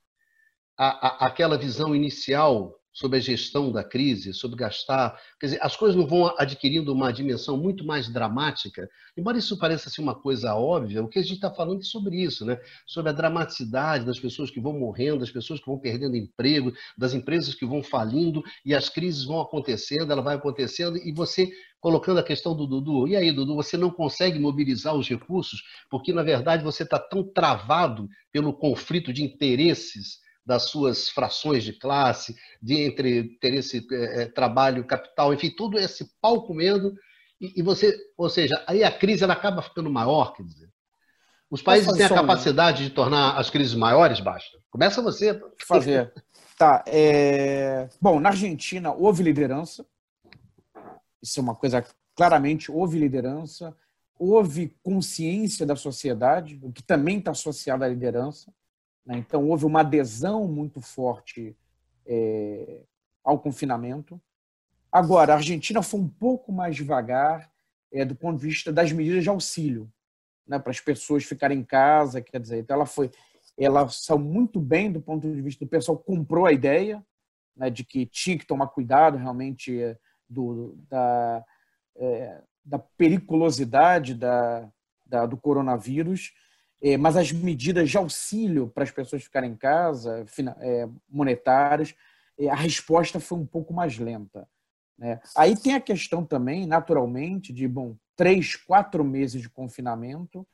a, 0.76 1.06
a, 1.06 1.26
aquela 1.26 1.56
visão 1.56 1.94
inicial 1.94 2.74
sobre 2.94 3.18
a 3.18 3.20
gestão 3.20 3.72
da 3.72 3.82
crise, 3.82 4.32
sobre 4.32 4.56
gastar. 4.56 5.20
Quer 5.40 5.46
dizer, 5.46 5.58
as 5.60 5.76
coisas 5.76 5.96
não 5.96 6.06
vão 6.06 6.32
adquirindo 6.38 6.92
uma 6.92 7.12
dimensão 7.12 7.56
muito 7.56 7.84
mais 7.84 8.08
dramática. 8.08 8.88
Embora 9.16 9.36
isso 9.36 9.58
pareça 9.58 9.90
ser 9.90 10.00
uma 10.00 10.14
coisa 10.14 10.54
óbvia, 10.54 11.02
o 11.02 11.08
que 11.08 11.18
a 11.18 11.22
gente 11.22 11.34
está 11.34 11.50
falando 11.50 11.80
é 11.80 11.84
sobre 11.84 12.22
isso, 12.22 12.46
né? 12.46 12.56
sobre 12.86 13.10
a 13.10 13.12
dramaticidade 13.12 14.06
das 14.06 14.20
pessoas 14.20 14.48
que 14.48 14.60
vão 14.60 14.78
morrendo, 14.78 15.18
das 15.18 15.30
pessoas 15.30 15.58
que 15.58 15.66
vão 15.66 15.78
perdendo 15.78 16.16
emprego, 16.16 16.72
das 16.96 17.12
empresas 17.12 17.54
que 17.54 17.66
vão 17.66 17.82
falindo, 17.82 18.44
e 18.64 18.72
as 18.72 18.88
crises 18.88 19.24
vão 19.24 19.40
acontecendo, 19.40 20.12
ela 20.12 20.22
vai 20.22 20.36
acontecendo, 20.36 20.96
e 20.96 21.12
você 21.12 21.50
colocando 21.80 22.18
a 22.18 22.22
questão 22.22 22.56
do 22.56 22.66
Dudu. 22.66 23.08
E 23.08 23.16
aí, 23.16 23.32
Dudu, 23.32 23.56
você 23.56 23.76
não 23.76 23.90
consegue 23.90 24.38
mobilizar 24.38 24.94
os 24.94 25.06
recursos 25.06 25.62
porque, 25.90 26.12
na 26.12 26.22
verdade, 26.22 26.62
você 26.62 26.84
está 26.84 26.98
tão 26.98 27.22
travado 27.24 28.08
pelo 28.32 28.54
conflito 28.54 29.12
de 29.12 29.22
interesses 29.22 30.23
das 30.44 30.64
suas 30.64 31.08
frações 31.08 31.64
de 31.64 31.72
classe, 31.72 32.36
de 32.60 32.82
entre 32.82 33.20
interesse, 33.20 33.86
é, 33.90 34.22
é, 34.22 34.26
trabalho, 34.26 34.86
capital, 34.86 35.32
enfim, 35.32 35.50
tudo 35.50 35.78
esse 35.78 36.10
pau 36.20 36.46
comendo, 36.46 36.94
e, 37.40 37.60
e, 37.60 37.62
você, 37.62 37.96
ou 38.16 38.28
seja, 38.28 38.62
aí 38.66 38.84
a 38.84 38.90
crise 38.90 39.24
ela 39.24 39.32
acaba 39.32 39.62
ficando 39.62 39.90
maior, 39.90 40.34
quer 40.34 40.44
dizer. 40.44 40.68
Os 41.50 41.62
países 41.62 41.92
têm 41.92 42.06
a 42.06 42.08
capacidade 42.08 42.84
de 42.84 42.90
tornar 42.90 43.38
as 43.38 43.48
crises 43.48 43.74
maiores, 43.74 44.18
basta. 44.18 44.58
Começa 44.70 45.00
você. 45.00 45.40
Fazer. 45.66 46.12
Tá. 46.58 46.82
É... 46.86 47.88
Bom, 48.00 48.18
na 48.18 48.30
Argentina 48.30 48.92
houve 48.92 49.22
liderança. 49.22 49.86
Isso 51.22 51.38
é 51.38 51.42
uma 51.42 51.54
coisa 51.54 51.84
claramente 52.14 52.70
houve 52.70 52.98
liderança, 52.98 53.76
houve 54.18 54.76
consciência 54.82 55.66
da 55.66 55.76
sociedade, 55.76 56.58
o 56.62 56.72
que 56.72 56.82
também 56.82 57.18
está 57.18 57.32
associado 57.32 57.84
à 57.84 57.88
liderança. 57.88 58.52
Né? 59.04 59.18
Então, 59.18 59.48
houve 59.48 59.64
uma 59.64 59.80
adesão 59.80 60.46
muito 60.46 60.80
forte 60.80 61.56
é, 62.06 62.82
ao 63.22 63.38
confinamento. 63.38 64.20
Agora, 64.90 65.32
a 65.32 65.36
Argentina 65.36 65.82
foi 65.82 66.00
um 66.00 66.08
pouco 66.08 66.52
mais 66.52 66.76
devagar 66.76 67.50
é, 67.92 68.04
do 68.04 68.14
ponto 68.14 68.38
de 68.38 68.46
vista 68.46 68.72
das 68.72 68.92
medidas 68.92 69.22
de 69.22 69.28
auxílio, 69.28 69.90
né, 70.46 70.58
para 70.58 70.70
as 70.70 70.80
pessoas 70.80 71.24
ficarem 71.24 71.60
em 71.60 71.64
casa, 71.64 72.20
quer 72.20 72.40
dizer, 72.40 72.58
então 72.58 72.76
ela 72.76 72.86
foi, 72.86 73.10
ela 73.56 73.88
saiu 73.88 74.18
muito 74.18 74.60
bem 74.60 74.92
do 74.92 75.00
ponto 75.00 75.32
de 75.32 75.40
vista 75.40 75.64
do 75.64 75.68
pessoal 75.68 75.96
comprou 75.96 76.44
a 76.44 76.52
ideia 76.52 77.04
né, 77.56 77.70
de 77.70 77.84
que 77.84 78.04
tinha 78.06 78.36
que 78.36 78.46
tomar 78.46 78.66
cuidado 78.68 79.16
realmente 79.16 79.80
é, 79.80 79.96
do, 80.28 80.76
da, 80.88 81.44
é, 81.96 82.42
da 82.64 82.78
periculosidade 82.78 84.14
da, 84.14 84.68
da, 85.06 85.24
do 85.24 85.36
coronavírus 85.36 86.32
mas 86.98 87.16
as 87.16 87.32
medidas 87.32 87.88
de 87.88 87.96
auxílio 87.96 88.68
para 88.68 88.84
as 88.84 88.90
pessoas 88.90 89.22
ficarem 89.22 89.52
em 89.52 89.56
casa, 89.56 90.26
é, 90.60 90.86
monetárias, 91.08 91.94
é, 92.38 92.48
a 92.48 92.54
resposta 92.54 93.18
foi 93.18 93.38
um 93.38 93.46
pouco 93.46 93.72
mais 93.72 93.98
lenta. 93.98 94.46
Né? 94.98 95.20
Aí 95.36 95.56
tem 95.56 95.74
a 95.74 95.80
questão 95.80 96.24
também, 96.24 96.66
naturalmente, 96.66 97.52
de 97.52 97.66
bom, 97.66 97.96
três, 98.16 98.54
quatro 98.54 99.02
meses 99.02 99.40
de 99.40 99.48
confinamento. 99.48 100.46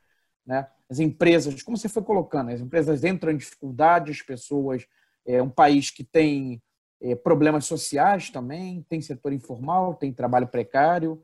Né? 0.47 0.67
As 0.89 0.99
empresas, 0.99 1.63
como 1.63 1.77
você 1.77 1.89
foi 1.89 2.03
colocando, 2.03 2.51
as 2.51 2.61
empresas 2.61 3.05
entram 3.05 3.33
em 3.33 3.37
dificuldade, 3.37 4.11
as 4.11 4.23
pessoas. 4.23 4.87
É 5.27 5.43
um 5.43 5.51
país 5.51 5.91
que 5.91 6.03
tem 6.03 6.63
é, 7.01 7.15
problemas 7.15 7.67
sociais 7.67 8.31
também, 8.31 8.85
tem 8.89 9.01
setor 9.01 9.33
informal, 9.33 9.95
tem 9.95 10.13
trabalho 10.13 10.47
precário. 10.47 11.23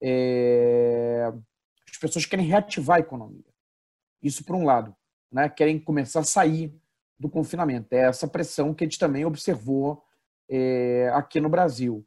É, 0.00 1.32
as 1.88 1.96
pessoas 1.98 2.26
querem 2.26 2.46
reativar 2.46 2.96
a 2.96 3.00
economia. 3.00 3.51
Isso 4.22 4.44
por 4.44 4.56
um 4.56 4.64
lado, 4.64 4.94
né? 5.30 5.48
querem 5.48 5.78
começar 5.78 6.20
a 6.20 6.24
sair 6.24 6.74
do 7.18 7.28
confinamento. 7.28 7.92
É 7.92 8.08
essa 8.08 8.28
pressão 8.28 8.74
que 8.74 8.84
a 8.84 8.86
gente 8.86 8.98
também 8.98 9.24
observou 9.24 10.02
é, 10.48 11.10
aqui 11.14 11.40
no 11.40 11.48
Brasil. 11.48 12.06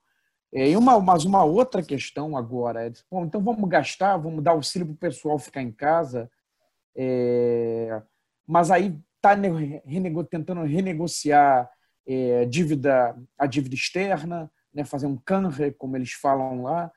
É, 0.54 0.70
e 0.70 0.78
uma, 0.78 1.00
mas 1.00 1.26
uma 1.26 1.44
outra 1.44 1.84
questão 1.84 2.38
agora 2.38 2.88
é, 2.88 2.94
bom, 3.12 3.26
então 3.26 3.42
vamos 3.42 3.68
gastar, 3.70 4.16
vamos 4.18 4.44
dar 4.44 4.52
auxílio 4.52 4.88
para 4.88 4.94
o 4.94 4.98
pessoal 4.98 5.38
ficar 5.38 5.62
em 5.62 5.72
casa, 5.72 6.32
é, 6.96 8.02
mas 8.48 8.72
aí 8.72 8.98
está 9.18 9.34
renego, 9.86 10.24
tentando 10.24 10.62
renegociar 10.62 11.70
é, 12.08 12.46
dívida, 12.46 13.18
a 13.38 13.46
dívida 13.48 13.76
externa, 13.76 14.50
né, 14.74 14.86
fazer 14.86 15.08
um 15.08 15.18
canre, 15.18 15.72
como 15.72 15.98
eles 15.98 16.14
falam 16.14 16.62
lá, 16.62 16.92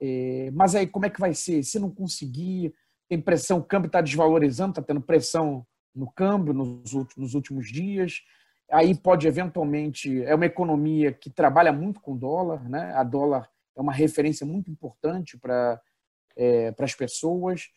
é, 0.00 0.50
mas 0.52 0.74
aí 0.74 0.86
como 0.86 1.06
é 1.06 1.10
que 1.10 1.20
vai 1.20 1.34
ser? 1.34 1.62
Se 1.62 1.78
não 1.78 1.90
conseguir, 1.90 2.72
tem 3.10 3.20
pressão, 3.20 3.58
o 3.58 3.64
câmbio 3.64 3.88
está 3.88 4.00
desvalorizando, 4.00 4.70
está 4.70 4.82
tendo 4.82 5.00
pressão 5.00 5.66
no 5.92 6.08
câmbio 6.08 6.54
nos 6.54 6.92
últimos, 6.92 7.16
nos 7.16 7.34
últimos 7.34 7.66
dias. 7.66 8.22
Aí 8.70 8.94
pode 8.94 9.26
eventualmente 9.26 10.22
é 10.22 10.32
uma 10.32 10.46
economia 10.46 11.12
que 11.12 11.28
trabalha 11.28 11.72
muito 11.72 12.00
com 12.00 12.16
dólar, 12.16 12.68
né? 12.70 12.92
A 12.94 13.02
dólar 13.02 13.50
é 13.76 13.80
uma 13.80 13.92
referência 13.92 14.46
muito 14.46 14.70
importante 14.70 15.36
para 15.36 15.82
é, 16.36 16.72
as 16.78 16.94
pessoas. 16.94 17.68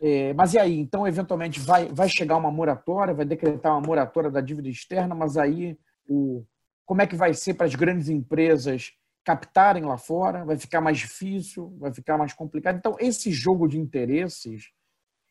É, 0.00 0.32
mas 0.32 0.54
e 0.54 0.58
aí? 0.58 0.78
Então, 0.78 1.06
eventualmente, 1.06 1.60
vai, 1.60 1.88
vai 1.88 2.08
chegar 2.08 2.38
uma 2.38 2.50
moratória, 2.50 3.12
vai 3.12 3.26
decretar 3.26 3.72
uma 3.72 3.86
moratória 3.86 4.30
da 4.30 4.40
dívida 4.40 4.70
externa, 4.70 5.14
mas 5.14 5.36
aí 5.36 5.78
o, 6.08 6.46
como 6.86 7.02
é 7.02 7.06
que 7.06 7.14
vai 7.14 7.34
ser 7.34 7.52
para 7.52 7.66
as 7.66 7.74
grandes 7.74 8.08
empresas 8.08 8.92
captarem 9.24 9.84
lá 9.84 9.98
fora, 9.98 10.44
vai 10.44 10.58
ficar 10.58 10.80
mais 10.80 10.98
difícil, 10.98 11.76
vai 11.78 11.92
ficar 11.92 12.16
mais 12.16 12.32
complicado. 12.32 12.76
Então, 12.76 12.96
esse 12.98 13.30
jogo 13.30 13.68
de 13.68 13.78
interesses, 13.78 14.70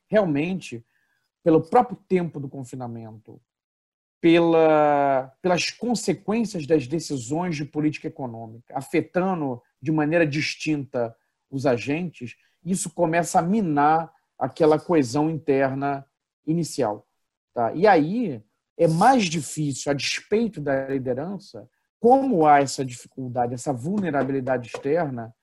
realmente, 0.07 0.85
pelo 1.43 1.61
próprio 1.61 1.97
tempo 2.07 2.39
do 2.39 2.47
confinamento, 2.47 3.41
pela, 4.21 5.33
pelas 5.41 5.71
consequências 5.71 6.67
das 6.67 6.87
decisões 6.87 7.55
de 7.55 7.65
política 7.65 8.07
econômica, 8.07 8.77
afetando 8.77 9.61
de 9.81 9.91
maneira 9.91 10.27
distinta 10.27 11.15
os 11.49 11.65
agentes, 11.65 12.35
isso 12.63 12.89
começa 12.89 13.39
a 13.39 13.41
minar 13.41 14.13
aquela 14.37 14.79
coesão 14.79 15.29
interna 15.29 16.05
inicial. 16.45 17.07
Tá? 17.53 17.73
E 17.73 17.87
aí 17.87 18.43
é 18.77 18.87
mais 18.87 19.25
difícil, 19.25 19.91
a 19.91 19.95
despeito 19.95 20.61
da 20.61 20.87
liderança, 20.87 21.69
como 21.99 22.47
há 22.47 22.61
essa 22.61 22.85
dificuldade, 22.85 23.53
essa 23.53 23.73
vulnerabilidade 23.73 24.67
externa, 24.67 25.33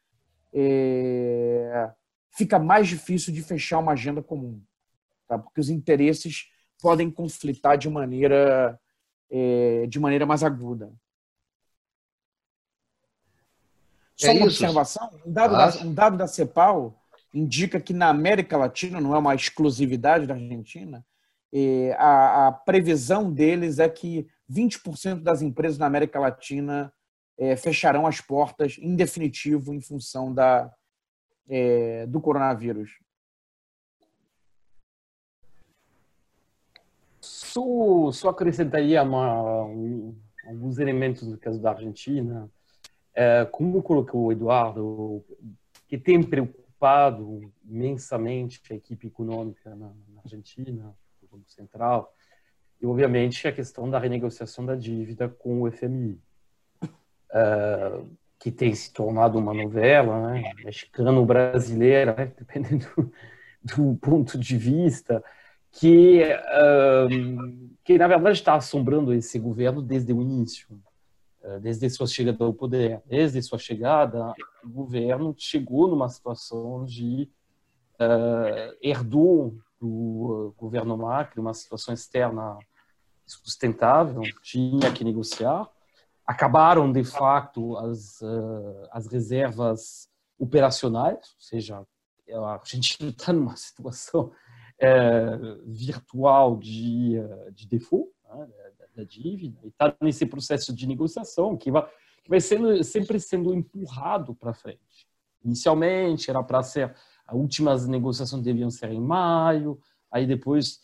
é, 0.53 1.91
fica 2.31 2.59
mais 2.59 2.89
difícil 2.89 3.33
de 3.33 3.43
fechar 3.43 3.79
uma 3.79 3.93
agenda 3.93 4.23
comum, 4.23 4.63
tá? 5.29 5.39
porque 5.39 5.61
os 5.61 5.69
interesses 5.69 6.49
podem 6.81 7.11
conflitar 7.11 7.77
de 7.77 7.91
maneira, 7.91 8.79
é, 9.31 9.87
de 9.87 10.01
maneira 10.01 10.25
mais 10.25 10.43
aguda. 10.43 10.93
Só 14.17 14.29
é 14.29 14.31
uma 14.31 14.47
isso. 14.47 14.65
observação: 14.65 15.11
um 15.27 15.33
dado, 15.33 15.57
ah. 15.57 15.71
da, 15.71 15.85
um 15.85 15.93
dado 15.93 16.17
da 16.17 16.27
CEPAL 16.27 16.99
indica 17.35 17.79
que 17.79 17.93
na 17.93 18.09
América 18.09 18.57
Latina, 18.57 18.99
não 18.99 19.15
é 19.15 19.19
uma 19.19 19.35
exclusividade 19.35 20.27
da 20.27 20.33
Argentina, 20.33 21.05
é, 21.53 21.95
a, 21.99 22.49
a 22.49 22.53
previsão 22.53 23.31
deles 23.31 23.79
é 23.79 23.89
que 23.89 24.27
20% 24.51 25.23
das 25.23 25.43
empresas 25.43 25.79
na 25.79 25.87
América 25.87 26.19
Latina 26.21 26.93
é, 27.39 27.57
fecharão 27.57 28.07
as 28.07 28.21
portas 28.21 28.77
em 28.79 28.95
definitivo 28.95 29.75
em 29.75 29.81
função 29.81 30.33
da, 30.33 30.73
é, 31.49 32.07
do 32.07 32.21
coronavírus. 32.21 32.91
só, 37.57 38.13
só 38.13 38.29
acrescentaria 38.29 39.03
uma, 39.03 39.65
um, 39.65 40.15
alguns 40.47 40.79
elementos 40.79 41.27
no 41.27 41.39
caso 41.39 41.61
da 41.61 41.71
Argentina. 41.71 42.51
É, 43.15 43.45
como 43.47 43.83
colocou 43.83 44.27
o 44.27 44.33
Eduardo, 44.33 45.25
que 45.89 45.97
tem 45.97 46.23
preocupado 46.23 47.51
imensamente 47.65 48.61
a 48.71 48.77
equipe 48.77 49.07
econômica 49.07 49.71
na, 49.71 49.89
na 50.09 50.21
Argentina, 50.23 50.95
o 51.23 51.37
Banco 51.37 51.51
Central, 51.51 52.13
e 52.81 52.87
obviamente 52.87 53.47
a 53.47 53.53
questão 53.53 53.89
da 53.89 53.99
renegociação 53.99 54.65
da 54.65 54.75
dívida 54.75 55.29
com 55.29 55.63
o 55.63 55.71
FMI, 55.71 56.21
é, 57.33 58.01
que 58.39 58.51
tem 58.51 58.75
se 58.75 58.93
tornado 58.93 59.39
uma 59.39 59.55
novela 59.55 60.31
né, 60.31 60.53
mexicano-brasileira, 60.65 62.15
né, 62.17 62.33
dependendo 62.39 62.87
do, 62.95 63.13
do 63.63 63.97
ponto 63.97 64.39
de 64.39 64.57
vista, 64.57 65.25
que, 65.73 66.23
que 67.85 67.99
na 67.99 68.09
verdade 68.09 68.39
está 68.39 68.55
assombrando 68.55 69.13
esse 69.13 69.39
governo 69.39 69.83
desde 69.83 70.13
o 70.13 70.23
início, 70.23 70.81
eh, 71.47 71.61
desde 71.61 71.89
sua 71.91 72.07
chegada 72.07 72.45
ao 72.45 72.53
poder. 72.53 73.01
Desde 73.07 73.41
sua 73.43 73.59
chegada, 73.59 74.33
o 74.65 74.69
governo 74.69 75.35
chegou 75.39 75.87
numa 75.89 76.09
situação 76.09 76.85
de 76.85 77.29
uh, 78.01 78.77
herdou 78.83 79.57
do 79.81 80.55
governo 80.57 80.97
Macri 80.97 81.41
uma 81.41 81.55
situação 81.55 81.93
externa 81.93 82.59
sustentável, 83.27 84.23
tinha 84.43 84.93
que 84.93 85.05
negociar. 85.05 85.69
Acabaram, 86.27 86.91
de 86.91 87.05
fato, 87.05 87.77
as, 87.77 88.21
uh, 88.21 88.89
as 88.91 89.07
reservas 89.07 90.09
operacionais, 90.39 91.17
ou 91.17 91.41
seja, 91.41 91.87
a 92.29 92.61
gente 92.65 92.97
está 93.07 93.33
numa 93.33 93.55
situação 93.57 94.33
é, 94.79 95.39
virtual 95.65 96.57
de, 96.57 97.17
eh, 97.17 97.51
de 97.51 97.67
default 97.67 98.11
né, 98.25 98.47
da, 98.79 98.87
da, 98.97 99.05
dívida 99.05 99.59
e 99.65 99.69
está 99.69 99.95
nesse 100.03 100.27
processo 100.27 100.75
de 100.75 100.87
negociação 100.87 101.57
que 101.57 101.71
vai, 101.71 101.87
que 102.23 102.29
vai 102.29 102.41
sendo, 102.41 102.85
sempre 102.85 103.19
sendo 103.19 103.55
empurrado 103.55 104.35
para 104.35 104.53
frente. 104.53 105.09
Inicialmente 105.43 106.29
era 106.29 106.43
para 106.43 106.63
ser, 106.63 106.95
as 107.27 107.37
últimas 107.37 107.87
negociações 107.87 108.43
deviam 108.43 108.71
ser 108.71 108.91
em 108.93 109.01
maio, 109.01 109.79
aí 110.11 110.27
depois 110.27 110.81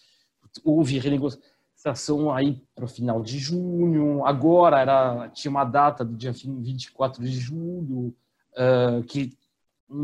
houve 0.65 0.99
renegociação 0.99 2.33
aí 2.33 2.63
para 2.75 2.85
o 2.85 2.89
final 2.89 3.23
de 3.23 3.39
junho, 3.39 4.25
agora 4.27 4.81
era, 4.81 5.29
tinha 5.31 5.51
uma 5.51 5.65
data 5.65 6.05
do 6.05 6.17
dia 6.17 6.33
24 6.33 7.23
de 7.23 7.33
julho, 7.33 8.15
uh, 8.53 9.03
que 9.05 9.37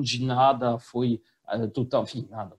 de 0.03 0.24
nada 0.24 0.78
foi 0.78 1.20
uh, 1.53 1.68
total, 1.68 2.05
enfim, 2.05 2.26
nada, 2.30 2.57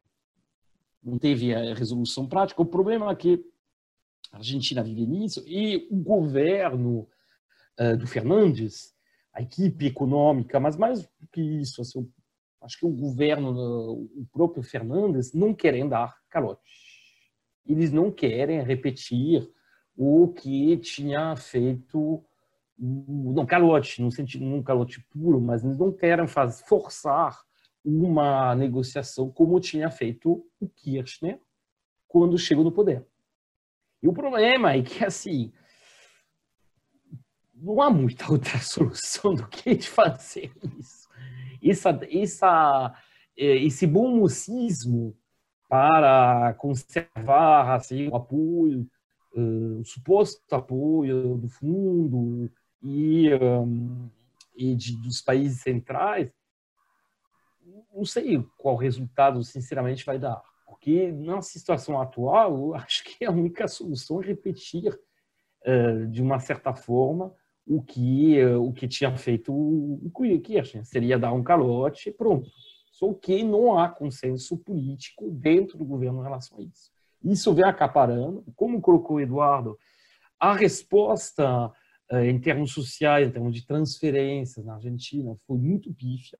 não 1.03 1.17
teve 1.17 1.53
a 1.53 1.73
resolução 1.73 2.27
prática. 2.27 2.61
O 2.61 2.65
problema 2.65 3.11
é 3.11 3.15
que 3.15 3.43
a 4.31 4.37
Argentina 4.37 4.83
vive 4.83 5.05
nisso 5.05 5.43
e 5.47 5.87
o 5.89 5.97
governo 5.97 7.07
uh, 7.79 7.97
do 7.97 8.05
Fernandes, 8.05 8.93
a 9.33 9.41
equipe 9.41 9.85
econômica, 9.85 10.59
mas 10.59 10.75
mais 10.75 11.01
do 11.01 11.27
que 11.31 11.41
isso, 11.41 11.81
assim, 11.81 12.09
acho 12.61 12.79
que 12.79 12.85
o 12.85 12.89
governo, 12.89 13.51
o 13.51 14.27
próprio 14.31 14.63
Fernandes, 14.63 15.33
não 15.33 15.53
querem 15.53 15.87
dar 15.87 16.15
calote. 16.29 16.61
Eles 17.65 17.91
não 17.91 18.11
querem 18.11 18.61
repetir 18.63 19.49
o 19.95 20.29
que 20.29 20.77
tinha 20.77 21.35
feito 21.35 22.23
não 22.79 23.45
calote, 23.45 24.01
no 24.01 24.11
sentido 24.11 24.45
não 24.45 24.63
calote 24.63 25.03
puro, 25.09 25.41
mas 25.41 25.63
eles 25.63 25.77
não 25.77 25.91
querem 25.91 26.27
fazer, 26.27 26.63
forçar 26.65 27.37
uma 27.83 28.55
negociação 28.55 29.29
como 29.29 29.59
tinha 29.59 29.91
feito 29.91 30.45
o 30.59 30.69
Kirchner 30.69 31.39
quando 32.07 32.37
chegou 32.37 32.63
no 32.63 32.71
poder. 32.71 33.05
E 34.01 34.07
o 34.07 34.13
problema 34.13 34.73
é 34.73 34.81
que, 34.81 35.03
assim, 35.03 35.51
não 37.53 37.81
há 37.81 37.89
muita 37.89 38.31
outra 38.31 38.57
solução 38.63 39.33
do 39.33 39.47
que 39.47 39.81
fazer 39.81 40.51
isso. 40.79 40.98
Essa, 41.63 41.99
essa, 42.11 42.93
é, 43.37 43.57
esse 43.57 43.85
bom 43.87 44.25
para 45.67 46.53
conservar 46.55 47.75
assim, 47.75 48.07
o 48.07 48.15
apoio, 48.15 48.87
é, 49.35 49.39
o 49.39 49.85
suposto 49.85 50.55
apoio 50.55 51.37
do 51.37 51.47
fundo 51.47 52.51
e, 52.81 53.33
um, 53.35 54.09
e 54.55 54.75
de, 54.75 54.97
dos 54.97 55.21
países 55.21 55.61
centrais, 55.61 56.31
não 57.93 58.05
sei 58.05 58.43
qual 58.57 58.75
resultado, 58.75 59.43
sinceramente, 59.43 60.05
vai 60.05 60.17
dar. 60.17 60.41
Porque 60.65 61.11
na 61.11 61.41
situação 61.41 61.99
atual, 62.01 62.57
eu 62.57 62.75
acho 62.75 63.03
que 63.03 63.25
a 63.25 63.31
única 63.31 63.67
solução 63.67 64.21
é 64.21 64.25
repetir, 64.25 64.97
uh, 65.65 66.07
de 66.07 66.21
uma 66.21 66.39
certa 66.39 66.73
forma, 66.73 67.33
o 67.69 67.81
que, 67.81 68.43
uh, 68.43 68.61
o 68.61 68.73
que 68.73 68.87
tinha 68.87 69.15
feito 69.15 69.53
o 69.53 70.11
Kirchner. 70.41 70.85
Seria 70.85 71.19
dar 71.19 71.31
um 71.31 71.43
calote 71.43 72.09
e 72.09 72.11
pronto. 72.11 72.49
Só 72.91 73.13
que 73.13 73.43
não 73.43 73.77
há 73.77 73.87
consenso 73.87 74.57
político 74.57 75.29
dentro 75.31 75.77
do 75.77 75.85
governo 75.85 76.19
em 76.19 76.23
relação 76.23 76.57
a 76.57 76.61
isso. 76.61 76.91
Isso 77.23 77.53
vem 77.53 77.65
acaparando. 77.65 78.43
Como 78.55 78.81
colocou 78.81 79.17
o 79.17 79.21
Eduardo, 79.21 79.77
a 80.39 80.53
resposta 80.53 81.67
uh, 82.11 82.17
em 82.17 82.39
termos 82.39 82.73
sociais, 82.73 83.27
em 83.27 83.31
termos 83.31 83.53
de 83.53 83.65
transferências 83.65 84.65
na 84.65 84.75
Argentina, 84.75 85.35
foi 85.45 85.57
muito 85.57 85.93
pífia 85.93 86.39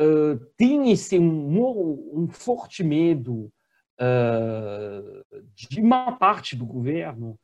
uh, 0.00 0.38
tem 0.56 0.90
esse 0.90 1.18
um, 1.18 2.22
um 2.22 2.28
forte 2.28 2.82
medo 2.82 3.52
uh, 4.00 5.42
de 5.54 5.80
uma 5.80 6.12
parte 6.12 6.56
do 6.56 6.64
governo 6.64 7.38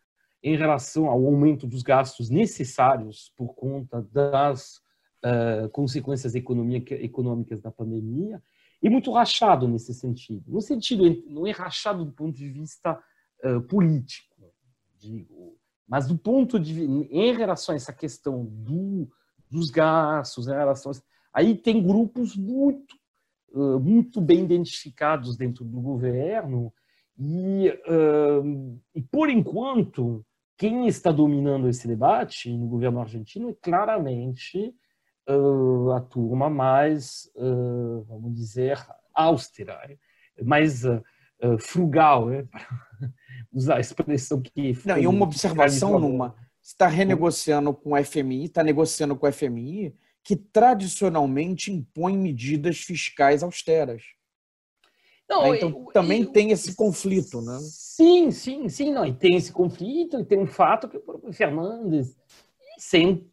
em 0.46 0.56
relação 0.56 1.06
ao 1.06 1.26
aumento 1.26 1.66
dos 1.66 1.82
gastos 1.82 2.30
necessários 2.30 3.32
por 3.36 3.52
conta 3.52 4.00
das 4.12 4.76
uh, 5.24 5.68
consequências 5.72 6.36
econômicas 6.36 7.60
da 7.60 7.72
pandemia 7.72 8.40
e 8.80 8.88
muito 8.88 9.10
rachado 9.10 9.66
nesse 9.66 9.92
sentido. 9.92 10.44
No 10.46 10.60
sentido, 10.60 11.02
não 11.26 11.48
é 11.48 11.50
rachado 11.50 12.04
do 12.04 12.12
ponto 12.12 12.36
de 12.36 12.48
vista 12.48 12.96
uh, 13.44 13.60
político, 13.62 14.36
digo, 14.96 15.58
mas 15.88 16.06
do 16.06 16.16
ponto 16.16 16.60
de 16.60 16.80
em 16.80 17.36
relação 17.36 17.72
a 17.72 17.76
essa 17.76 17.92
questão 17.92 18.44
do, 18.44 19.10
dos 19.50 19.68
gastos, 19.68 20.46
em 20.46 20.52
relação 20.52 20.92
a 20.92 20.94
Aí 21.34 21.56
tem 21.56 21.82
grupos 21.82 22.34
muito, 22.34 22.96
muito 23.52 24.22
bem 24.22 24.44
identificados 24.44 25.36
dentro 25.36 25.66
do 25.66 25.82
governo 25.82 26.72
e, 27.18 27.66
e, 28.94 29.02
por 29.02 29.28
enquanto, 29.28 30.24
quem 30.56 30.86
está 30.86 31.12
dominando 31.12 31.68
esse 31.68 31.86
debate 31.86 32.50
no 32.52 32.66
governo 32.66 33.00
argentino 33.00 33.50
é 33.50 33.54
claramente 33.54 34.74
a 35.94 36.00
turma 36.00 36.48
mais, 36.48 37.30
vamos 38.06 38.34
dizer, 38.34 38.78
austera, 39.12 39.78
mais 40.42 40.82
frugal, 41.58 42.26
né? 42.26 42.44
para 42.44 42.66
usar 43.52 43.76
a 43.76 43.80
expressão 43.80 44.40
que... 44.40 44.78
Não, 44.84 44.96
e 44.96 45.06
uma 45.06 45.24
observação 45.24 45.98
numa, 45.98 46.34
está 46.62 46.88
renegociando 46.88 47.72
com 47.72 47.92
o 47.92 48.04
FMI, 48.04 48.44
está 48.46 48.62
negociando 48.62 49.16
com 49.16 49.26
o 49.26 49.32
FMI, 49.32 49.94
que 50.24 50.34
tradicionalmente 50.34 51.72
impõe 51.72 52.18
medidas 52.18 52.78
fiscais 52.78 53.44
austeras. 53.44 54.02
Não, 55.28 55.52
é, 55.52 55.56
então 55.56 55.68
eu, 55.70 55.92
também 55.92 56.22
eu, 56.22 56.32
tem 56.32 56.50
esse 56.50 56.74
conflito, 56.74 57.40
né? 57.40 57.58
Sim, 57.60 58.30
sim, 58.30 58.68
sim, 58.68 58.92
não, 58.92 59.04
e 59.04 59.12
tem 59.12 59.36
esse 59.36 59.52
conflito, 59.52 60.20
e 60.20 60.24
tem 60.24 60.38
um 60.38 60.46
fato 60.46 60.88
que 60.88 60.96
o 60.96 61.00
próprio 61.00 61.32
Fernandes, 61.32 62.16
sem 62.78 63.28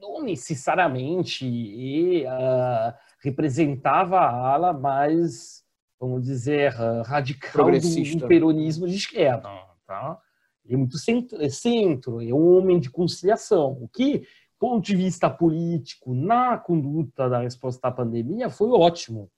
não 0.00 0.22
necessariamente 0.22 1.46
e, 1.46 2.24
uh, 2.26 2.94
representava 3.22 4.18
a 4.18 4.52
ala 4.52 4.72
mais, 4.72 5.62
vamos 5.98 6.22
dizer, 6.22 6.74
uh, 6.74 7.02
radical 7.02 7.70
do, 7.70 7.80
do, 8.18 8.28
peronismo 8.28 8.86
de 8.86 8.96
esquerda, 8.96 9.48
tá? 9.86 10.18
Ele 10.64 10.74
é 10.74 10.76
muito 10.78 10.98
centro, 10.98 11.42
é 11.42 11.48
centro, 11.50 12.22
é 12.22 12.32
um 12.32 12.56
homem 12.56 12.78
de 12.78 12.90
conciliação, 12.90 13.72
o 13.80 13.88
que 13.88 14.26
ponto 14.58 14.86
de 14.86 14.96
vista 14.96 15.28
político, 15.28 16.14
na 16.14 16.56
conduta 16.56 17.28
da 17.28 17.40
resposta 17.40 17.88
à 17.88 17.92
pandemia, 17.92 18.48
foi 18.48 18.70
ótimo. 18.70 19.30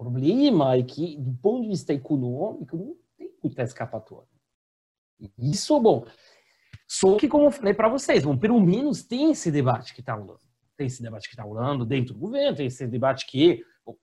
Problema 0.00 0.76
é 0.76 0.82
que, 0.82 1.14
do 1.18 1.34
ponto 1.34 1.60
de 1.60 1.68
vista 1.68 1.92
econômico, 1.92 2.74
não 2.74 2.96
tem 3.18 3.30
muita 3.44 3.62
escapatória. 3.62 4.30
Isso, 5.36 5.78
bom. 5.78 6.06
Só 6.88 7.18
que, 7.18 7.28
como 7.28 7.44
eu 7.44 7.50
falei 7.50 7.74
para 7.74 7.86
vocês, 7.86 8.24
bom, 8.24 8.34
pelo 8.34 8.58
menos 8.58 9.02
tem 9.02 9.30
esse 9.30 9.50
debate 9.50 9.92
que 9.92 10.00
está 10.00 10.14
rolando. 10.14 10.40
Tem 10.74 10.86
esse 10.86 11.02
debate 11.02 11.28
que 11.28 11.34
está 11.34 11.42
rolando 11.42 11.84
dentro 11.84 12.14
do 12.14 12.20
governo, 12.20 12.56
tem 12.56 12.64
esse 12.64 12.86
debate 12.86 13.26
que 13.26 13.62
bom, 13.84 13.94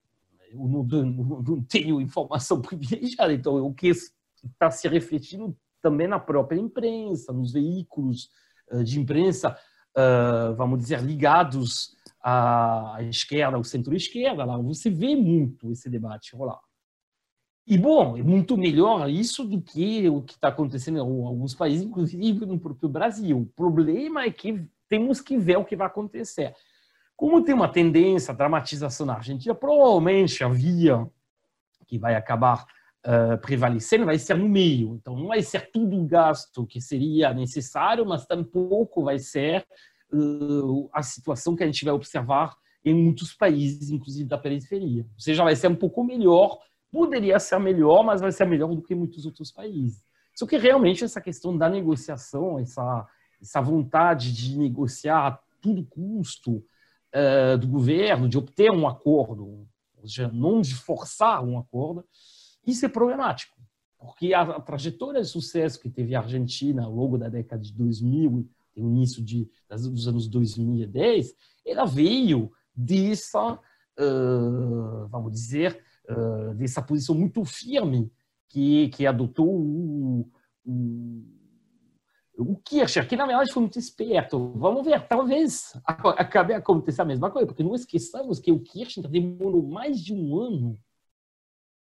eu 0.52 0.60
não, 0.60 0.84
não, 0.84 1.42
não 1.42 1.64
tenho 1.64 2.00
informação 2.00 2.62
privilegiada, 2.62 3.34
então 3.34 3.56
o 3.66 3.74
que 3.74 3.88
está 3.88 4.70
se 4.70 4.88
refletindo 4.88 5.58
também 5.82 6.08
na 6.08 6.20
própria 6.20 6.60
imprensa, 6.60 7.34
nos 7.34 7.52
veículos 7.54 8.30
eh, 8.70 8.84
de 8.84 9.00
imprensa, 9.00 9.58
eh, 9.96 10.54
vamos 10.56 10.78
dizer, 10.78 11.02
ligados 11.02 11.97
à 12.30 12.98
esquerda, 13.04 13.56
ao 13.56 13.64
centro-esquerda, 13.64 14.44
lá 14.44 14.58
você 14.58 14.90
vê 14.90 15.16
muito 15.16 15.72
esse 15.72 15.90
debate 15.90 16.36
rolar. 16.36 16.60
E, 17.66 17.78
bom, 17.78 18.18
é 18.18 18.24
muito 18.24 18.58
melhor 18.58 19.10
isso 19.10 19.46
do 19.46 19.62
que 19.62 20.10
o 20.10 20.22
que 20.22 20.34
está 20.34 20.50
acontecendo 20.50 20.98
em 20.98 21.02
alguns 21.02 21.56
países, 21.56 21.86
inclusive 21.86 22.46
no 22.46 22.60
próprio 22.60 22.90
Brasil. 22.90 23.40
O 23.40 23.46
problema 23.46 24.24
é 24.24 24.32
que 24.32 24.66
temos 24.90 25.22
que 25.22 25.38
ver 25.38 25.58
o 25.58 25.64
que 25.64 25.76
vai 25.76 25.88
acontecer. 25.88 26.54
Como 27.16 27.44
tem 27.44 27.56
uma 27.56 27.70
tendência 27.70 28.34
dramatização 28.34 29.06
na 29.06 29.16
Argentina, 29.16 29.56
provavelmente 29.56 30.44
a 30.44 30.50
via 30.50 31.10
que 31.88 31.98
vai 31.98 32.16
acabar 32.16 32.66
uh, 33.06 33.38
prevalecendo 33.40 34.06
vai 34.06 34.20
ser 34.20 34.36
no 34.36 34.50
meio. 34.50 34.96
Então, 34.96 35.16
não 35.16 35.28
vai 35.28 35.42
ser 35.42 35.72
tudo 35.72 35.98
o 35.98 36.06
gasto 36.06 36.66
que 36.66 36.82
seria 36.82 37.34
necessário, 37.34 38.06
mas 38.06 38.26
tampouco 38.26 39.04
vai 39.04 39.18
ser 39.18 39.66
uh, 40.12 40.90
a 40.94 41.04
situação 41.04 41.56
que 41.56 41.64
a 41.64 41.66
gente 41.66 41.84
vai 41.84 41.94
observar 41.94 42.56
em 42.84 42.94
muitos 42.94 43.34
países, 43.34 43.90
inclusive 43.90 44.30
da 44.30 44.38
periferia. 44.38 45.04
Ou 45.04 45.20
seja, 45.20 45.44
vai 45.44 45.56
ser 45.56 45.68
um 45.68 45.76
pouco 45.76 46.04
melhor 46.04 46.60
poderia 46.92 47.40
ser 47.40 47.60
melhor, 47.60 48.04
mas 48.04 48.22
vai 48.22 48.32
ser 48.32 48.46
melhor 48.46 48.74
do 48.74 48.82
que 48.82 48.96
muitos 48.96 49.26
outros 49.26 49.52
países. 49.52 50.04
Só 50.36 50.46
que 50.46 50.58
realmente 50.58 51.04
essa 51.04 51.22
questão 51.22 51.58
da 51.58 51.70
negociação, 51.70 52.60
essa, 52.60 53.08
essa 53.42 53.62
vontade 53.62 54.32
de 54.34 54.58
negociar 54.58 55.28
a 55.28 55.40
todo 55.62 55.86
custo 55.86 56.64
uh, 57.14 57.58
do 57.58 57.68
governo, 57.68 58.30
de 58.30 58.38
obter 58.38 58.72
um 58.72 58.88
acordo, 58.88 59.46
ou 59.46 60.08
seja, 60.08 60.28
não 60.28 60.62
de 60.62 60.76
forçar 60.76 61.44
um 61.44 61.58
acordo, 61.58 62.06
isso 62.66 62.86
é 62.86 62.90
problemático. 62.90 63.58
Porque 63.98 64.34
a, 64.34 64.42
a 64.42 64.62
trajetória 64.62 65.22
de 65.22 65.28
sucesso 65.28 65.80
que 65.80 65.90
teve 65.90 66.14
a 66.14 66.20
Argentina 66.20 66.84
ao 66.84 66.94
longo 66.94 67.18
da 67.18 67.30
década 67.30 67.62
de 67.62 67.74
2000 67.74 68.40
e 68.40 68.50
o 68.82 68.90
início 68.90 69.24
de, 69.24 69.50
dos 69.70 70.08
anos 70.08 70.28
2010, 70.28 71.34
ela 71.66 71.86
veio 71.86 72.52
dessa, 72.76 73.54
uh, 73.54 75.08
vamos 75.10 75.32
dizer, 75.32 75.82
uh, 76.10 76.54
dessa 76.56 76.82
posição 76.82 77.16
muito 77.16 77.44
firme 77.44 78.12
que, 78.50 78.90
que 78.90 79.06
adotou 79.06 79.48
o, 79.48 80.32
o, 80.66 81.24
o 82.38 82.56
Kirchner, 82.58 83.08
que 83.08 83.16
na 83.16 83.26
verdade 83.26 83.52
foi 83.52 83.62
muito 83.62 83.80
esperto. 83.80 84.54
Vamos 84.56 84.86
ver, 84.86 85.08
talvez 85.08 85.74
acabe 85.86 86.54
acontecendo 86.54 87.02
a 87.02 87.06
mesma 87.06 87.32
coisa, 87.32 87.48
porque 87.48 87.64
não 87.64 87.76
esqueçamos 87.76 88.40
que 88.40 88.52
o 88.52 88.60
Kirchner 88.60 89.10
demorou 89.10 89.68
mais 89.68 90.00
de 90.00 90.14
um 90.14 90.40
ano 90.40 90.80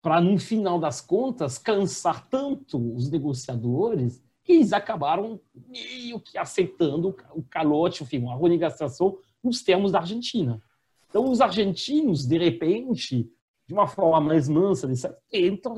para, 0.01 0.21
no 0.21 0.39
final 0.39 0.79
das 0.79 1.01
contas, 1.01 1.59
cansar 1.59 2.29
tanto 2.29 2.95
os 2.95 3.11
negociadores 3.11 4.23
eles 4.53 4.73
acabaram 4.73 5.41
meio 5.69 6.21
que 6.21 6.39
aceitando 6.39 7.17
o 7.35 7.43
calote, 7.43 8.03
enfim, 8.03 8.19
uma 8.19 8.37
renegociação 8.37 9.19
nos 9.43 9.63
termos 9.63 9.93
da 9.93 10.01
Argentina. 10.01 10.63
Então, 11.09 11.31
os 11.31 11.41
argentinos, 11.41 12.27
de 12.27 12.39
repente, 12.39 13.31
de 13.67 13.75
uma 13.75 13.87
forma 13.87 14.21
mais 14.21 14.49
mansa, 14.49 14.89
tentam, 15.31 15.75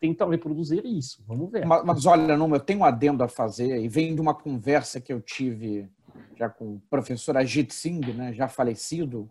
tentam 0.00 0.28
reproduzir 0.28 0.84
isso. 0.84 1.22
Vamos 1.26 1.50
ver. 1.50 1.64
Mas, 1.66 1.84
mas 1.84 2.06
olha, 2.06 2.36
Numa, 2.36 2.56
eu 2.56 2.60
tenho 2.60 2.80
um 2.80 2.84
adendo 2.84 3.22
a 3.22 3.28
fazer, 3.28 3.80
e 3.80 3.88
vem 3.88 4.14
de 4.14 4.20
uma 4.20 4.34
conversa 4.34 5.00
que 5.00 5.12
eu 5.12 5.20
tive 5.20 5.88
já 6.36 6.48
com 6.48 6.74
o 6.74 6.82
professor 6.90 7.36
Ajit 7.36 7.72
Singh, 7.72 8.12
né, 8.12 8.32
já 8.32 8.48
falecido, 8.48 9.28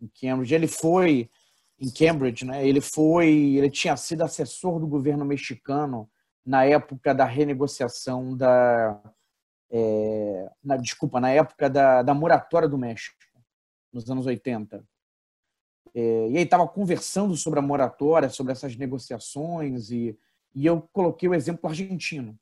em 0.00 0.08
Cambridge. 0.08 0.54
Ele 0.54 0.66
foi 0.66 1.30
em 1.80 1.90
Cambridge, 1.90 2.44
né? 2.44 2.66
Ele 2.66 2.80
foi, 2.80 3.28
ele 3.56 3.70
tinha 3.70 3.96
sido 3.96 4.22
assessor 4.22 4.78
do 4.78 4.86
governo 4.86 5.24
mexicano 5.24 6.08
na 6.44 6.64
época 6.64 7.14
da 7.14 7.24
renegociação 7.24 8.36
da, 8.36 9.00
é, 9.70 10.50
na, 10.62 10.76
desculpa, 10.76 11.20
na 11.20 11.30
época 11.30 11.70
da, 11.70 12.02
da 12.02 12.14
moratória 12.14 12.68
do 12.68 12.76
México, 12.76 13.16
nos 13.92 14.10
anos 14.10 14.26
80. 14.26 14.84
É, 15.94 16.28
e 16.30 16.36
aí 16.36 16.44
estava 16.44 16.66
conversando 16.66 17.36
sobre 17.36 17.58
a 17.58 17.62
moratória, 17.62 18.28
sobre 18.28 18.52
essas 18.52 18.76
negociações, 18.76 19.90
e, 19.90 20.18
e 20.54 20.66
eu 20.66 20.82
coloquei 20.92 21.28
o 21.28 21.34
exemplo 21.34 21.68
argentino. 21.68 22.38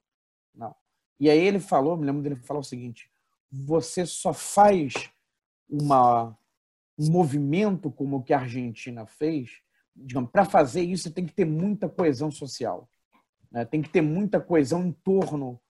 Não. 0.55 0.75
E 1.19 1.29
aí 1.29 1.39
ele 1.39 1.61
falou, 1.61 1.97
me 1.97 2.07
lembro 2.07 2.23
dele 2.23 2.37
falar 2.37 2.61
o 2.61 2.65
seguinte: 2.65 3.11
você 3.51 4.07
só 4.07 4.33
faz 4.33 4.95
uma, 5.69 6.37
um 6.99 7.11
movimento 7.11 7.91
como 7.91 8.17
o 8.17 8.23
que 8.23 8.33
a 8.33 8.41
Argentina 8.41 9.07
fez, 9.07 9.61
digamos, 9.95 10.31
para 10.31 10.45
fazer 10.45 10.83
isso 10.83 11.13
tem 11.13 11.27
que 11.27 11.33
ter 11.33 11.45
muita 11.45 11.89
coesão 11.89 12.31
social, 12.31 12.89
né? 13.51 13.65
tem 13.65 13.83
que 13.83 13.89
ter 13.89 14.01
muita 14.01 14.41
coesão 14.41 14.87
em 14.87 14.93
torno 14.93 15.61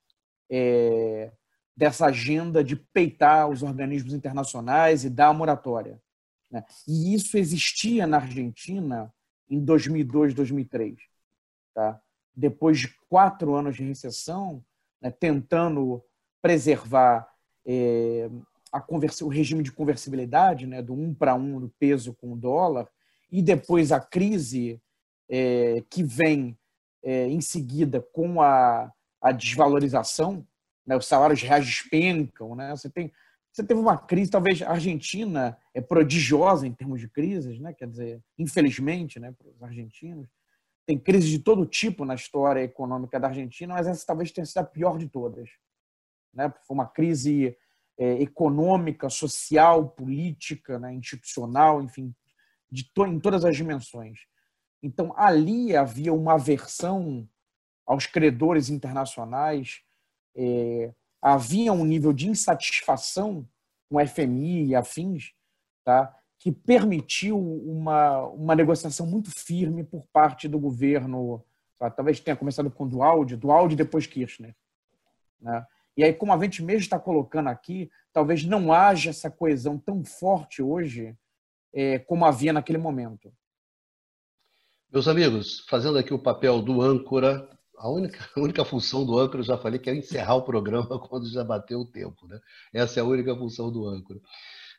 é, 0.50 1.32
dessa 1.76 2.06
agenda 2.06 2.62
de 2.62 2.76
peitar 2.76 3.48
os 3.48 3.62
organismos 3.62 4.12
internacionais 4.12 5.04
e 5.04 5.10
dar 5.10 5.28
a 5.28 5.34
moratória. 5.34 6.00
Né? 6.50 6.64
E 6.86 7.14
isso 7.14 7.38
existia 7.38 8.06
na 8.06 8.18
Argentina 8.18 9.12
em 9.48 9.64
2002, 9.64 10.34
2003. 10.34 10.98
Tá? 11.74 12.00
Depois 12.34 12.78
de 12.80 12.88
quatro 13.08 13.54
anos 13.54 13.76
de 13.76 13.84
recessão, 13.84 14.64
né, 15.00 15.10
tentando 15.10 16.04
preservar 16.42 17.28
é, 17.64 18.28
o 18.88 19.28
regime 19.28 19.62
de 19.62 19.72
conversibilidade, 19.72 20.66
né, 20.66 20.82
do 20.82 20.92
um 20.92 21.14
para 21.14 21.34
um 21.34 21.60
do 21.60 21.68
peso 21.78 22.14
com 22.14 22.32
o 22.32 22.36
dólar, 22.36 22.88
e 23.30 23.42
depois 23.42 23.92
a 23.92 24.00
crise 24.00 24.80
é, 25.28 25.82
que 25.88 26.02
vem 26.02 26.56
é, 27.02 27.26
em 27.28 27.40
seguida 27.40 28.00
com 28.12 28.40
a, 28.40 28.92
a 29.20 29.32
desvalorização, 29.32 30.46
né, 30.86 30.96
os 30.96 31.06
salários 31.06 31.42
reais 31.42 31.64
despencam, 31.64 32.54
né, 32.54 32.70
você 32.70 32.88
tem 32.88 33.12
você 33.52 33.64
teve 33.64 33.80
uma 33.80 33.98
crise, 33.98 34.30
talvez 34.30 34.62
a 34.62 34.70
Argentina 34.70 35.58
é 35.74 35.80
prodigiosa 35.80 36.66
em 36.66 36.72
termos 36.72 37.00
de 37.00 37.08
crises, 37.08 37.58
né? 37.58 37.72
quer 37.72 37.88
dizer, 37.88 38.22
infelizmente, 38.38 39.18
né, 39.18 39.32
para 39.32 39.48
os 39.48 39.62
argentinos. 39.62 40.28
Tem 40.86 40.98
crises 40.98 41.28
de 41.28 41.40
todo 41.40 41.66
tipo 41.66 42.04
na 42.04 42.14
história 42.14 42.62
econômica 42.62 43.18
da 43.18 43.28
Argentina, 43.28 43.74
mas 43.74 43.86
essa 43.86 44.06
talvez 44.06 44.30
tenha 44.30 44.44
sido 44.44 44.58
a 44.58 44.64
pior 44.64 44.98
de 44.98 45.08
todas. 45.08 45.50
Né? 46.32 46.52
Foi 46.64 46.74
uma 46.74 46.86
crise 46.86 47.56
é, 47.98 48.22
econômica, 48.22 49.10
social, 49.10 49.88
política, 49.90 50.78
né, 50.78 50.94
institucional, 50.94 51.82
enfim, 51.82 52.14
de 52.70 52.84
to 52.94 53.04
em 53.04 53.18
todas 53.18 53.44
as 53.44 53.56
dimensões. 53.56 54.20
Então, 54.82 55.12
ali 55.16 55.76
havia 55.76 56.12
uma 56.12 56.34
aversão 56.34 57.28
aos 57.86 58.06
credores 58.06 58.70
internacionais, 58.70 59.82
é, 60.34 60.92
havia 61.20 61.72
um 61.72 61.84
nível 61.84 62.12
de 62.12 62.28
insatisfação 62.28 63.46
com 63.88 64.04
FMI 64.06 64.66
e 64.66 64.74
afins, 64.74 65.32
tá? 65.84 66.16
que 66.38 66.50
permitiu 66.50 67.38
uma, 67.38 68.22
uma 68.28 68.54
negociação 68.54 69.06
muito 69.06 69.30
firme 69.30 69.84
por 69.84 70.06
parte 70.12 70.48
do 70.48 70.58
governo, 70.58 71.44
tá? 71.78 71.90
talvez 71.90 72.20
tenha 72.20 72.36
começado 72.36 72.70
com 72.70 72.88
Dualdi, 72.88 73.36
Dualdi 73.36 73.76
depois 73.76 74.06
Kirchner. 74.06 74.54
Né? 75.40 75.66
E 75.96 76.04
aí, 76.04 76.14
como 76.14 76.32
a 76.32 76.38
gente 76.38 76.62
mesmo 76.62 76.80
está 76.80 76.98
colocando 76.98 77.48
aqui, 77.48 77.90
talvez 78.12 78.44
não 78.44 78.72
haja 78.72 79.10
essa 79.10 79.30
coesão 79.30 79.76
tão 79.78 80.02
forte 80.04 80.62
hoje 80.62 81.14
é, 81.72 81.98
como 81.98 82.24
havia 82.24 82.52
naquele 82.52 82.78
momento. 82.78 83.32
Meus 84.92 85.06
amigos, 85.06 85.60
fazendo 85.68 85.98
aqui 85.98 86.12
o 86.12 86.18
papel 86.18 86.60
do 86.60 86.82
âncora, 86.82 87.48
a 87.78 87.88
única, 87.88 88.28
a 88.36 88.40
única 88.40 88.64
função 88.64 89.06
do 89.06 89.16
âncora, 89.16 89.38
eu 89.38 89.44
já 89.44 89.56
falei, 89.56 89.78
que 89.78 89.88
é 89.88 89.94
encerrar 89.94 90.34
o 90.34 90.42
programa 90.42 90.98
quando 91.08 91.30
já 91.30 91.44
bateu 91.44 91.80
o 91.80 91.86
tempo. 91.86 92.26
Né? 92.26 92.40
Essa 92.72 92.98
é 92.98 93.02
a 93.02 93.06
única 93.06 93.32
função 93.36 93.70
do 93.70 93.86
âncora. 93.86 94.18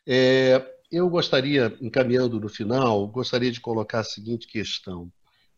É, 0.06 0.62
eu 0.90 1.08
gostaria, 1.08 1.74
encaminhando 1.80 2.38
no 2.38 2.50
final, 2.50 3.06
gostaria 3.08 3.50
de 3.50 3.58
colocar 3.58 4.00
a 4.00 4.04
seguinte 4.04 4.46
questão. 4.46 5.10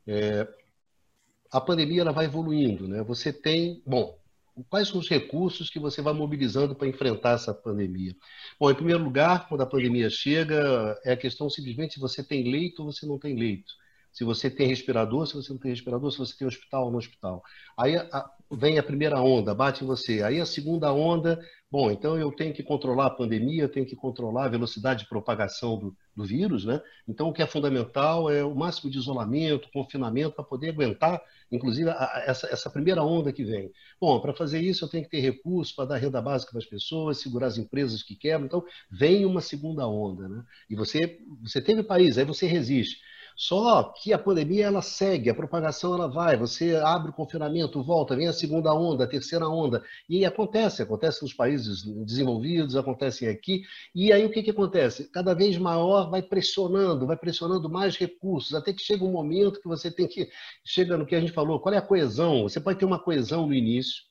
É, 0.07 0.47
a 1.51 1.61
pandemia 1.61 2.03
ela 2.03 2.13
vai 2.13 2.27
evoluindo, 2.27 2.87
né? 2.87 3.03
Você 3.03 3.33
tem, 3.33 3.83
bom, 3.85 4.17
quais 4.69 4.87
são 4.87 5.01
os 5.01 5.09
recursos 5.09 5.69
que 5.69 5.81
você 5.81 6.01
vai 6.01 6.13
mobilizando 6.13 6.77
para 6.77 6.87
enfrentar 6.87 7.33
essa 7.33 7.53
pandemia? 7.53 8.15
Bom, 8.61 8.71
em 8.71 8.75
primeiro 8.75 9.03
lugar, 9.03 9.49
quando 9.49 9.63
a 9.63 9.67
pandemia 9.67 10.09
chega, 10.11 10.97
é 11.05 11.13
a 11.13 11.17
questão 11.17 11.51
simplesmente 11.51 11.95
se 11.95 12.01
você 12.01 12.23
tem 12.23 12.49
leito 12.49 12.85
ou 12.85 12.93
você 12.93 13.05
não 13.05 13.19
tem 13.19 13.35
leito 13.37 13.75
se 14.15 14.23
você 14.23 14.49
tem 14.49 14.69
respirador, 14.69 15.27
se 15.27 15.35
você 15.35 15.53
não 15.53 15.59
tem 15.59 15.73
respirador, 15.73 16.11
se 16.13 16.19
você 16.19 16.39
tem 16.39 16.47
hospital 16.47 16.85
ou 16.85 16.91
no 16.93 16.99
hospital. 16.99 17.43
Aí 17.77 17.97
a, 17.97 18.31
vem 18.49 18.79
a 18.79 18.83
primeira 18.83 19.21
onda, 19.21 19.53
bate 19.53 19.83
em 19.83 19.87
você. 19.89 20.23
Aí 20.23 20.41
a 20.41 20.47
segunda 20.47 20.93
onda, 20.93 21.37
bom, 21.69 21.91
então 21.91 22.17
eu 22.17 22.31
tenho 22.31 22.55
que 22.55 22.63
controlar 22.63 23.07
a 23.07 23.11
pandemia, 23.11 23.65
eu 23.65 23.69
tenho 23.69 23.85
que 23.85 23.97
controlar 23.97 24.45
a 24.45 24.49
velocidade 24.49 25.03
de 25.03 25.09
propagação 25.09 25.77
do, 25.77 25.97
do 26.15 26.25
vírus, 26.25 26.65
né? 26.65 26.81
Então 27.09 27.29
o 27.29 27.33
que 27.33 27.43
é 27.43 27.47
fundamental 27.47 28.31
é 28.31 28.45
o 28.45 28.55
máximo 28.55 28.89
de 28.89 28.99
isolamento, 28.99 29.69
confinamento, 29.73 30.37
para 30.37 30.45
poder 30.45 30.69
aguentar, 30.71 31.21
inclusive, 31.51 31.91
a, 31.91 32.23
essa, 32.25 32.47
essa 32.47 32.71
primeira 32.71 33.03
onda 33.03 33.33
que 33.33 33.43
vem. 33.43 33.73
Bom, 34.01 34.21
para 34.21 34.33
fazer 34.33 34.61
isso 34.61 34.85
eu 34.85 34.89
tenho 34.89 35.03
que 35.03 35.11
ter 35.11 35.21
recursos 35.21 35.75
para 35.75 35.87
dar 35.87 35.97
renda 35.97 36.23
básica 36.23 36.53
para 36.53 36.61
as 36.61 36.67
pessoas, 36.67 37.19
segurar 37.19 37.49
as 37.49 37.59
empresas 37.59 38.01
que 38.01 38.15
quebram. 38.15 38.47
Então 38.47 38.65
vem 38.89 39.27
uma 39.27 39.41
segunda 39.41 39.89
onda, 39.89 40.29
né? 40.29 40.45
E 40.71 40.77
você, 40.77 41.19
você 41.43 41.61
teve 41.61 41.83
país, 41.83 42.17
aí 42.17 42.25
você 42.25 42.47
resiste. 42.47 43.03
Só 43.37 43.83
que 43.83 44.13
a 44.13 44.19
pandemia 44.19 44.67
ela 44.67 44.81
segue, 44.81 45.29
a 45.29 45.35
propagação 45.35 45.95
ela 45.95 46.09
vai. 46.09 46.37
Você 46.37 46.77
abre 46.77 47.11
o 47.11 47.15
confinamento, 47.15 47.83
volta, 47.83 48.15
vem 48.15 48.29
a 48.29 48.33
segunda 48.33 48.73
onda, 48.73 49.05
a 49.05 49.09
terceira 49.09 49.49
onda. 49.49 49.83
E 50.09 50.25
acontece, 50.25 50.83
acontece 50.83 51.23
nos 51.23 51.35
países 51.35 51.83
desenvolvidos, 52.05 52.77
acontece 52.77 53.27
aqui. 53.27 53.63
E 53.95 54.13
aí 54.13 54.25
o 54.25 54.31
que, 54.31 54.43
que 54.43 54.51
acontece? 54.51 55.11
Cada 55.11 55.35
vez 55.35 55.59
maior 55.59 56.11
vai 56.11 56.23
pressionando, 56.23 57.07
vai 57.07 57.17
pressionando 57.17 57.69
mais 57.69 57.97
recursos, 57.97 58.55
até 58.55 58.73
que 58.73 58.83
chega 58.83 59.05
um 59.05 59.13
momento 59.13 59.61
que 59.61 59.69
você 59.69 59.91
tem 59.91 60.07
que. 60.07 60.29
Chega 60.65 60.97
no 60.97 61.07
que 61.07 61.15
a 61.15 61.21
gente 61.21 61.33
falou, 61.33 61.61
qual 61.61 61.75
é 61.75 61.79
a 61.79 61.83
coesão? 61.83 62.43
Você 62.45 62.61
pode 62.61 62.79
ter 62.79 62.85
uma 62.85 62.99
coesão 62.99 63.47
no 63.47 63.55
início, 63.55 64.03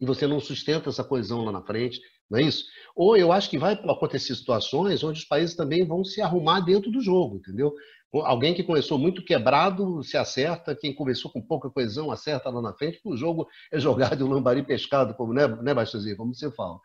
e 0.00 0.04
você 0.04 0.26
não 0.26 0.40
sustenta 0.40 0.88
essa 0.88 1.04
coesão 1.04 1.44
lá 1.44 1.52
na 1.52 1.62
frente, 1.62 2.00
não 2.28 2.38
é 2.38 2.42
isso? 2.42 2.64
Ou 2.94 3.16
eu 3.16 3.32
acho 3.32 3.48
que 3.48 3.58
vai 3.58 3.74
acontecer 3.74 4.34
situações 4.34 5.02
onde 5.04 5.20
os 5.20 5.24
países 5.24 5.54
também 5.54 5.86
vão 5.86 6.04
se 6.04 6.20
arrumar 6.20 6.60
dentro 6.60 6.90
do 6.90 7.00
jogo, 7.00 7.36
entendeu? 7.36 7.72
Alguém 8.12 8.54
que 8.54 8.62
começou 8.62 8.98
muito 8.98 9.24
quebrado 9.24 10.02
se 10.02 10.16
acerta, 10.16 10.76
quem 10.76 10.94
começou 10.94 11.30
com 11.30 11.42
pouca 11.42 11.68
coesão 11.68 12.10
acerta 12.10 12.48
lá 12.48 12.62
na 12.62 12.72
frente, 12.72 12.94
porque 12.94 13.10
o 13.10 13.16
jogo 13.16 13.48
é 13.70 13.78
jogado 13.78 14.24
o 14.24 14.28
lambari 14.28 14.62
pescado, 14.62 15.14
como, 15.14 15.32
né, 15.32 15.46
né 15.48 15.74
Bastazinho, 15.74 16.16
como 16.16 16.34
você 16.34 16.50
fala. 16.50 16.78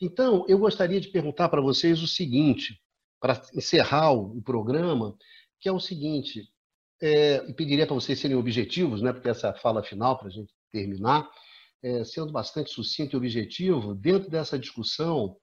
Então, 0.00 0.44
eu 0.48 0.58
gostaria 0.58 1.00
de 1.00 1.08
perguntar 1.08 1.48
para 1.48 1.60
vocês 1.60 2.02
o 2.02 2.06
seguinte, 2.06 2.78
para 3.20 3.40
encerrar 3.54 4.12
o 4.12 4.40
programa, 4.42 5.16
que 5.58 5.68
é 5.68 5.72
o 5.72 5.80
seguinte, 5.80 6.44
é, 7.00 7.44
e 7.48 7.54
pediria 7.54 7.86
para 7.86 7.94
vocês 7.94 8.18
serem 8.18 8.36
objetivos, 8.36 9.02
né, 9.02 9.12
porque 9.12 9.28
essa 9.28 9.52
fala 9.54 9.82
final 9.82 10.18
para 10.18 10.28
a 10.28 10.30
gente 10.30 10.52
terminar, 10.70 11.28
é, 11.82 12.04
sendo 12.04 12.32
bastante 12.32 12.70
sucinto 12.70 13.14
e 13.14 13.16
objetivo, 13.16 13.94
dentro 13.94 14.30
dessa 14.30 14.58
discussão, 14.58 15.36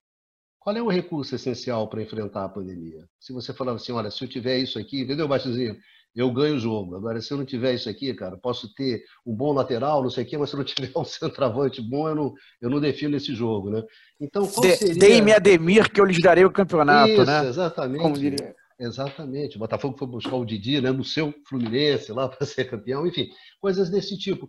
qual 0.63 0.77
é 0.77 0.81
o 0.81 0.87
recurso 0.87 1.35
essencial 1.35 1.89
para 1.89 2.01
enfrentar 2.01 2.45
a 2.45 2.49
pandemia? 2.49 3.05
Se 3.19 3.33
você 3.33 3.53
falar 3.53 3.73
assim, 3.73 3.91
olha, 3.91 4.09
se 4.09 4.23
eu 4.23 4.29
tiver 4.29 4.59
isso 4.59 4.79
aqui, 4.79 5.01
entendeu, 5.01 5.27
Bastizinho? 5.27 5.75
Eu 6.15 6.31
ganho 6.31 6.55
o 6.55 6.59
jogo. 6.59 6.95
Agora, 6.95 7.19
se 7.19 7.33
eu 7.33 7.37
não 7.37 7.43
tiver 7.43 7.73
isso 7.73 7.89
aqui, 7.89 8.13
cara, 8.13 8.37
posso 8.37 8.73
ter 8.73 9.03
um 9.25 9.35
bom 9.35 9.51
lateral, 9.51 10.01
não 10.01 10.09
sei 10.09 10.23
o 10.23 10.27
quê, 10.27 10.37
mas 10.37 10.49
se 10.49 10.55
eu 10.55 10.59
não 10.59 10.63
tiver 10.65 10.91
um 10.95 11.03
centroavante 11.03 11.81
bom, 11.81 12.07
eu 12.07 12.15
não, 12.15 12.33
eu 12.61 12.69
não 12.69 12.79
defino 12.79 13.17
esse 13.17 13.35
jogo, 13.35 13.71
né? 13.71 13.83
Então, 14.21 14.47
qual 14.47 14.63
seria... 14.63 14.95
Dei-me 14.95 15.33
Ademir 15.33 15.91
que 15.91 15.99
eu 15.99 16.05
lhes 16.05 16.21
darei 16.21 16.45
o 16.45 16.51
campeonato, 16.51 17.11
isso, 17.11 17.25
né? 17.25 17.45
exatamente. 17.45 18.01
Como 18.01 18.17
diria. 18.17 18.55
Exatamente. 18.79 19.57
O 19.57 19.59
Botafogo 19.59 19.97
foi 19.97 20.07
buscar 20.07 20.35
o 20.37 20.45
Didi, 20.45 20.79
né, 20.79 20.91
no 20.91 21.03
seu 21.03 21.33
Fluminense 21.45 22.13
lá 22.13 22.29
para 22.29 22.47
ser 22.47 22.69
campeão, 22.69 23.05
enfim, 23.05 23.29
coisas 23.59 23.89
desse 23.89 24.17
tipo. 24.17 24.47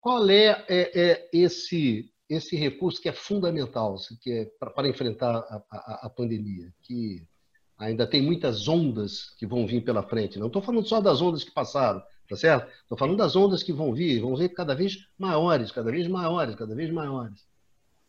Qual 0.00 0.30
é, 0.30 0.64
é, 0.68 1.00
é 1.00 1.28
esse 1.32 2.08
esse 2.28 2.56
recurso 2.56 3.00
que 3.00 3.08
é 3.08 3.12
fundamental 3.12 3.96
que 4.20 4.30
é 4.30 4.44
para 4.58 4.88
enfrentar 4.88 5.34
a, 5.36 5.62
a, 5.70 6.00
a, 6.06 6.10
pandemia, 6.10 6.72
que 6.82 7.26
ainda 7.78 8.06
tem 8.06 8.20
muitas 8.20 8.68
ondas 8.68 9.30
que 9.38 9.46
vão 9.46 9.66
vir 9.66 9.82
pela 9.82 10.02
frente. 10.02 10.38
Não 10.38 10.48
estou 10.48 10.60
falando 10.60 10.86
só 10.86 11.00
das 11.00 11.22
ondas 11.22 11.42
que 11.42 11.50
passaram, 11.50 12.02
tá 12.28 12.36
certo? 12.36 12.68
Estou 12.82 12.98
falando 12.98 13.16
das 13.16 13.34
ondas 13.34 13.62
que 13.62 13.72
vão 13.72 13.94
vir, 13.94 14.20
vão 14.20 14.36
vir 14.36 14.50
cada 14.50 14.74
vez 14.74 14.98
maiores, 15.18 15.72
cada 15.72 15.90
vez 15.90 16.06
maiores, 16.06 16.54
cada 16.54 16.74
vez 16.74 16.90
maiores. 16.90 17.46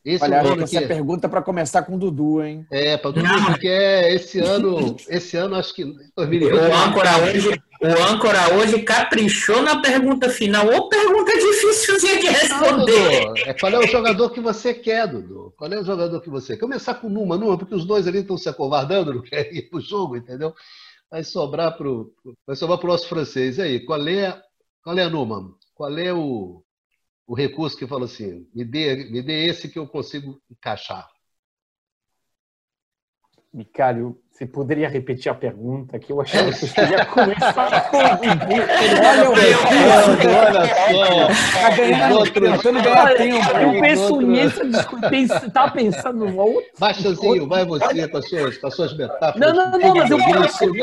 Esse 0.03 0.23
Olha, 0.23 0.35
é 0.35 0.63
essa 0.63 0.81
que... 0.81 0.87
pergunta 0.87 1.27
para 1.27 1.41
começar 1.41 1.83
com 1.83 1.95
o 1.95 1.99
Dudu, 1.99 2.41
hein? 2.41 2.65
É, 2.71 2.97
para 2.97 3.09
o 3.09 3.13
Dudu, 3.13 3.27
porque 3.47 3.67
é 3.67 4.13
esse 4.13 4.39
ano, 4.39 4.95
esse 5.07 5.35
ano 5.35 5.55
acho 5.55 5.73
que 5.73 5.83
2020, 6.15 6.53
o 6.53 6.75
âncora 6.75 7.17
hoje, 7.23 7.61
o 7.81 7.87
âncora 7.87 8.55
hoje 8.55 8.81
caprichou 8.81 9.61
na 9.61 9.81
pergunta 9.81 10.29
final. 10.29 10.67
Ou 10.67 10.89
pergunta 10.89 11.31
difícilzinha 11.31 12.19
de 12.19 12.27
responder. 12.27 13.25
Não, 13.25 13.33
é, 13.37 13.53
qual 13.53 13.71
é 13.71 13.79
o 13.79 13.87
jogador 13.87 14.29
que 14.31 14.41
você 14.41 14.73
quer, 14.73 15.07
Dudu? 15.07 15.53
Qual 15.57 15.71
é 15.71 15.79
o 15.79 15.85
jogador 15.85 16.21
que 16.21 16.29
você 16.29 16.53
quer? 16.53 16.59
Começar 16.59 16.95
com 16.95 17.09
Numa, 17.09 17.37
Numa, 17.37 17.57
porque 17.57 17.75
os 17.75 17.85
dois 17.85 18.07
ali 18.07 18.19
estão 18.19 18.37
se 18.37 18.49
acovardando, 18.49 19.13
não 19.13 19.21
querem 19.21 19.57
ir 19.57 19.69
para 19.69 19.79
o 19.79 19.81
jogo, 19.81 20.17
entendeu? 20.17 20.53
Vai 21.09 21.23
sobrar 21.23 21.77
para 21.77 21.87
o 21.89 22.13
vai 22.45 22.55
sobrar 22.55 22.77
pro 22.77 22.89
nosso 22.89 23.07
francês. 23.07 23.57
E 23.57 23.61
aí, 23.61 23.79
qual 23.79 24.05
é, 24.07 24.41
qual 24.83 24.97
é, 24.97 25.09
Numa? 25.09 25.55
Qual 25.73 25.97
é 25.97 26.13
o, 26.13 26.61
o 27.25 27.33
recurso 27.33 27.77
que 27.77 27.87
fala 27.87 28.05
assim, 28.05 28.47
me 28.53 28.65
dê, 28.65 29.05
me 29.09 29.21
dê 29.21 29.45
esse 29.45 29.69
que 29.69 29.79
eu 29.79 29.87
consigo 29.87 30.41
encaixar. 30.49 31.07
Micário, 33.51 34.15
você 34.29 34.45
poderia 34.45 34.87
repetir 34.87 35.31
a 35.31 35.33
pergunta 35.33 35.97
que 35.97 36.11
eu 36.13 36.21
achava 36.21 36.51
que 36.51 36.67
você 36.67 36.81
ia 36.81 37.03
começar 37.03 37.89
com 37.89 37.97
Olha 37.97 39.29
o 39.29 39.33
recurso, 39.33 40.27
olha 40.47 40.65
só. 40.67 41.31
Está 41.31 41.69
ganhando, 41.75 42.31
tentando 42.31 42.83
ganhar 42.83 43.15
tempo. 43.15 43.57
Eu 43.57 43.81
penso 43.81 44.21
nisso, 44.21 44.61
estava 45.47 45.71
pensando 45.71 46.25
no 46.27 46.37
outro. 46.37 46.69
Baixazinho, 46.77 47.47
vai 47.47 47.65
você 47.65 48.07
com 48.07 48.17
as 48.17 48.29
suas, 48.29 48.57
com 48.59 48.67
as 48.67 48.75
suas 48.75 48.95
metáforas. 48.95 49.35
Não, 49.35 49.53
não, 49.53 49.79
não, 49.79 49.95
mas 49.95 50.11
eu 50.11 50.17
posso, 50.19 50.63
eu 50.63 50.73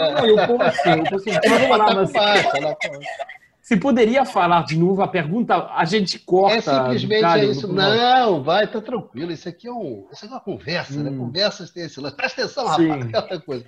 posso, 0.48 0.88
eu 0.88 1.04
posso. 1.04 1.24
Vamos 1.48 1.78
lá, 1.78 1.94
mas... 1.94 2.12
Se 3.66 3.76
poderia 3.76 4.24
falar 4.24 4.64
de 4.64 4.78
novo 4.78 5.02
a 5.02 5.08
pergunta, 5.08 5.66
a 5.74 5.84
gente 5.84 6.20
corta. 6.20 6.56
É 6.56 6.60
simplesmente 6.60 7.24
é 7.24 7.44
isso. 7.46 7.66
Não, 7.66 8.40
vai, 8.40 8.70
tá 8.70 8.80
tranquilo. 8.80 9.32
Isso 9.32 9.48
aqui 9.48 9.66
é, 9.66 9.72
um, 9.72 10.06
isso 10.12 10.24
aqui 10.24 10.32
é 10.32 10.36
uma 10.36 10.40
conversa, 10.40 11.02
né? 11.02 11.10
hum. 11.10 11.12
né? 11.12 11.18
Conversas 11.18 11.72
tem 11.72 11.82
esse 11.82 12.00
lance. 12.00 12.14
Presta 12.14 12.42
atenção, 12.42 12.64
rapaz. 12.64 13.06
Aquela 13.12 13.40
coisa. 13.40 13.64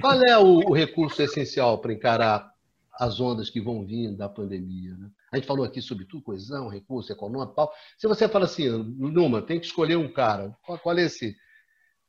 Qual 0.00 0.20
é 0.24 0.36
o, 0.36 0.70
o 0.70 0.74
recurso 0.74 1.22
essencial 1.22 1.78
para 1.78 1.92
encarar 1.92 2.52
as 2.98 3.20
ondas 3.20 3.48
que 3.48 3.60
vão 3.60 3.86
vir 3.86 4.16
da 4.16 4.28
pandemia? 4.28 4.96
Né? 4.96 5.08
A 5.30 5.36
gente 5.36 5.46
falou 5.46 5.64
aqui 5.64 5.80
sobre 5.80 6.06
tudo, 6.06 6.24
coesão, 6.24 6.66
recurso 6.66 7.12
econômico 7.12 7.54
tal. 7.54 7.72
Se 7.96 8.08
você 8.08 8.28
fala 8.28 8.46
assim, 8.46 8.68
Numa, 8.68 9.40
tem 9.40 9.60
que 9.60 9.66
escolher 9.66 9.94
um 9.94 10.12
cara, 10.12 10.52
qual, 10.66 10.76
qual 10.76 10.98
é 10.98 11.02
esse? 11.02 11.36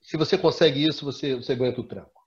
Se 0.01 0.17
você 0.17 0.39
consegue 0.39 0.83
isso, 0.83 1.05
você, 1.05 1.35
você 1.35 1.53
ganha 1.53 1.79
o 1.79 1.83
tranco. 1.83 2.19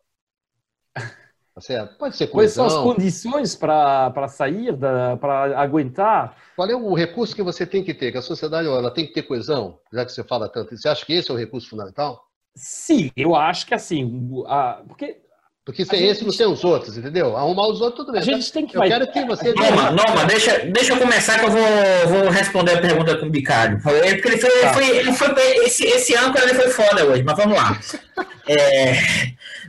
Tá 1.54 1.60
certo? 1.60 1.96
Pode 1.96 2.16
ser 2.16 2.26
coesão. 2.26 2.64
Quais 2.64 2.72
são 2.72 2.80
as 2.80 2.84
condições 2.84 3.54
para 3.54 4.28
sair, 4.28 4.76
para 4.76 5.60
aguentar? 5.60 6.36
Qual 6.56 6.68
é 6.68 6.74
o 6.74 6.94
recurso 6.94 7.34
que 7.34 7.42
você 7.42 7.64
tem 7.64 7.84
que 7.84 7.94
ter? 7.94 8.10
Que 8.10 8.18
a 8.18 8.22
sociedade 8.22 8.66
ela 8.66 8.90
tem 8.90 9.06
que 9.06 9.12
ter 9.12 9.22
coesão, 9.22 9.78
já 9.92 10.04
que 10.04 10.10
você 10.10 10.24
fala 10.24 10.48
tanto. 10.48 10.76
Você 10.76 10.88
acha 10.88 11.06
que 11.06 11.12
esse 11.12 11.30
é 11.30 11.34
o 11.34 11.36
recurso 11.36 11.68
fundamental? 11.68 12.20
Sim, 12.56 13.10
eu 13.16 13.36
acho 13.36 13.66
que 13.66 13.74
assim. 13.74 14.42
A, 14.46 14.82
porque 14.86 15.20
porque 15.64 15.82
sem 15.82 16.04
esse 16.04 16.20
gente... 16.20 16.26
não 16.26 16.36
tem 16.36 16.46
os 16.46 16.62
outros, 16.62 16.98
entendeu? 16.98 17.34
Arrumar 17.36 17.68
os 17.68 17.80
outros, 17.80 18.04
tudo 18.04 18.12
bem. 18.12 18.20
A 18.20 18.24
gente 18.24 18.52
tem 18.52 18.66
que 18.66 18.76
Eu 18.76 18.82
quero 18.82 19.10
que 19.10 19.24
você. 19.24 19.54
Noma, 19.54 19.90
Noma, 19.92 20.24
deixa, 20.26 20.58
deixa 20.66 20.92
eu 20.92 20.98
começar 20.98 21.38
que 21.38 21.46
eu 21.46 21.50
vou, 21.50 21.62
vou 22.08 22.30
responder 22.30 22.72
a 22.72 22.80
pergunta 22.82 23.16
com 23.16 23.26
o 23.26 23.30
Bicário. 23.30 23.80
Porque 23.80 24.28
ele 24.28 24.38
foi, 24.38 24.60
tá. 24.60 24.74
foi, 24.74 24.96
ele 24.98 25.12
foi, 25.12 25.28
esse, 25.64 25.84
esse 25.86 26.14
âncora 26.14 26.44
ele 26.44 26.54
foi 26.54 26.68
foda 26.68 27.06
hoje, 27.06 27.22
mas 27.22 27.36
vamos 27.36 27.56
lá. 27.56 27.78
É, 28.46 28.92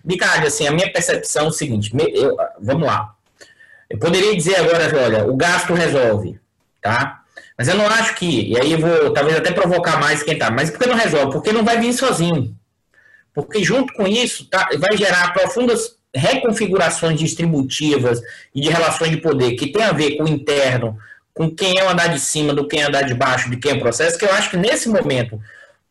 Bicário, 0.06 0.48
assim, 0.48 0.68
a 0.68 0.72
minha 0.72 0.92
percepção 0.92 1.46
é 1.46 1.48
o 1.50 1.52
seguinte: 1.52 1.92
eu, 2.14 2.38
vamos 2.62 2.86
lá. 2.86 3.16
Eu 3.90 3.98
poderia 3.98 4.36
dizer 4.36 4.56
agora, 4.58 5.04
olha, 5.04 5.26
o 5.26 5.36
gasto 5.36 5.74
resolve, 5.74 6.40
tá? 6.82 7.24
Mas 7.58 7.68
eu 7.68 7.76
não 7.76 7.88
acho 7.88 8.16
que, 8.16 8.52
e 8.52 8.60
aí 8.60 8.74
eu 8.74 8.80
vou 8.80 9.12
talvez 9.14 9.38
até 9.38 9.52
provocar 9.52 10.00
mais 10.00 10.22
quem 10.22 10.38
tá, 10.38 10.52
mas 10.52 10.70
por 10.70 10.80
que 10.80 10.88
não 10.88 10.96
resolve? 10.96 11.32
Porque 11.32 11.52
não 11.52 11.64
vai 11.64 11.80
vir 11.80 11.94
sozinho. 11.94 12.56
Porque 13.34 13.64
junto 13.64 13.94
com 13.94 14.08
isso 14.08 14.46
tá, 14.50 14.70
vai 14.78 14.96
gerar 14.96 15.34
profundas 15.34 15.96
reconfigurações 16.14 17.20
distributivas 17.20 18.22
e 18.54 18.62
de 18.62 18.70
relações 18.70 19.12
de 19.12 19.18
poder 19.18 19.56
que 19.56 19.72
tem 19.72 19.84
a 19.84 19.92
ver 19.92 20.18
com 20.18 20.24
o 20.24 20.30
interno, 20.30 20.98
com 21.34 21.50
quem 21.50 21.78
é 21.78 21.84
o 21.84 21.90
andar 21.90 22.08
de 22.08 22.20
cima, 22.20 22.54
do 22.54 22.68
quem 22.68 22.82
é 22.82 22.86
andar 22.86 23.02
de 23.02 23.14
baixo, 23.14 23.50
de 23.50 23.58
quem 23.58 23.72
é 23.72 23.76
o 23.76 23.80
processo, 23.80 24.18
que 24.18 24.26
eu 24.26 24.34
acho 24.34 24.50
que 24.52 24.58
nesse 24.58 24.88
momento, 24.88 25.42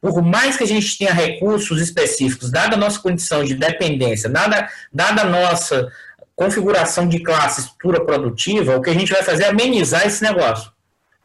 por 0.05 0.21
mais 0.21 0.55
que 0.55 0.65
a 0.65 0.67
gente 0.67 0.99
tenha 0.99 1.15
recursos 1.15 1.81
específicos, 1.81 2.51
dada 2.51 2.77
a 2.77 2.79
nossa 2.79 3.01
condição 3.01 3.43
de 3.43 3.55
dependência, 3.55 4.29
dada, 4.29 4.69
dada 4.93 5.23
a 5.23 5.25
nossa 5.25 5.91
configuração 6.37 7.09
de 7.09 7.21
classe, 7.21 7.63
estrutura 7.63 8.05
produtiva, 8.05 8.77
o 8.77 8.83
que 8.83 8.91
a 8.91 8.93
gente 8.93 9.11
vai 9.11 9.23
fazer 9.23 9.45
é 9.45 9.49
amenizar 9.49 10.07
esse 10.07 10.23
negócio. 10.23 10.71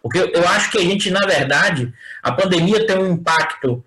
Porque 0.01 0.31
eu 0.33 0.47
acho 0.47 0.71
que 0.71 0.77
a 0.77 0.81
gente, 0.81 1.11
na 1.11 1.27
verdade, 1.27 1.93
a 2.23 2.31
pandemia 2.31 2.87
tem 2.87 2.97
um 2.97 3.11
impacto 3.11 3.83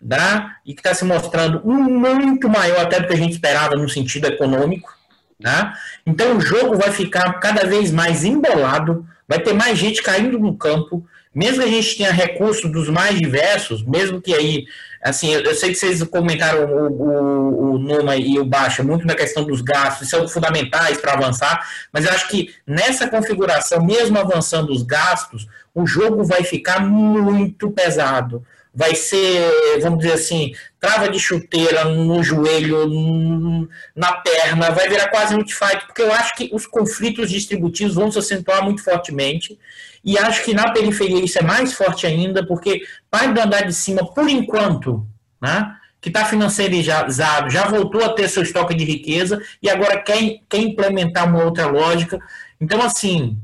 né? 0.00 0.54
e 0.64 0.74
que 0.74 0.80
está 0.80 0.94
se 0.94 1.04
mostrando 1.04 1.66
muito 1.66 2.48
maior 2.48 2.82
até 2.82 3.00
do 3.00 3.08
que 3.08 3.14
a 3.14 3.18
gente 3.18 3.32
esperava 3.32 3.74
no 3.74 3.88
sentido 3.88 4.28
econômico. 4.28 4.94
Né? 5.40 5.72
Então 6.06 6.36
o 6.36 6.40
jogo 6.40 6.76
vai 6.76 6.92
ficar 6.92 7.32
cada 7.40 7.66
vez 7.66 7.90
mais 7.90 8.22
embolado, 8.22 9.04
vai 9.28 9.40
ter 9.40 9.52
mais 9.52 9.78
gente 9.78 10.02
caindo 10.02 10.38
no 10.38 10.56
campo, 10.56 11.04
mesmo 11.34 11.62
que 11.62 11.68
a 11.68 11.72
gente 11.72 11.96
tenha 11.96 12.12
recursos 12.12 12.70
dos 12.70 12.88
mais 12.88 13.20
diversos, 13.20 13.84
mesmo 13.84 14.20
que 14.20 14.34
aí, 14.34 14.64
assim, 15.02 15.34
eu, 15.34 15.42
eu 15.42 15.54
sei 15.54 15.70
que 15.70 15.74
vocês 15.76 16.02
comentaram 16.04 16.64
o, 16.64 16.88
o, 16.88 17.74
o 17.74 17.78
Numa 17.78 18.16
e 18.16 18.38
o 18.38 18.44
Baixa 18.44 18.82
muito 18.82 19.06
na 19.06 19.14
questão 19.14 19.44
dos 19.44 19.60
gastos, 19.60 20.08
são 20.08 20.26
fundamentais 20.26 20.98
para 20.98 21.12
avançar, 21.12 21.68
mas 21.92 22.04
eu 22.04 22.12
acho 22.12 22.28
que 22.28 22.54
nessa 22.66 23.08
configuração, 23.08 23.84
mesmo 23.84 24.18
avançando 24.18 24.72
os 24.72 24.82
gastos, 24.82 25.46
o 25.74 25.86
jogo 25.86 26.24
vai 26.24 26.42
ficar 26.42 26.80
muito 26.80 27.70
pesado 27.70 28.42
vai 28.76 28.94
ser, 28.94 29.80
vamos 29.80 30.00
dizer 30.00 30.12
assim, 30.12 30.52
trava 30.78 31.08
de 31.08 31.18
chuteira 31.18 31.86
no 31.86 32.22
joelho, 32.22 33.66
na 33.94 34.12
perna, 34.12 34.70
vai 34.70 34.86
virar 34.86 35.08
quase 35.08 35.34
um 35.34 35.40
fight, 35.48 35.86
porque 35.86 36.02
eu 36.02 36.12
acho 36.12 36.34
que 36.36 36.50
os 36.52 36.66
conflitos 36.66 37.30
distributivos 37.30 37.94
vão 37.94 38.12
se 38.12 38.18
acentuar 38.18 38.62
muito 38.62 38.84
fortemente, 38.84 39.58
e 40.04 40.18
acho 40.18 40.44
que 40.44 40.52
na 40.52 40.70
periferia 40.72 41.24
isso 41.24 41.38
é 41.38 41.42
mais 41.42 41.72
forte 41.72 42.06
ainda, 42.06 42.46
porque 42.46 42.82
parte 43.10 43.32
do 43.32 43.40
andar 43.40 43.62
de 43.62 43.72
cima, 43.72 44.12
por 44.12 44.28
enquanto, 44.28 45.06
né, 45.40 45.74
que 45.98 46.10
está 46.10 46.26
financiarizado, 46.26 47.50
já 47.50 47.66
voltou 47.66 48.04
a 48.04 48.12
ter 48.12 48.28
seu 48.28 48.42
estoque 48.42 48.74
de 48.74 48.84
riqueza 48.84 49.42
e 49.62 49.70
agora 49.70 50.00
quer, 50.02 50.40
quer 50.48 50.58
implementar 50.58 51.26
uma 51.26 51.42
outra 51.42 51.66
lógica. 51.66 52.20
Então, 52.60 52.80
assim, 52.82 53.36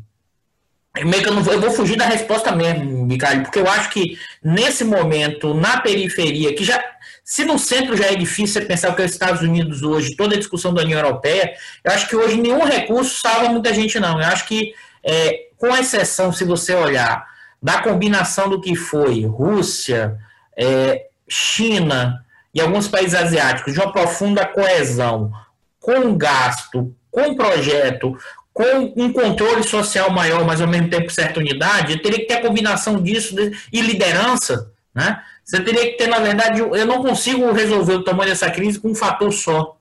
meio 1.00 1.22
que 1.22 1.28
eu, 1.28 1.34
não 1.34 1.42
vou, 1.42 1.54
eu 1.54 1.60
vou 1.60 1.70
fugir 1.70 1.96
da 1.96 2.06
resposta 2.06 2.52
mesmo, 2.52 3.06
Mikael, 3.06 3.42
porque 3.42 3.58
eu 3.58 3.68
acho 3.68 3.90
que 3.90 4.18
nesse 4.44 4.84
momento, 4.84 5.54
na 5.54 5.80
periferia, 5.80 6.54
que 6.54 6.64
já. 6.64 6.82
Se 7.24 7.44
no 7.44 7.56
centro 7.56 7.96
já 7.96 8.06
é 8.06 8.16
difícil 8.16 8.60
você 8.60 8.66
pensar 8.66 8.90
o 8.90 8.96
que 8.96 9.02
é 9.02 9.04
os 9.04 9.12
Estados 9.12 9.42
Unidos 9.42 9.82
hoje, 9.82 10.16
toda 10.16 10.34
a 10.34 10.38
discussão 10.38 10.74
da 10.74 10.82
União 10.82 10.98
Europeia, 10.98 11.54
eu 11.84 11.92
acho 11.92 12.08
que 12.08 12.16
hoje 12.16 12.36
nenhum 12.36 12.64
recurso 12.64 13.20
salva 13.20 13.48
muita 13.48 13.72
gente, 13.72 13.98
não. 14.00 14.20
Eu 14.20 14.26
acho 14.26 14.46
que, 14.46 14.74
é, 15.04 15.46
com 15.56 15.68
exceção, 15.76 16.32
se 16.32 16.44
você 16.44 16.74
olhar 16.74 17.24
da 17.62 17.80
combinação 17.80 18.48
do 18.48 18.60
que 18.60 18.74
foi 18.74 19.24
Rússia, 19.24 20.18
é, 20.56 21.06
China 21.28 22.24
e 22.52 22.60
alguns 22.60 22.88
países 22.88 23.14
asiáticos, 23.14 23.72
de 23.72 23.78
uma 23.78 23.92
profunda 23.92 24.44
coesão, 24.44 25.32
com 25.78 26.16
gasto, 26.16 26.94
com 27.10 27.34
projeto, 27.34 28.18
com 28.52 28.92
um 28.96 29.12
controle 29.12 29.62
social 29.62 30.10
maior, 30.10 30.44
mas 30.44 30.60
ao 30.60 30.68
mesmo 30.68 30.90
tempo 30.90 31.10
certa 31.10 31.40
unidade, 31.40 32.02
teria 32.02 32.18
que 32.18 32.26
ter 32.26 32.34
a 32.34 32.42
combinação 32.42 33.02
disso 33.02 33.34
e 33.72 33.80
liderança, 33.80 34.70
né? 34.94 35.22
Você 35.44 35.60
teria 35.60 35.90
que 35.90 35.96
ter, 35.96 36.06
na 36.06 36.18
verdade, 36.18 36.60
eu 36.60 36.86
não 36.86 37.02
consigo 37.02 37.50
resolver 37.52 37.94
o 37.94 38.04
tamanho 38.04 38.30
dessa 38.30 38.50
crise 38.50 38.78
com 38.78 38.90
um 38.90 38.94
fator 38.94 39.32
só. 39.32 39.76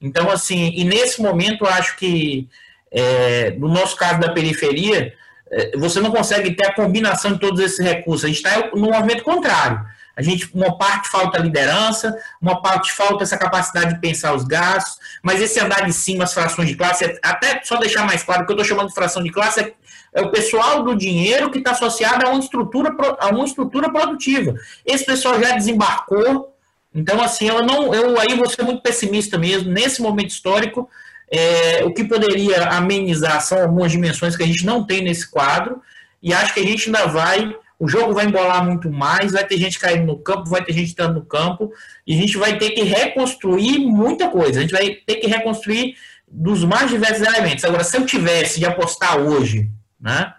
Então, 0.00 0.30
assim, 0.30 0.72
e 0.74 0.84
nesse 0.84 1.22
momento, 1.22 1.64
eu 1.64 1.70
acho 1.70 1.96
que, 1.96 2.48
é, 2.90 3.52
no 3.52 3.68
nosso 3.68 3.96
caso 3.96 4.20
da 4.20 4.32
periferia, 4.32 5.14
é, 5.50 5.76
você 5.76 6.00
não 6.00 6.10
consegue 6.10 6.52
ter 6.54 6.66
a 6.66 6.74
combinação 6.74 7.32
de 7.32 7.38
todos 7.38 7.60
esses 7.60 7.78
recursos. 7.78 8.24
A 8.24 8.28
gente 8.28 8.38
está 8.38 8.70
no 8.74 8.90
movimento 8.90 9.22
contrário. 9.22 9.80
A 10.16 10.22
gente, 10.22 10.48
uma 10.54 10.76
parte 10.78 11.08
falta 11.08 11.38
liderança, 11.38 12.16
uma 12.40 12.62
parte 12.62 12.92
falta 12.92 13.24
essa 13.24 13.36
capacidade 13.36 13.94
de 13.94 14.00
pensar 14.00 14.34
os 14.34 14.44
gastos, 14.44 14.98
mas 15.22 15.40
esse 15.40 15.58
andar 15.58 15.84
de 15.84 15.92
cima, 15.92 16.24
as 16.24 16.32
frações 16.32 16.68
de 16.68 16.76
classe, 16.76 17.18
até 17.22 17.60
só 17.64 17.76
deixar 17.76 18.06
mais 18.06 18.22
claro, 18.22 18.42
o 18.42 18.46
que 18.46 18.52
eu 18.52 18.54
estou 18.54 18.68
chamando 18.68 18.88
de 18.88 18.94
fração 18.94 19.22
de 19.22 19.30
classe 19.30 19.60
é, 19.60 19.72
é 20.14 20.22
o 20.22 20.30
pessoal 20.30 20.82
do 20.82 20.96
dinheiro 20.96 21.50
que 21.50 21.58
está 21.58 21.72
associado 21.72 22.26
a 22.26 22.30
uma, 22.30 22.38
estrutura, 22.38 22.94
a 23.18 23.28
uma 23.28 23.44
estrutura 23.44 23.90
produtiva. 23.90 24.54
Esse 24.86 25.04
pessoal 25.04 25.40
já 25.42 25.52
desembarcou, 25.52 26.54
então 26.94 27.20
assim, 27.20 27.48
eu 27.48 27.62
não, 27.62 27.92
eu 27.92 28.18
aí 28.20 28.36
vou 28.36 28.48
ser 28.48 28.62
muito 28.62 28.82
pessimista 28.82 29.36
mesmo, 29.36 29.70
nesse 29.70 30.00
momento 30.00 30.30
histórico, 30.30 30.88
é, 31.30 31.82
o 31.84 31.92
que 31.92 32.04
poderia 32.04 32.68
amenizar 32.68 33.40
são 33.40 33.62
algumas 33.62 33.90
dimensões 33.90 34.36
que 34.36 34.44
a 34.44 34.46
gente 34.46 34.64
não 34.64 34.84
tem 34.84 35.02
nesse 35.02 35.28
quadro, 35.28 35.82
e 36.22 36.32
acho 36.32 36.54
que 36.54 36.60
a 36.60 36.64
gente 36.64 36.86
ainda 36.86 37.06
vai 37.06 37.54
o 37.78 37.88
jogo 37.88 38.14
vai 38.14 38.26
embolar 38.26 38.64
muito 38.64 38.90
mais, 38.90 39.32
vai 39.32 39.44
ter 39.44 39.58
gente 39.58 39.78
caindo 39.78 40.06
no 40.06 40.18
campo, 40.18 40.48
vai 40.48 40.64
ter 40.64 40.72
gente 40.72 40.92
entrando 40.92 41.14
no 41.14 41.24
campo, 41.26 41.72
e 42.06 42.14
a 42.14 42.20
gente 42.20 42.36
vai 42.36 42.56
ter 42.56 42.70
que 42.70 42.82
reconstruir 42.82 43.78
muita 43.78 44.28
coisa. 44.28 44.58
A 44.58 44.62
gente 44.62 44.72
vai 44.72 44.90
ter 44.90 45.16
que 45.16 45.26
reconstruir 45.26 45.96
dos 46.26 46.64
mais 46.64 46.90
diversos 46.90 47.26
elementos. 47.26 47.64
Agora, 47.64 47.84
se 47.84 47.96
eu 47.96 48.06
tivesse 48.06 48.58
de 48.58 48.66
apostar 48.66 49.18
hoje, 49.18 49.70
né, 50.00 50.32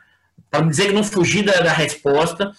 para 0.49 0.65
dizer 0.65 0.87
que 0.87 0.93
não 0.93 1.03
fugir 1.03 1.43
da, 1.43 1.53
da, 1.53 1.73
resposta, 1.73 2.51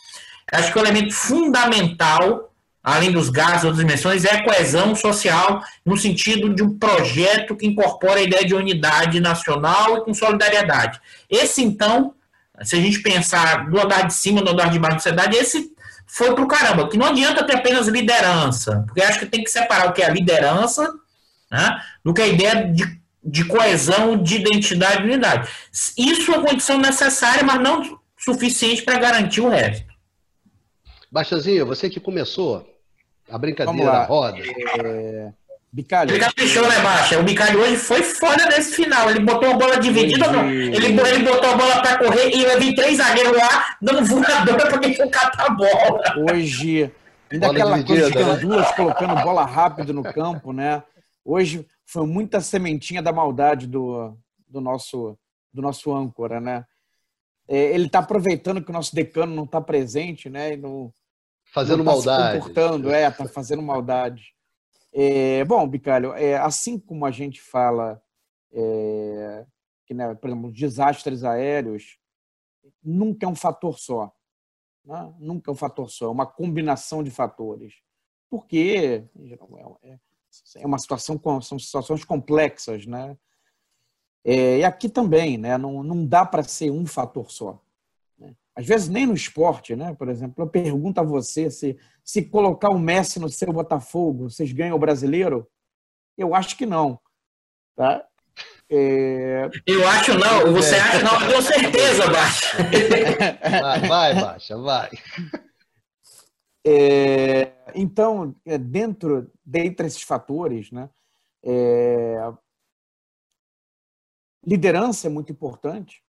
acho 0.52 0.72
que 0.72 0.78
o 0.78 0.82
elemento 0.82 1.14
fundamental, 1.14 2.52
além 2.82 3.10
dos 3.10 3.30
gastos 3.30 3.64
e 3.64 3.66
outras 3.66 3.84
dimensões, 3.84 4.24
é 4.24 4.34
a 4.34 4.44
coesão 4.44 4.94
social, 4.94 5.62
no 5.84 5.96
sentido 5.96 6.54
de 6.54 6.62
um 6.62 6.78
projeto 6.78 7.56
que 7.56 7.66
incorpora 7.66 8.20
a 8.20 8.22
ideia 8.22 8.44
de 8.44 8.54
unidade 8.54 9.20
nacional 9.20 9.98
e 9.98 10.04
com 10.04 10.14
solidariedade. 10.14 11.00
Esse, 11.28 11.62
então, 11.62 12.14
se 12.62 12.76
a 12.76 12.80
gente 12.80 13.00
pensar 13.00 13.68
do 13.68 13.80
andar 13.80 14.02
de 14.02 14.14
cima, 14.14 14.42
do 14.42 14.50
andar 14.50 14.70
de 14.70 14.78
baixo 14.78 14.96
da 14.96 15.02
sociedade, 15.02 15.36
esse 15.36 15.70
foi 16.06 16.34
pro 16.34 16.46
caramba. 16.46 16.88
Que 16.88 16.96
não 16.96 17.06
adianta 17.06 17.44
ter 17.44 17.56
apenas 17.56 17.88
liderança, 17.88 18.84
porque 18.86 19.02
acho 19.02 19.18
que 19.18 19.26
tem 19.26 19.44
que 19.44 19.50
separar 19.50 19.88
o 19.88 19.92
que 19.92 20.02
é 20.02 20.06
a 20.06 20.12
liderança 20.12 20.92
né, 21.50 21.80
do 22.04 22.14
que 22.14 22.22
a 22.22 22.26
ideia 22.26 22.72
de, 22.72 23.00
de 23.22 23.44
coesão, 23.44 24.16
de 24.16 24.36
identidade 24.36 25.02
e 25.02 25.04
unidade. 25.04 25.48
Isso 25.96 26.32
é 26.32 26.36
uma 26.36 26.46
condição 26.46 26.78
necessária, 26.78 27.42
mas 27.44 27.60
não 27.60 27.98
suficiente 28.16 28.82
para 28.82 28.98
garantir 28.98 29.40
o 29.40 29.48
resto. 29.48 29.86
Baixazinho, 31.10 31.66
você 31.66 31.88
que 31.88 32.00
começou 32.00 32.68
a 33.30 33.38
brincadeira, 33.38 33.90
a 33.90 34.04
roda. 34.04 34.38
É... 34.38 35.32
Bicalho. 35.76 36.10
Ele 36.10 36.20
caprichou, 36.20 36.66
né, 36.66 36.80
Baixa? 36.80 37.20
O 37.20 37.22
Bicalho 37.22 37.60
hoje 37.60 37.76
foi 37.76 38.02
foda 38.02 38.46
nesse 38.46 38.74
final. 38.74 39.10
Ele 39.10 39.20
botou 39.20 39.50
a 39.50 39.54
bola 39.54 39.78
dividida, 39.78 40.32
não. 40.32 40.48
Ele, 40.50 40.86
ele 40.86 41.22
botou 41.22 41.50
a 41.50 41.54
bola 41.54 41.82
pra 41.82 41.98
correr 41.98 42.34
e 42.34 42.44
eu 42.44 42.58
vi 42.58 42.74
três 42.74 42.96
zagueiros 42.96 43.36
lá 43.36 43.76
dando 43.82 44.02
voadora 44.06 44.68
pra 44.68 44.78
quem 44.78 44.94
catar 45.10 45.44
a 45.44 45.50
bola. 45.50 46.32
Hoje, 46.32 46.90
ainda 47.30 47.48
bola 47.48 47.58
aquela 47.58 47.84
coisa 47.84 48.10
de 48.10 48.24
né? 48.24 48.36
duas 48.36 48.74
colocando 48.74 49.22
bola 49.22 49.44
rápido 49.44 49.92
no 49.92 50.02
campo, 50.02 50.50
né? 50.50 50.82
Hoje 51.22 51.66
foi 51.84 52.06
muita 52.06 52.40
sementinha 52.40 53.02
da 53.02 53.12
maldade 53.12 53.66
do, 53.66 54.16
do, 54.48 54.62
nosso, 54.62 55.18
do 55.52 55.60
nosso 55.60 55.94
âncora, 55.94 56.40
né? 56.40 56.64
É, 57.46 57.74
ele 57.74 57.84
está 57.84 57.98
aproveitando 57.98 58.64
que 58.64 58.70
o 58.70 58.72
nosso 58.72 58.94
decano 58.94 59.36
não 59.36 59.44
está 59.44 59.60
presente, 59.60 60.30
né? 60.30 60.54
E 60.54 60.56
não, 60.56 60.90
fazendo 61.52 61.84
não 61.84 61.84
tá 61.84 61.90
maldade. 61.90 62.32
Se 62.32 62.38
comportando, 62.38 62.90
é, 62.90 63.10
tá 63.10 63.28
fazendo 63.28 63.60
maldade. 63.60 64.35
É, 64.98 65.44
bom, 65.44 65.68
Bicalho, 65.68 66.14
é, 66.14 66.38
assim 66.38 66.78
como 66.78 67.04
a 67.04 67.10
gente 67.10 67.38
fala 67.38 68.02
é, 68.50 69.46
que, 69.84 69.92
né, 69.92 70.14
por 70.14 70.30
exemplo, 70.30 70.50
desastres 70.50 71.22
aéreos, 71.22 71.98
nunca 72.82 73.26
é 73.26 73.28
um 73.28 73.34
fator 73.34 73.78
só. 73.78 74.10
Né? 74.82 75.14
Nunca 75.18 75.50
é 75.50 75.52
um 75.52 75.56
fator 75.56 75.90
só, 75.90 76.06
é 76.06 76.08
uma 76.08 76.24
combinação 76.24 77.02
de 77.02 77.10
fatores. 77.10 77.74
Porque 78.30 79.06
é, 79.84 79.98
é 80.56 80.66
uma 80.66 80.78
situação, 80.78 81.20
são 81.42 81.58
situações 81.58 82.02
complexas, 82.02 82.86
né? 82.86 83.18
É, 84.24 84.60
e 84.60 84.64
aqui 84.64 84.88
também, 84.88 85.36
né? 85.36 85.58
Não, 85.58 85.82
não 85.82 86.06
dá 86.06 86.24
para 86.24 86.42
ser 86.42 86.70
um 86.70 86.86
fator 86.86 87.30
só. 87.30 87.62
Às 88.56 88.66
vezes 88.66 88.88
nem 88.88 89.06
no 89.06 89.14
esporte, 89.14 89.76
né? 89.76 89.94
Por 89.94 90.08
exemplo, 90.08 90.42
eu 90.42 90.48
pergunto 90.48 90.98
a 90.98 91.04
você 91.04 91.50
se 91.50 91.78
se 92.02 92.22
colocar 92.22 92.70
o 92.70 92.78
Messi 92.78 93.18
no 93.18 93.28
seu 93.28 93.52
Botafogo, 93.52 94.30
vocês 94.30 94.52
ganham 94.52 94.76
o 94.76 94.78
brasileiro? 94.78 95.46
Eu 96.16 96.34
acho 96.34 96.56
que 96.56 96.64
não. 96.64 97.00
Tá? 97.74 98.06
É... 98.70 99.48
Eu 99.66 99.86
acho 99.88 100.14
não, 100.14 100.52
você 100.52 100.76
é. 100.76 100.80
acha 100.80 101.02
não, 101.02 101.20
eu 101.20 101.28
tenho 101.28 101.42
certeza, 101.42 102.06
Baixa. 102.08 102.56
Vai, 103.60 103.80
vai, 103.80 104.14
Baixa, 104.14 104.56
vai. 104.56 104.90
É, 106.64 107.52
então, 107.74 108.34
é, 108.44 108.58
dentro, 108.58 109.30
dentre 109.44 109.86
esses 109.86 110.02
fatores, 110.02 110.72
né, 110.72 110.90
é, 111.44 112.16
liderança 114.44 115.06
é 115.06 115.10
muito 115.10 115.30
importante, 115.30 116.02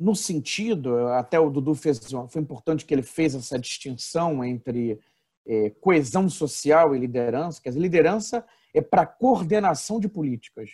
no 0.00 0.16
sentido, 0.16 1.08
até 1.08 1.38
o 1.38 1.50
Dudu 1.50 1.74
fez, 1.74 2.00
foi 2.30 2.40
importante 2.40 2.86
que 2.86 2.94
ele 2.94 3.02
fez 3.02 3.34
essa 3.34 3.58
distinção 3.58 4.42
entre 4.42 4.98
é, 5.46 5.68
coesão 5.68 6.26
social 6.26 6.96
e 6.96 6.98
liderança. 6.98 7.60
Quer 7.60 7.68
dizer, 7.68 7.80
liderança 7.80 8.46
é 8.72 8.80
para 8.80 9.04
coordenação 9.04 10.00
de 10.00 10.08
políticas, 10.08 10.70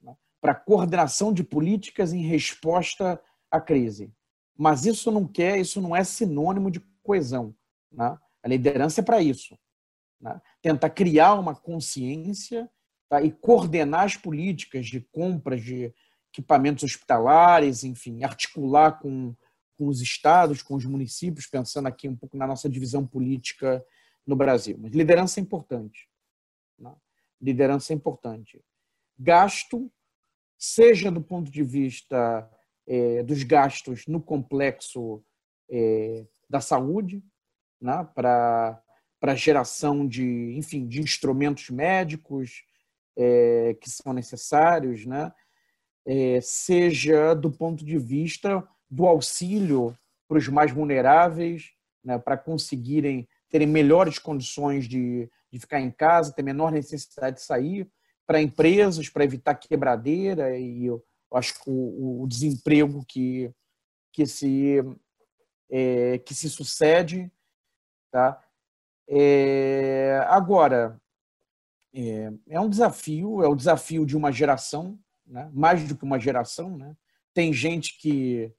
né? 0.00 0.16
para 0.40 0.54
coordenação 0.54 1.34
de 1.34 1.44
políticas 1.44 2.14
em 2.14 2.22
resposta 2.22 3.20
à 3.50 3.60
crise. 3.60 4.10
Mas 4.56 4.86
isso 4.86 5.10
não 5.10 5.26
quer, 5.26 5.58
isso 5.58 5.78
não 5.78 5.94
é 5.94 6.02
sinônimo 6.02 6.70
de 6.70 6.80
coesão. 7.02 7.54
Né? 7.92 8.18
A 8.42 8.48
liderança 8.48 9.02
é 9.02 9.04
para 9.04 9.20
isso. 9.20 9.54
Né? 10.18 10.40
Tentar 10.62 10.88
criar 10.88 11.34
uma 11.34 11.54
consciência 11.54 12.70
tá? 13.06 13.20
e 13.20 13.30
coordenar 13.30 14.04
as 14.04 14.16
políticas 14.16 14.86
de 14.86 15.02
compras 15.12 15.62
de 15.62 15.92
equipamentos 16.34 16.84
hospitalares, 16.84 17.84
enfim, 17.84 18.24
articular 18.24 18.98
com 18.98 19.34
com 19.76 19.88
os 19.88 20.00
estados, 20.00 20.62
com 20.62 20.74
os 20.74 20.84
municípios, 20.84 21.46
pensando 21.46 21.86
aqui 21.86 22.08
um 22.08 22.16
pouco 22.16 22.36
na 22.36 22.46
nossa 22.46 22.68
divisão 22.68 23.06
política 23.06 23.84
no 24.26 24.36
Brasil. 24.36 24.78
Mas 24.80 24.92
liderança 24.92 25.40
é 25.40 25.42
importante. 25.42 26.08
Né? 26.78 26.94
Liderança 27.40 27.92
é 27.92 27.96
importante. 27.96 28.64
Gasto, 29.18 29.90
seja 30.56 31.10
do 31.10 31.20
ponto 31.20 31.50
de 31.50 31.62
vista 31.62 32.48
é, 32.86 33.22
dos 33.22 33.42
gastos 33.42 34.06
no 34.06 34.20
complexo 34.20 35.24
é, 35.70 36.26
da 36.48 36.60
saúde, 36.60 37.22
né? 37.80 38.08
para 38.14 38.80
para 39.20 39.34
geração 39.34 40.06
de, 40.06 40.54
enfim, 40.54 40.86
de 40.86 41.00
instrumentos 41.00 41.70
médicos 41.70 42.62
é, 43.16 43.74
que 43.80 43.88
são 43.88 44.12
necessários, 44.12 45.06
né? 45.06 45.32
É, 46.06 46.40
seja 46.42 47.34
do 47.34 47.50
ponto 47.50 47.84
de 47.84 47.98
vista 47.98 48.66
do 48.90 49.06
auxílio 49.06 49.96
para 50.28 50.38
os 50.38 50.48
mais 50.48 50.70
vulneráveis, 50.70 51.72
né, 52.04 52.18
para 52.18 52.36
conseguirem 52.36 53.26
terem 53.48 53.66
melhores 53.66 54.18
condições 54.18 54.86
de, 54.86 55.30
de 55.50 55.58
ficar 55.58 55.80
em 55.80 55.90
casa, 55.90 56.32
ter 56.32 56.42
menor 56.42 56.72
necessidade 56.72 57.36
de 57.36 57.42
sair, 57.42 57.88
para 58.26 58.40
empresas, 58.40 59.08
para 59.08 59.24
evitar 59.24 59.54
quebradeira 59.54 60.58
e 60.58 60.86
eu 60.86 61.02
acho 61.32 61.54
que 61.54 61.70
o, 61.70 62.22
o 62.22 62.28
desemprego 62.28 63.04
que, 63.06 63.52
que, 64.12 64.26
se, 64.26 64.76
é, 65.70 66.18
que 66.18 66.34
se 66.34 66.48
sucede. 66.48 67.30
Tá? 68.10 68.42
É, 69.08 70.24
agora, 70.28 71.00
é, 71.92 72.32
é, 72.48 72.60
um 72.60 72.68
desafio, 72.68 73.42
é 73.42 73.48
o 73.48 73.56
desafio 73.56 74.06
de 74.06 74.16
uma 74.16 74.32
geração, 74.32 74.98
né? 75.26 75.50
mais 75.52 75.86
do 75.86 75.96
que 75.96 76.04
uma 76.04 76.18
geração. 76.18 76.76
Né? 76.76 76.96
Tem 77.32 77.52
gente 77.52 77.98
que, 77.98 78.52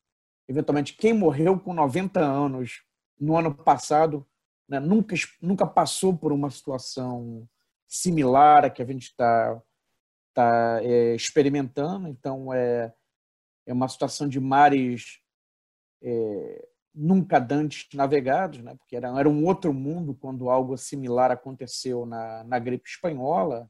eventualmente, 0.48 0.94
quem 0.94 1.14
morreu 1.14 1.60
com 1.60 1.74
90 1.74 2.20
anos 2.20 2.84
no 3.20 3.38
ano 3.38 3.54
passado, 3.54 4.26
né? 4.68 4.80
nunca, 4.80 5.16
nunca 5.42 5.66
passou 5.66 6.16
por 6.18 6.32
uma 6.32 6.50
situação 6.50 7.48
similar 7.88 8.66
à 8.66 8.70
que 8.70 8.82
a 8.82 8.86
gente 8.86 9.04
está 9.04 9.62
tá, 10.34 10.80
é, 10.82 11.16
experimentando. 11.16 12.08
Então, 12.08 12.54
é, 12.54 12.94
é 13.66 13.74
uma 13.74 13.88
situação 13.88 14.28
de 14.28 14.40
mares 14.40 15.20
é, 16.02 16.68
nunca 16.94 17.40
dantes 17.40 17.88
navegados, 17.94 18.60
né? 18.60 18.76
porque 18.76 18.96
era, 18.96 19.08
era 19.20 19.30
um 19.30 19.46
outro 19.46 19.74
mundo 19.74 20.16
quando 20.16 20.50
algo 20.50 20.78
similar 20.78 21.32
aconteceu 21.32 22.06
na, 22.06 22.44
na 22.44 22.58
gripe 22.58 22.90
espanhola. 22.90 23.70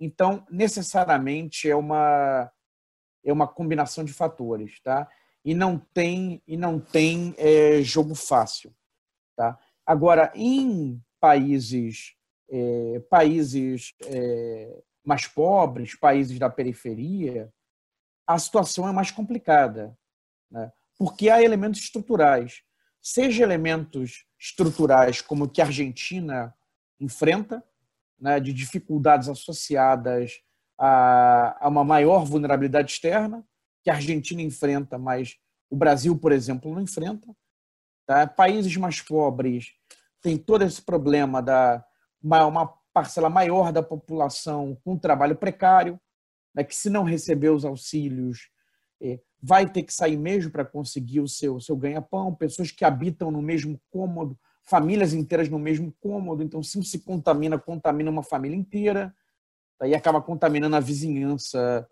Então, 0.00 0.44
necessariamente 0.50 1.70
é 1.70 1.76
uma 1.76 2.50
é 3.22 3.30
uma 3.30 3.46
combinação 3.46 4.02
de 4.02 4.14
fatores, 4.14 4.80
tá? 4.80 5.06
E 5.44 5.54
não 5.54 5.78
tem 5.78 6.42
e 6.46 6.56
não 6.56 6.80
tem 6.80 7.34
é, 7.36 7.82
jogo 7.82 8.14
fácil, 8.14 8.74
tá? 9.36 9.58
Agora, 9.84 10.32
em 10.34 11.00
países 11.20 12.16
é, 12.50 13.00
países 13.10 13.94
é, 14.06 14.82
mais 15.04 15.26
pobres, 15.26 15.94
países 15.94 16.38
da 16.38 16.50
periferia, 16.50 17.52
a 18.26 18.38
situação 18.38 18.88
é 18.88 18.92
mais 18.92 19.10
complicada, 19.10 19.96
né? 20.50 20.72
porque 20.98 21.28
há 21.30 21.42
elementos 21.42 21.80
estruturais, 21.80 22.62
seja 23.00 23.42
elementos 23.42 24.26
estruturais 24.38 25.20
como 25.20 25.48
que 25.48 25.60
a 25.60 25.64
Argentina 25.64 26.54
enfrenta, 26.98 27.64
né, 28.20 28.38
de 28.38 28.52
dificuldades 28.52 29.28
associadas 29.28 30.40
a, 30.78 31.64
a 31.64 31.68
uma 31.68 31.84
maior 31.84 32.24
vulnerabilidade 32.24 32.92
externa, 32.92 33.44
que 33.82 33.90
a 33.90 33.94
Argentina 33.94 34.42
enfrenta, 34.42 34.98
mas 34.98 35.36
o 35.70 35.76
Brasil, 35.76 36.16
por 36.18 36.32
exemplo, 36.32 36.72
não 36.72 36.82
enfrenta. 36.82 37.26
Tá? 38.06 38.26
Países 38.26 38.76
mais 38.76 39.00
pobres 39.00 39.72
têm 40.20 40.36
todo 40.36 40.62
esse 40.62 40.82
problema 40.82 41.42
da 41.42 41.84
uma 42.22 42.66
parcela 42.92 43.30
maior 43.30 43.72
da 43.72 43.82
população 43.82 44.76
com 44.84 44.98
trabalho 44.98 45.36
precário, 45.36 45.98
né, 46.54 46.64
que 46.64 46.74
se 46.74 46.90
não 46.90 47.04
receber 47.04 47.50
os 47.50 47.64
auxílios 47.64 48.50
é, 49.00 49.20
vai 49.42 49.66
ter 49.66 49.82
que 49.82 49.94
sair 49.94 50.16
mesmo 50.16 50.50
para 50.50 50.64
conseguir 50.64 51.20
o 51.20 51.28
seu, 51.28 51.60
seu 51.60 51.76
ganha-pão, 51.76 52.34
pessoas 52.34 52.70
que 52.70 52.84
habitam 52.84 53.30
no 53.30 53.40
mesmo 53.40 53.80
cômodo, 53.90 54.38
famílias 54.70 55.12
inteiras 55.12 55.48
no 55.48 55.58
mesmo 55.58 55.92
cômodo, 56.00 56.44
então 56.44 56.62
se 56.62 56.80
se 56.84 57.00
contamina, 57.00 57.58
contamina 57.58 58.08
uma 58.08 58.22
família 58.22 58.56
inteira, 58.56 59.12
tá? 59.76 59.88
e 59.88 59.96
acaba 59.96 60.22
contaminando 60.22 60.76
a 60.76 60.80
vizinhança 60.80 61.88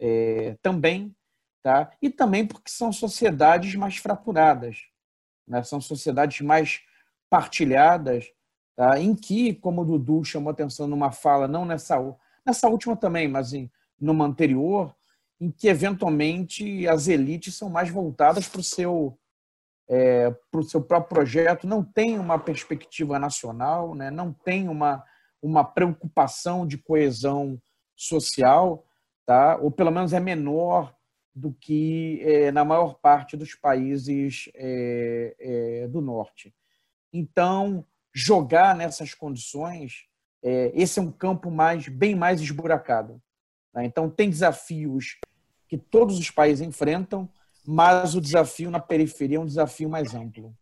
é, 0.00 0.56
também, 0.62 1.14
tá? 1.62 1.90
e 2.00 2.08
também 2.08 2.46
porque 2.46 2.70
são 2.70 2.90
sociedades 2.90 3.74
mais 3.74 3.98
fraturadas, 3.98 4.78
né? 5.46 5.62
são 5.62 5.78
sociedades 5.78 6.40
mais 6.40 6.80
partilhadas, 7.28 8.32
tá? 8.74 8.98
em 8.98 9.14
que, 9.14 9.52
como 9.52 9.82
o 9.82 9.84
Dudu 9.84 10.24
chamou 10.24 10.50
atenção 10.50 10.86
numa 10.86 11.12
fala, 11.12 11.46
não 11.46 11.66
nessa, 11.66 11.96
nessa 12.46 12.66
última 12.66 12.96
também, 12.96 13.28
mas 13.28 13.52
em, 13.52 13.70
numa 14.00 14.24
anterior, 14.24 14.96
em 15.38 15.50
que 15.50 15.68
eventualmente 15.68 16.88
as 16.88 17.08
elites 17.08 17.56
são 17.56 17.68
mais 17.68 17.90
voltadas 17.90 18.48
para 18.48 18.60
o 18.60 18.64
seu 18.64 19.18
é, 19.88 20.30
para 20.50 20.60
o 20.60 20.64
seu 20.64 20.82
próprio 20.82 21.16
projeto, 21.16 21.66
não 21.66 21.82
tem 21.82 22.18
uma 22.18 22.38
perspectiva 22.38 23.18
nacional, 23.18 23.94
né? 23.94 24.10
não 24.10 24.32
tem 24.32 24.68
uma, 24.68 25.04
uma 25.40 25.64
preocupação 25.64 26.66
de 26.66 26.76
coesão 26.76 27.60
social, 27.94 28.84
tá? 29.24 29.56
ou 29.56 29.70
pelo 29.70 29.90
menos 29.90 30.12
é 30.12 30.20
menor 30.20 30.94
do 31.34 31.52
que 31.52 32.20
é, 32.22 32.50
na 32.50 32.64
maior 32.64 32.94
parte 32.94 33.36
dos 33.36 33.54
países 33.54 34.50
é, 34.54 35.36
é 35.38 35.88
do 35.88 36.00
norte. 36.00 36.54
Então, 37.12 37.84
jogar 38.14 38.74
nessas 38.74 39.12
condições, 39.14 40.06
é, 40.42 40.72
esse 40.74 40.98
é 40.98 41.02
um 41.02 41.12
campo 41.12 41.50
mais 41.50 41.88
bem 41.88 42.14
mais 42.14 42.40
esburacado. 42.40 43.22
Tá? 43.72 43.84
Então, 43.84 44.08
tem 44.08 44.30
desafios 44.30 45.18
que 45.68 45.76
todos 45.76 46.18
os 46.18 46.30
países 46.30 46.66
enfrentam, 46.66 47.28
mas 47.66 48.14
o 48.14 48.20
desafio 48.20 48.70
na 48.70 48.80
periferia 48.80 49.38
é 49.38 49.40
um 49.40 49.46
desafio 49.46 49.88
mais 49.88 50.14
amplo. 50.14 50.54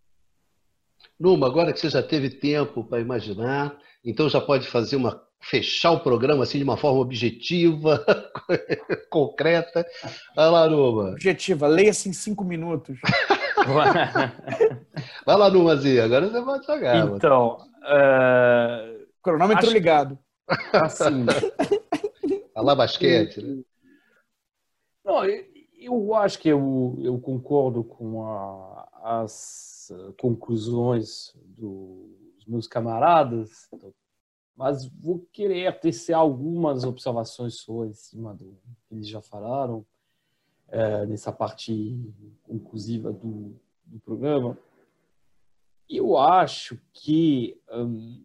Numa, 1.19 1.47
agora 1.47 1.73
que 1.73 1.81
você 1.81 1.91
já 1.91 2.03
teve 2.03 2.31
tempo 2.31 2.85
para 2.85 3.01
imaginar, 3.01 3.77
então 4.05 4.29
já 4.29 4.41
pode 4.41 4.67
fazer 4.67 4.97
uma 4.97 5.23
fechar 5.41 5.93
o 5.93 6.01
programa 6.01 6.43
assim 6.43 6.59
de 6.59 6.65
uma 6.65 6.77
forma 6.77 7.01
objetiva, 7.01 8.05
concreta. 9.11 9.87
Vai 10.35 10.51
lá, 10.51 10.69
Numa. 10.69 11.11
Objetiva, 11.11 11.67
leia-se 11.67 12.09
em 12.09 12.13
cinco 12.13 12.45
minutos. 12.45 12.99
Vai 15.25 15.37
lá, 15.37 15.51
Numazinha, 15.51 16.05
agora 16.05 16.29
você 16.29 16.43
pode 16.43 16.67
jogar. 16.67 17.07
Então, 17.07 17.59
uh... 17.83 19.07
cronômetro 19.23 19.67
Acho... 19.67 19.73
ligado. 19.73 20.19
Assim, 20.73 21.25
Falar 22.55 22.75
basquete, 22.75 23.43
né? 23.43 23.63
Não, 25.05 25.25
eu 25.25 25.54
acho 26.15 26.39
que 26.39 26.49
eu, 26.49 26.97
eu 27.01 27.19
concordo 27.21 27.83
com 27.83 28.25
a, 28.27 28.89
as 29.03 29.93
conclusões 30.19 31.35
dos 31.45 32.47
meus 32.47 32.67
camaradas, 32.67 33.69
mas 34.57 34.87
vou 34.87 35.27
querer 35.33 35.79
tecer 35.81 36.15
algumas 36.15 36.85
observações 36.85 37.55
só 37.55 37.85
em 37.85 37.93
cima 37.93 38.35
do 38.35 38.57
que 38.87 38.95
eles 38.95 39.09
já 39.09 39.21
falaram, 39.21 39.85
é, 40.69 41.07
nessa 41.07 41.33
parte 41.33 41.99
conclusiva 42.43 43.13
do, 43.13 43.55
do 43.85 44.01
programa. 44.01 44.57
Eu 45.89 46.17
acho 46.17 46.81
que 46.93 47.61
hum, 47.71 48.25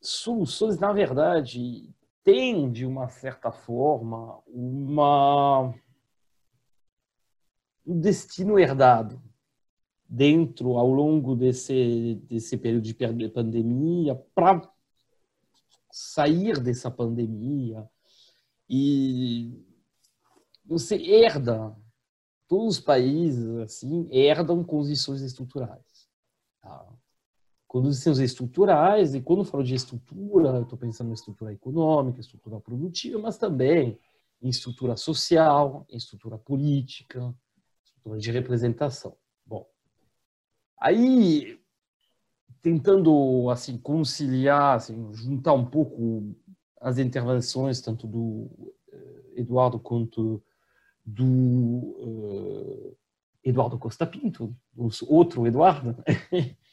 soluções, 0.00 0.78
na 0.78 0.92
verdade, 0.92 1.93
tem, 2.24 2.72
de 2.72 2.86
uma 2.86 3.08
certa 3.08 3.52
forma, 3.52 4.40
uma, 4.46 5.74
um 7.86 8.00
destino 8.00 8.58
herdado 8.58 9.22
dentro, 10.08 10.78
ao 10.78 10.88
longo 10.90 11.36
desse, 11.36 12.14
desse 12.24 12.56
período 12.56 12.84
de 12.84 13.28
pandemia, 13.28 14.14
para 14.34 14.72
sair 15.92 16.58
dessa 16.60 16.90
pandemia. 16.90 17.88
E 18.68 19.62
você 20.64 20.96
herda, 20.96 21.76
todos 22.48 22.78
os 22.78 22.80
países 22.80 23.46
assim 23.58 24.08
herdam 24.10 24.64
condições 24.64 25.20
estruturais. 25.20 26.08
Tá? 26.62 26.88
Condições 27.74 28.20
estruturais, 28.20 29.16
e 29.16 29.20
quando 29.20 29.44
falo 29.44 29.64
de 29.64 29.74
estrutura, 29.74 30.50
eu 30.50 30.62
estou 30.62 30.78
pensando 30.78 31.10
em 31.10 31.12
estrutura 31.12 31.52
econômica, 31.52 32.20
estrutura 32.20 32.60
produtiva, 32.60 33.18
mas 33.18 33.36
também 33.36 33.98
em 34.40 34.48
estrutura 34.48 34.96
social, 34.96 35.84
em 35.90 35.96
estrutura 35.96 36.38
política, 36.38 37.34
estrutura 37.84 38.20
de 38.20 38.30
representação. 38.30 39.16
Bom, 39.44 39.66
aí 40.80 41.58
tentando 42.62 43.50
assim 43.50 43.76
conciliar, 43.76 44.76
assim, 44.76 45.12
juntar 45.12 45.54
um 45.54 45.66
pouco 45.66 46.32
as 46.80 46.96
intervenções 46.98 47.80
tanto 47.80 48.06
do 48.06 48.72
eh, 48.92 49.40
Eduardo 49.40 49.80
quanto 49.80 50.40
do 51.04 51.26
uh, 51.26 52.96
Eduardo 53.42 53.76
Costa 53.80 54.06
Pinto, 54.06 54.56
outro 55.08 55.44
Eduardo, 55.44 55.96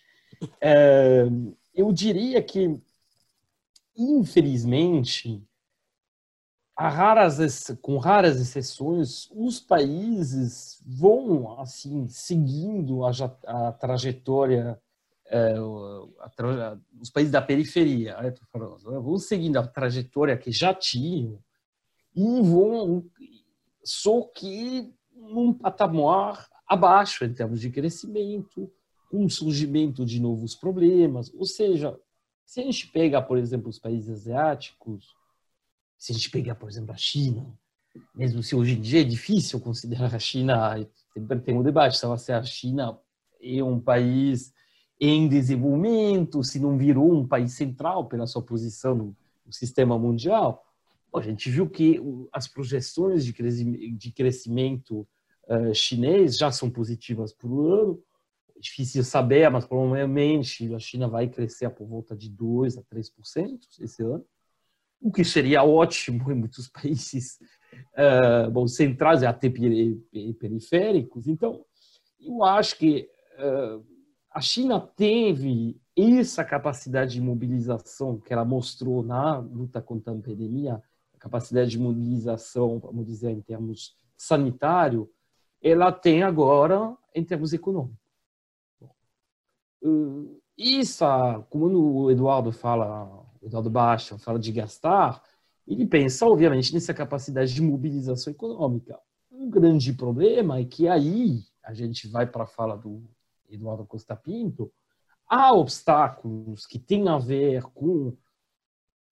É, 0.60 1.26
eu 1.74 1.92
diria 1.92 2.42
que, 2.42 2.80
infelizmente, 3.96 5.44
raras, 6.78 7.76
com 7.82 7.98
raras 7.98 8.40
exceções, 8.40 9.30
os 9.32 9.60
países 9.60 10.82
vão 10.86 11.60
assim 11.60 12.08
seguindo 12.08 13.06
a, 13.06 13.12
a 13.46 13.72
trajetória, 13.74 14.82
é, 15.28 15.54
a 16.20 16.30
tra, 16.30 16.80
os 17.00 17.10
países 17.10 17.32
da 17.32 17.42
periferia, 17.42 18.20
né, 18.22 18.34
falando, 18.52 18.92
né, 18.92 19.00
vão 19.00 19.18
seguindo 19.18 19.58
a 19.58 19.68
trajetória 19.68 20.38
que 20.38 20.52
já 20.52 20.74
tinham 20.74 21.40
e 22.16 22.42
vão, 22.42 23.06
só 23.84 24.22
que 24.36 24.94
num 25.14 25.54
patamar 25.54 26.50
abaixo 26.68 27.24
em 27.24 27.34
termos 27.34 27.62
de 27.62 27.70
crescimento, 27.70 28.72
com 29.12 29.26
o 29.26 29.30
surgimento 29.30 30.06
de 30.06 30.22
novos 30.22 30.56
problemas. 30.56 31.30
Ou 31.34 31.46
seja, 31.46 32.00
se 32.46 32.62
a 32.62 32.64
gente 32.64 32.88
pega, 32.88 33.22
por 33.22 33.38
exemplo, 33.38 33.70
os 33.70 33.78
países 33.78 34.10
asiáticos, 34.10 35.14
se 35.98 36.14
a 36.14 36.16
gente 36.16 36.32
pegar, 36.32 36.56
por 36.56 36.70
exemplo, 36.70 36.94
a 36.94 36.98
China, 36.98 37.46
mesmo 38.16 38.42
se 38.42 38.56
hoje 38.56 38.78
em 38.78 38.82
dia 38.82 39.02
é 39.02 39.04
difícil 39.04 39.60
considerar 39.60 40.16
a 40.16 40.20
China, 40.20 40.88
sempre 41.14 41.42
tem 41.42 41.58
um 41.58 41.62
debate, 41.62 41.98
se 41.98 42.32
a 42.32 42.44
China 42.44 42.98
é 43.42 43.62
um 43.62 43.80
país 43.80 44.54
em 44.98 45.28
desenvolvimento, 45.28 46.42
se 46.42 46.58
não 46.58 46.78
virou 46.78 47.14
um 47.14 47.28
país 47.28 47.52
central 47.54 48.08
pela 48.08 48.26
sua 48.26 48.42
posição 48.42 48.96
no, 48.96 49.16
no 49.46 49.52
sistema 49.52 50.00
mundial. 50.00 50.64
a 51.14 51.22
gente 51.22 51.50
viu 51.50 51.70
que 51.70 52.00
as 52.32 52.48
projeções 52.48 53.26
de 53.26 53.34
crescimento, 53.34 53.98
de 53.98 54.12
crescimento 54.14 55.08
uh, 55.50 55.74
chinês 55.74 56.38
já 56.38 56.50
são 56.50 56.70
positivas 56.70 57.34
por 57.34 57.74
ano. 57.74 58.02
Difícil 58.62 59.04
saber, 59.04 59.50
mas 59.50 59.66
provavelmente 59.66 60.74
a 60.74 60.80
China 60.80 61.08
vai 61.08 61.28
crescer 61.28 61.70
por 61.72 61.88
volta 61.88 62.16
de 62.16 62.30
2 62.30 62.78
a 62.78 62.84
3% 62.84 63.60
esse 63.80 64.04
ano, 64.04 64.24
o 65.02 65.12
que 65.12 65.24
seria 65.24 65.64
ótimo 65.64 66.32
em 66.32 66.36
muitos 66.36 66.70
países 66.70 67.40
uh, 67.94 68.52
bom, 68.52 68.68
centrais 68.68 69.24
e 69.24 69.26
até 69.26 69.50
periféricos. 70.40 71.28
Então, 71.28 71.66
eu 72.20 72.44
acho 72.44 72.78
que 72.78 73.10
uh, 73.40 73.84
a 74.30 74.40
China 74.40 74.80
teve 74.80 75.82
essa 75.98 76.46
capacidade 76.46 77.14
de 77.14 77.22
mobilização 77.22 78.20
que 78.20 78.32
ela 78.32 78.46
mostrou 78.46 79.04
na 79.04 79.40
luta 79.40 79.82
contra 79.82 80.14
a 80.14 80.16
pandemia, 80.16 80.82
a 81.14 81.18
capacidade 81.18 81.72
de 81.72 81.80
mobilização, 81.80 82.80
vamos 82.80 83.06
dizer, 83.06 83.32
em 83.32 83.42
termos 83.42 83.96
sanitário, 84.16 85.10
ela 85.62 85.92
tem 85.92 86.24
agora 86.24 86.96
em 87.14 87.24
termos 87.24 87.54
econômicos. 87.54 88.01
Isso, 90.58 91.06
como 91.49 91.68
o 92.03 92.12
Eduardo 92.12 92.52
fala, 92.52 93.26
o 93.41 93.45
Eduardo 93.45 93.70
Baixa 93.70 94.18
fala 94.18 94.38
de 94.38 94.52
gastar, 94.52 95.24
ele 95.68 95.86
pensa, 95.86 96.26
obviamente, 96.26 96.74
nessa 96.74 96.94
capacidade 96.94 97.53
de 97.53 97.62
mobilização 97.62 98.32
econômica. 98.32 98.99
Um 99.32 99.49
grande 99.49 99.94
problema 99.94 100.60
é 100.60 100.66
que 100.66 100.88
aí 100.88 101.44
a 101.64 101.74
gente 101.74 102.08
vai 102.08 102.28
para 102.28 102.44
a 102.44 102.48
fala 102.48 102.78
do 102.78 103.03
Eduardo 103.49 103.86
Costa 103.86 104.16
Pinto, 104.16 104.72
há 105.28 105.53
obstáculos 105.53 106.66
que 106.66 106.78
têm 106.78 107.08
a 107.08 107.18
ver 107.18 107.64
com 107.74 108.16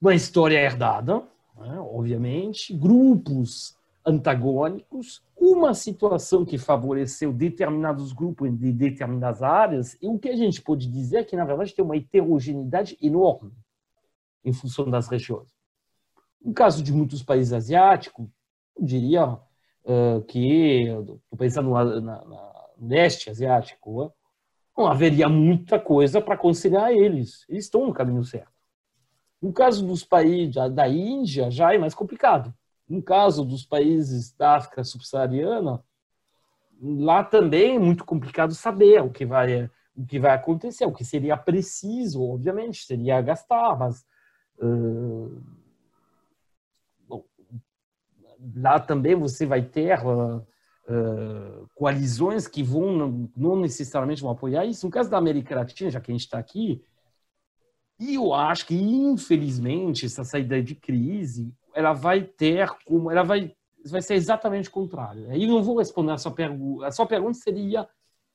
uma 0.02 0.14
história 0.14 0.58
herdada, 0.58 1.20
né, 1.58 1.80
obviamente, 1.80 2.74
grupos 2.74 3.78
antagônicos, 4.06 5.22
uma 5.52 5.74
situação 5.74 6.46
que 6.46 6.58
favoreceu 6.58 7.34
determinados 7.34 8.14
grupos 8.14 8.56
de 8.58 8.72
determinadas 8.72 9.42
áreas, 9.42 9.98
e 10.02 10.08
o 10.08 10.20
que 10.20 10.30
a 10.30 10.36
gente 10.36 10.62
pode 10.62 10.88
dizer 10.88 11.18
é 11.18 11.24
que, 11.24 11.36
na 11.36 11.46
verdade, 11.46 11.74
tem 11.74 11.84
uma 11.84 11.98
heterogeneidade 11.98 12.98
enorme 13.02 13.52
em 14.44 14.54
função 14.54 14.90
das 14.90 15.08
regiões. 15.08 15.50
No 16.42 16.54
caso 16.54 16.84
de 16.84 16.94
muitos 16.94 17.24
países 17.24 17.52
asiáticos, 17.52 18.28
eu 18.78 18.86
diria 18.86 19.26
uh, 19.28 20.22
que, 20.28 20.88
estou 20.88 21.38
pensando 21.38 21.70
no, 21.70 22.02
na, 22.02 22.02
na, 22.02 22.70
no 22.78 22.88
leste 22.88 23.30
asiático, 23.30 24.06
uh, 24.06 24.14
não 24.78 24.88
haveria 24.88 25.28
muita 25.28 25.78
coisa 25.78 26.22
para 26.22 26.36
aconselhar 26.36 26.92
eles. 26.92 27.46
Eles 27.50 27.66
estão 27.66 27.86
no 27.86 27.94
caminho 27.94 28.24
certo. 28.24 28.54
No 29.42 29.52
caso 29.52 29.86
dos 29.86 30.04
países 30.04 30.56
da 30.74 30.88
Índia, 30.88 31.52
já 31.52 31.74
é 31.74 31.78
mais 31.78 31.94
complicado. 31.94 32.54
No 32.90 33.03
caso 33.03 33.45
dos 33.45 33.64
países 33.64 34.34
da 34.34 34.56
África 34.56 34.84
subsaariana, 34.84 35.84
lá 36.82 37.24
também 37.24 37.76
é 37.76 37.80
muito 37.80 38.03
complicado 38.03 38.56
saber 38.56 39.02
o 39.02 39.11
que 39.11 39.26
vai 39.26 39.70
o 39.95 40.06
que 40.06 40.18
vai 40.18 40.34
acontecer, 40.34 40.86
o 40.86 40.94
que 40.94 41.03
seria 41.03 41.36
preciso, 41.36 42.24
obviamente, 42.24 42.86
seria 42.86 43.22
gastar, 43.22 43.78
mas 43.78 44.06
uh, 44.60 45.44
bom, 47.06 47.26
lá 48.56 48.80
também 48.80 49.14
você 49.14 49.45
vai 49.45 49.61
ter 49.61 49.99
uh, 50.06 50.48
coalizões 51.76 52.48
que 52.48 52.64
vão 52.64 52.94
não, 52.94 53.32
não, 53.36 53.60
necessariamente 53.60 54.22
vão 54.22 54.32
apoiar 54.32 54.66
isso. 54.66 54.86
No 54.86 54.91
caso 54.91 55.10
da 55.10 55.18
América 55.18 55.53
Latina, 55.53 55.91
já 55.91 55.99
que 55.99 56.11
a 56.11 56.14
gente 56.14 56.24
está 56.24 56.40
aqui, 56.40 56.82
e 57.99 58.16
eu 58.16 58.34
acho 58.34 58.68
que 58.68 58.76
infelizmente 58.76 60.06
essa 60.06 60.24
saída 60.24 60.64
de 60.64 60.76
crise 60.76 61.53
ela 61.80 61.94
vai 61.94 62.22
ter 62.24 62.70
como 62.86 63.10
ela 63.10 63.24
vai 63.24 63.56
vai 63.86 64.02
ser 64.02 64.16
exatamente 64.16 64.68
o 64.68 64.72
contrário. 64.74 65.30
Aí 65.32 65.48
não 65.48 65.64
vou 65.64 65.78
responder 65.78 66.12
a 66.12 66.18
sua 66.18 66.32
pergunta. 66.32 66.86
A 66.86 66.92
sua 66.92 67.06
pergunta 67.06 67.36
seria: 67.36 67.88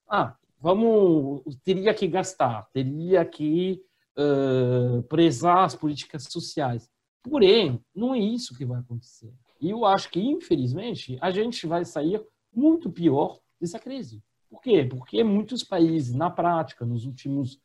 ah, 0.09 0.35
vamos 0.59 1.43
teria 1.62 1.93
que 1.93 2.07
gastar, 2.07 2.66
teria 2.73 3.25
que 3.25 3.83
uh, 4.19 5.03
prezar 5.03 5.65
as 5.65 5.75
políticas 5.75 6.25
sociais. 6.25 6.91
Porém, 7.23 7.81
não 7.95 8.15
é 8.15 8.19
isso 8.19 8.57
que 8.57 8.65
vai 8.65 8.81
acontecer. 8.81 9.33
E 9.61 9.71
eu 9.71 9.85
acho 9.85 10.11
que, 10.11 10.21
infelizmente, 10.21 11.19
a 11.21 11.31
gente 11.31 11.66
vai 11.66 11.85
sair 11.85 12.23
muito 12.55 12.91
pior 12.91 13.39
dessa 13.61 13.79
crise. 13.79 14.23
Por 14.51 14.61
quê? 14.61 14.85
Porque 14.85 15.23
muitos 15.23 15.62
países, 15.62 16.15
na 16.15 16.31
prática, 16.31 16.85
nos 16.85 17.07
últimos, 17.07 17.61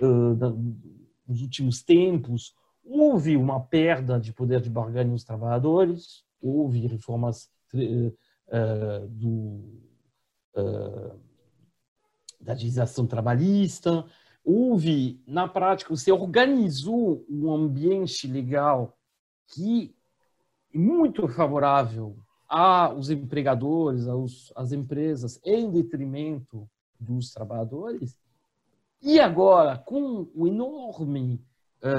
uh, 0.00 0.84
nos 1.26 1.40
últimos 1.42 1.82
tempos, 1.82 2.54
houve 2.84 3.36
uma 3.36 3.60
perda 3.60 4.20
de 4.20 4.32
poder 4.32 4.60
de 4.60 4.68
barganha 4.68 5.10
dos 5.10 5.24
trabalhadores, 5.24 6.24
houve 6.40 6.86
reformas 6.86 7.50
uh, 7.72 9.08
do, 9.08 9.80
uh, 10.56 11.18
da 12.40 12.52
legislação 12.52 13.06
trabalhista, 13.06 14.04
houve, 14.44 15.22
na 15.26 15.48
prática, 15.48 15.94
você 15.94 16.12
organizou 16.12 17.24
um 17.28 17.50
ambiente 17.52 18.26
legal 18.26 18.96
que 19.48 19.94
é 20.72 20.78
muito 20.78 21.26
favorável 21.28 22.16
aos 22.46 23.08
empregadores, 23.08 24.06
aos, 24.06 24.52
às 24.54 24.72
empresas, 24.72 25.40
em 25.42 25.70
detrimento 25.70 26.68
dos 27.00 27.32
trabalhadores. 27.32 28.18
E 29.00 29.18
agora, 29.18 29.78
com 29.78 30.28
o 30.34 30.46
enorme 30.46 31.42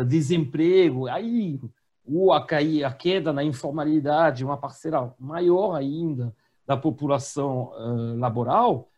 desemprego, 0.07 1.07
aí 1.07 1.59
ou 2.07 2.33
a, 2.33 2.45
cair, 2.45 2.83
a 2.83 2.91
queda 2.91 3.33
na 3.33 3.43
informalidade, 3.43 4.45
uma 4.45 4.57
parcela 4.57 5.15
maior 5.19 5.75
ainda 5.75 6.35
da 6.65 6.77
população 6.77 7.71
uh, 7.73 8.17
laboral, 8.17 8.89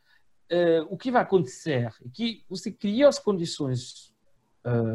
uh, 0.51 0.87
o 0.89 0.97
que 0.97 1.11
vai 1.11 1.21
acontecer 1.21 1.85
é 1.85 2.09
que 2.13 2.43
você 2.49 2.71
cria 2.71 3.07
as 3.07 3.19
condições 3.19 4.15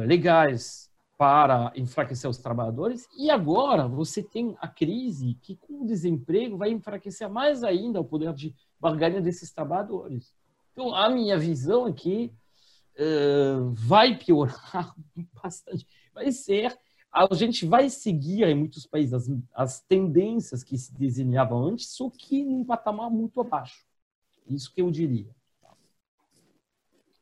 legais 0.07 0.93
para 1.17 1.73
enfraquecer 1.77 2.29
os 2.29 2.39
trabalhadores. 2.39 3.09
E 3.17 3.31
agora 3.31 3.87
você 3.87 4.23
tem 4.23 4.57
a 4.61 4.67
crise 4.67 5.39
que, 5.41 5.55
com 5.55 5.83
o 5.83 5.87
desemprego, 5.87 6.57
vai 6.57 6.71
enfraquecer 6.71 7.31
mais 7.31 7.63
ainda 7.63 8.01
o 8.01 8.05
poder 8.05 8.35
de 8.35 8.53
barganha 8.81 9.21
desses 9.21 9.53
trabalhadores. 9.53 10.35
Então, 10.73 10.93
a 10.93 11.09
minha 11.09 11.39
visão 11.39 11.87
é 11.87 11.93
que 11.93 12.33
uh, 12.99 13.73
vai 13.73 14.17
piorar 14.17 14.95
bastante. 15.43 15.87
Vai 16.15 16.31
ser. 16.33 16.77
A 17.13 17.35
gente 17.35 17.67
vai 17.67 17.91
seguir 17.91 18.45
em 18.45 18.55
muitos 18.55 18.87
países 18.87 19.13
as, 19.13 19.31
as 19.55 19.81
tendências 19.81 20.65
que 20.65 20.79
se 20.79 20.95
desenhavam 20.95 21.67
antes, 21.67 21.89
só 21.89 22.11
que 22.11 22.43
num 22.43 22.65
patamar 22.65 23.11
muito 23.11 23.41
abaixo. 23.41 23.85
Isso 24.49 24.73
que 24.75 24.81
eu 24.81 24.91
diria. 24.91 25.29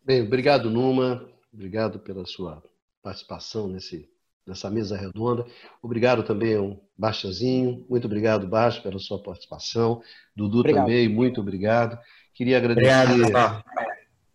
Bem, 0.04 0.22
obrigado, 0.22 0.70
Numa. 0.70 1.28
Obrigado 1.52 1.98
pela 1.98 2.24
sua 2.24 2.62
participação 3.02 3.68
nesse, 3.68 4.08
nessa 4.46 4.70
mesa 4.70 4.96
redonda. 4.96 5.44
Obrigado 5.82 6.22
também 6.22 6.56
ao 6.56 6.80
Baixazinho. 6.96 7.84
Muito 7.88 8.06
obrigado, 8.06 8.46
Baixo, 8.46 8.82
pela 8.82 8.98
sua 8.98 9.22
participação. 9.22 10.02
Dudu 10.34 10.60
obrigado. 10.60 10.84
também, 10.84 11.08
muito 11.08 11.40
obrigado. 11.40 11.98
Queria 12.34 12.58
agradecer. 12.58 13.12
Obrigado, 13.12 13.64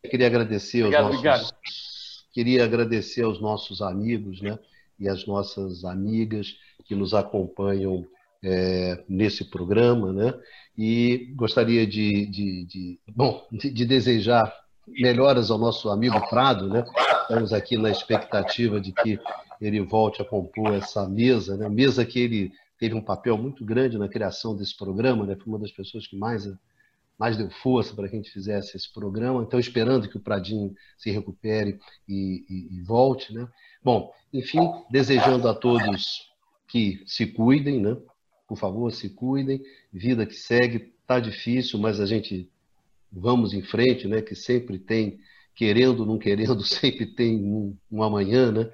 queria 0.06 0.28
agradecer 0.28 0.84
aos 0.84 0.94
obrigado, 0.94 1.12
nossos. 1.12 1.20
Obrigado. 1.20 1.56
Queria 2.34 2.64
agradecer 2.66 3.22
aos 3.24 3.42
nossos 3.42 3.82
amigos, 3.82 4.42
né? 4.42 4.60
E 5.00 5.08
às 5.08 5.26
nossas 5.26 5.86
amigas 5.86 6.56
que 6.86 6.96
nos 6.96 7.14
acompanham 7.14 8.06
é, 8.44 9.04
nesse 9.08 9.46
programa, 9.46 10.12
né? 10.14 10.34
E 10.78 11.34
gostaria 11.36 11.88
de, 11.88 12.26
de, 12.26 12.66
de 12.66 13.00
bom, 13.16 13.48
de, 13.52 13.70
de 13.72 13.86
desejar 13.86 14.54
melhoras 14.88 15.50
ao 15.50 15.58
nosso 15.58 15.90
amigo 15.90 16.20
Prado, 16.30 16.68
né? 16.68 16.86
Estamos 17.22 17.54
aqui 17.54 17.78
na 17.78 17.90
expectativa 17.90 18.80
de 18.80 18.92
que 18.92 19.20
ele 19.60 19.82
volte 19.82 20.22
a 20.22 20.26
compor 20.26 20.74
essa 20.74 21.08
mesa, 21.08 21.58
né? 21.58 21.68
Mesa 21.70 22.06
que 22.06 22.20
ele 22.20 22.52
teve 22.78 22.94
um 22.94 23.02
papel 23.02 23.38
muito 23.38 23.66
grande 23.66 23.98
na 23.98 24.08
criação 24.08 24.56
desse 24.56 24.76
programa, 24.78 25.26
né? 25.26 25.36
Foi 25.36 25.48
uma 25.48 25.60
das 25.60 25.72
pessoas 25.72 26.06
que 26.06 26.16
mais 26.16 26.46
mais 27.18 27.38
deu 27.38 27.50
força 27.50 27.96
para 27.96 28.08
que 28.08 28.16
a 28.16 28.18
gente 28.18 28.32
fizesse 28.32 28.76
esse 28.76 28.92
programa. 28.92 29.42
Então, 29.42 29.60
esperando 29.60 30.10
que 30.10 30.18
o 30.18 30.22
Pradinho 30.22 30.74
se 30.98 31.10
recupere 31.12 31.80
e, 32.08 32.46
e, 32.50 32.78
e 32.78 32.82
volte, 32.82 33.34
né? 33.34 33.48
Bom, 33.84 34.12
enfim, 34.34 34.60
desejando 34.90 35.48
a 35.48 35.54
todos 35.54 36.30
que 36.68 37.04
se 37.06 37.26
cuidem, 37.28 37.80
né? 37.80 37.96
Por 38.48 38.58
favor, 38.58 38.92
se 38.92 39.10
cuidem. 39.10 39.62
Vida 39.92 40.26
que 40.26 40.34
segue, 40.34 40.94
tá 41.08 41.20
difícil, 41.20 41.80
mas 41.80 42.00
a 42.00 42.06
gente 42.06 42.50
vamos 43.12 43.54
em 43.54 43.62
frente, 43.62 44.08
né? 44.08 44.22
Que 44.22 44.36
sempre 44.36 44.78
tem, 44.78 45.20
querendo, 45.56 46.06
não 46.06 46.18
querendo, 46.18 46.62
sempre 46.66 47.06
tem 47.06 47.38
um, 47.38 47.78
um 47.90 48.04
amanhã, 48.04 48.52
né? 48.52 48.70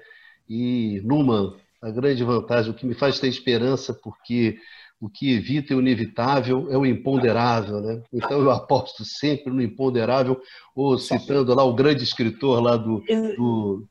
E 0.48 1.00
numa 1.04 1.56
a 1.80 1.90
grande 1.90 2.22
vantagem, 2.22 2.70
o 2.70 2.74
que 2.74 2.86
me 2.86 2.94
faz 2.94 3.18
ter 3.18 3.26
esperança, 3.26 3.92
porque 3.92 4.56
o 5.02 5.10
que 5.10 5.34
evita 5.34 5.74
o 5.74 5.80
inevitável 5.80 6.68
é 6.70 6.78
o 6.78 6.86
imponderável, 6.86 7.80
né? 7.80 8.00
Então 8.12 8.40
eu 8.40 8.52
aposto 8.52 9.04
sempre 9.04 9.52
no 9.52 9.60
imponderável, 9.60 10.40
ou 10.76 10.96
citando 10.96 11.52
lá 11.52 11.64
o 11.64 11.74
grande 11.74 12.04
escritor 12.04 12.62
lá 12.62 12.76
do, 12.76 13.02
do 13.36 13.84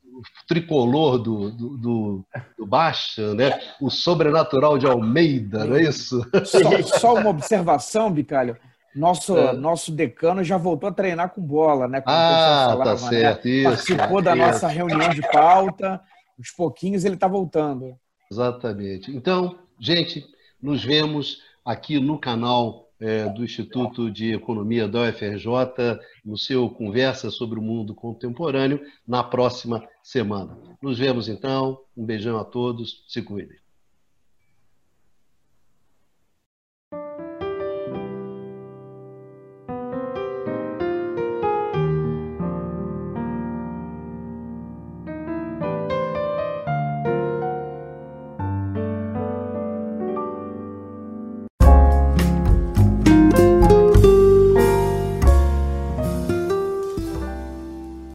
tricolor 0.48 1.18
do, 1.18 1.50
do, 1.50 1.76
do, 1.76 2.24
do 2.56 2.66
Baixa, 2.66 3.34
né? 3.34 3.60
o 3.78 3.90
sobrenatural 3.90 4.78
de 4.78 4.86
Almeida, 4.86 5.66
não 5.66 5.76
é 5.76 5.82
isso? 5.82 6.26
Só, 6.46 6.98
só 6.98 7.14
uma 7.14 7.28
observação, 7.28 8.10
Bicalho. 8.10 8.56
Nosso, 8.96 9.36
é. 9.36 9.52
nosso 9.52 9.92
decano 9.92 10.42
já 10.42 10.56
voltou 10.56 10.88
a 10.88 10.92
treinar 10.92 11.30
com 11.30 11.42
bola, 11.42 11.88
né? 11.88 12.00
Como 12.00 12.16
ah, 12.16 12.68
falava, 12.70 12.84
tá 12.84 12.90
né? 12.92 13.10
certo. 13.10 13.44
Né? 13.44 13.50
Isso, 13.50 13.68
Participou 13.68 14.22
da 14.22 14.34
isso. 14.34 14.46
nossa 14.46 14.68
reunião 14.68 15.10
de 15.10 15.22
pauta. 15.30 16.00
Os 16.38 16.50
pouquinhos 16.50 17.04
ele 17.04 17.14
está 17.14 17.28
voltando. 17.28 17.94
Exatamente. 18.30 19.14
Então, 19.14 19.58
gente, 19.78 20.26
nos 20.62 20.84
vemos 20.84 21.42
aqui 21.64 21.98
no 21.98 22.18
canal 22.18 22.88
é, 23.00 23.28
do 23.28 23.44
Instituto 23.44 24.10
de 24.10 24.32
Economia 24.32 24.86
da 24.86 25.08
UFRJ, 25.08 25.98
no 26.24 26.38
seu 26.38 26.70
Conversa 26.70 27.30
sobre 27.30 27.58
o 27.58 27.62
Mundo 27.62 27.94
Contemporâneo, 27.94 28.80
na 29.06 29.24
próxima 29.24 29.86
semana. 30.02 30.56
Nos 30.80 30.98
vemos 30.98 31.28
então. 31.28 31.80
Um 31.96 32.06
beijão 32.06 32.38
a 32.38 32.44
todos. 32.44 33.04
Se 33.08 33.20
cuidem. 33.20 33.61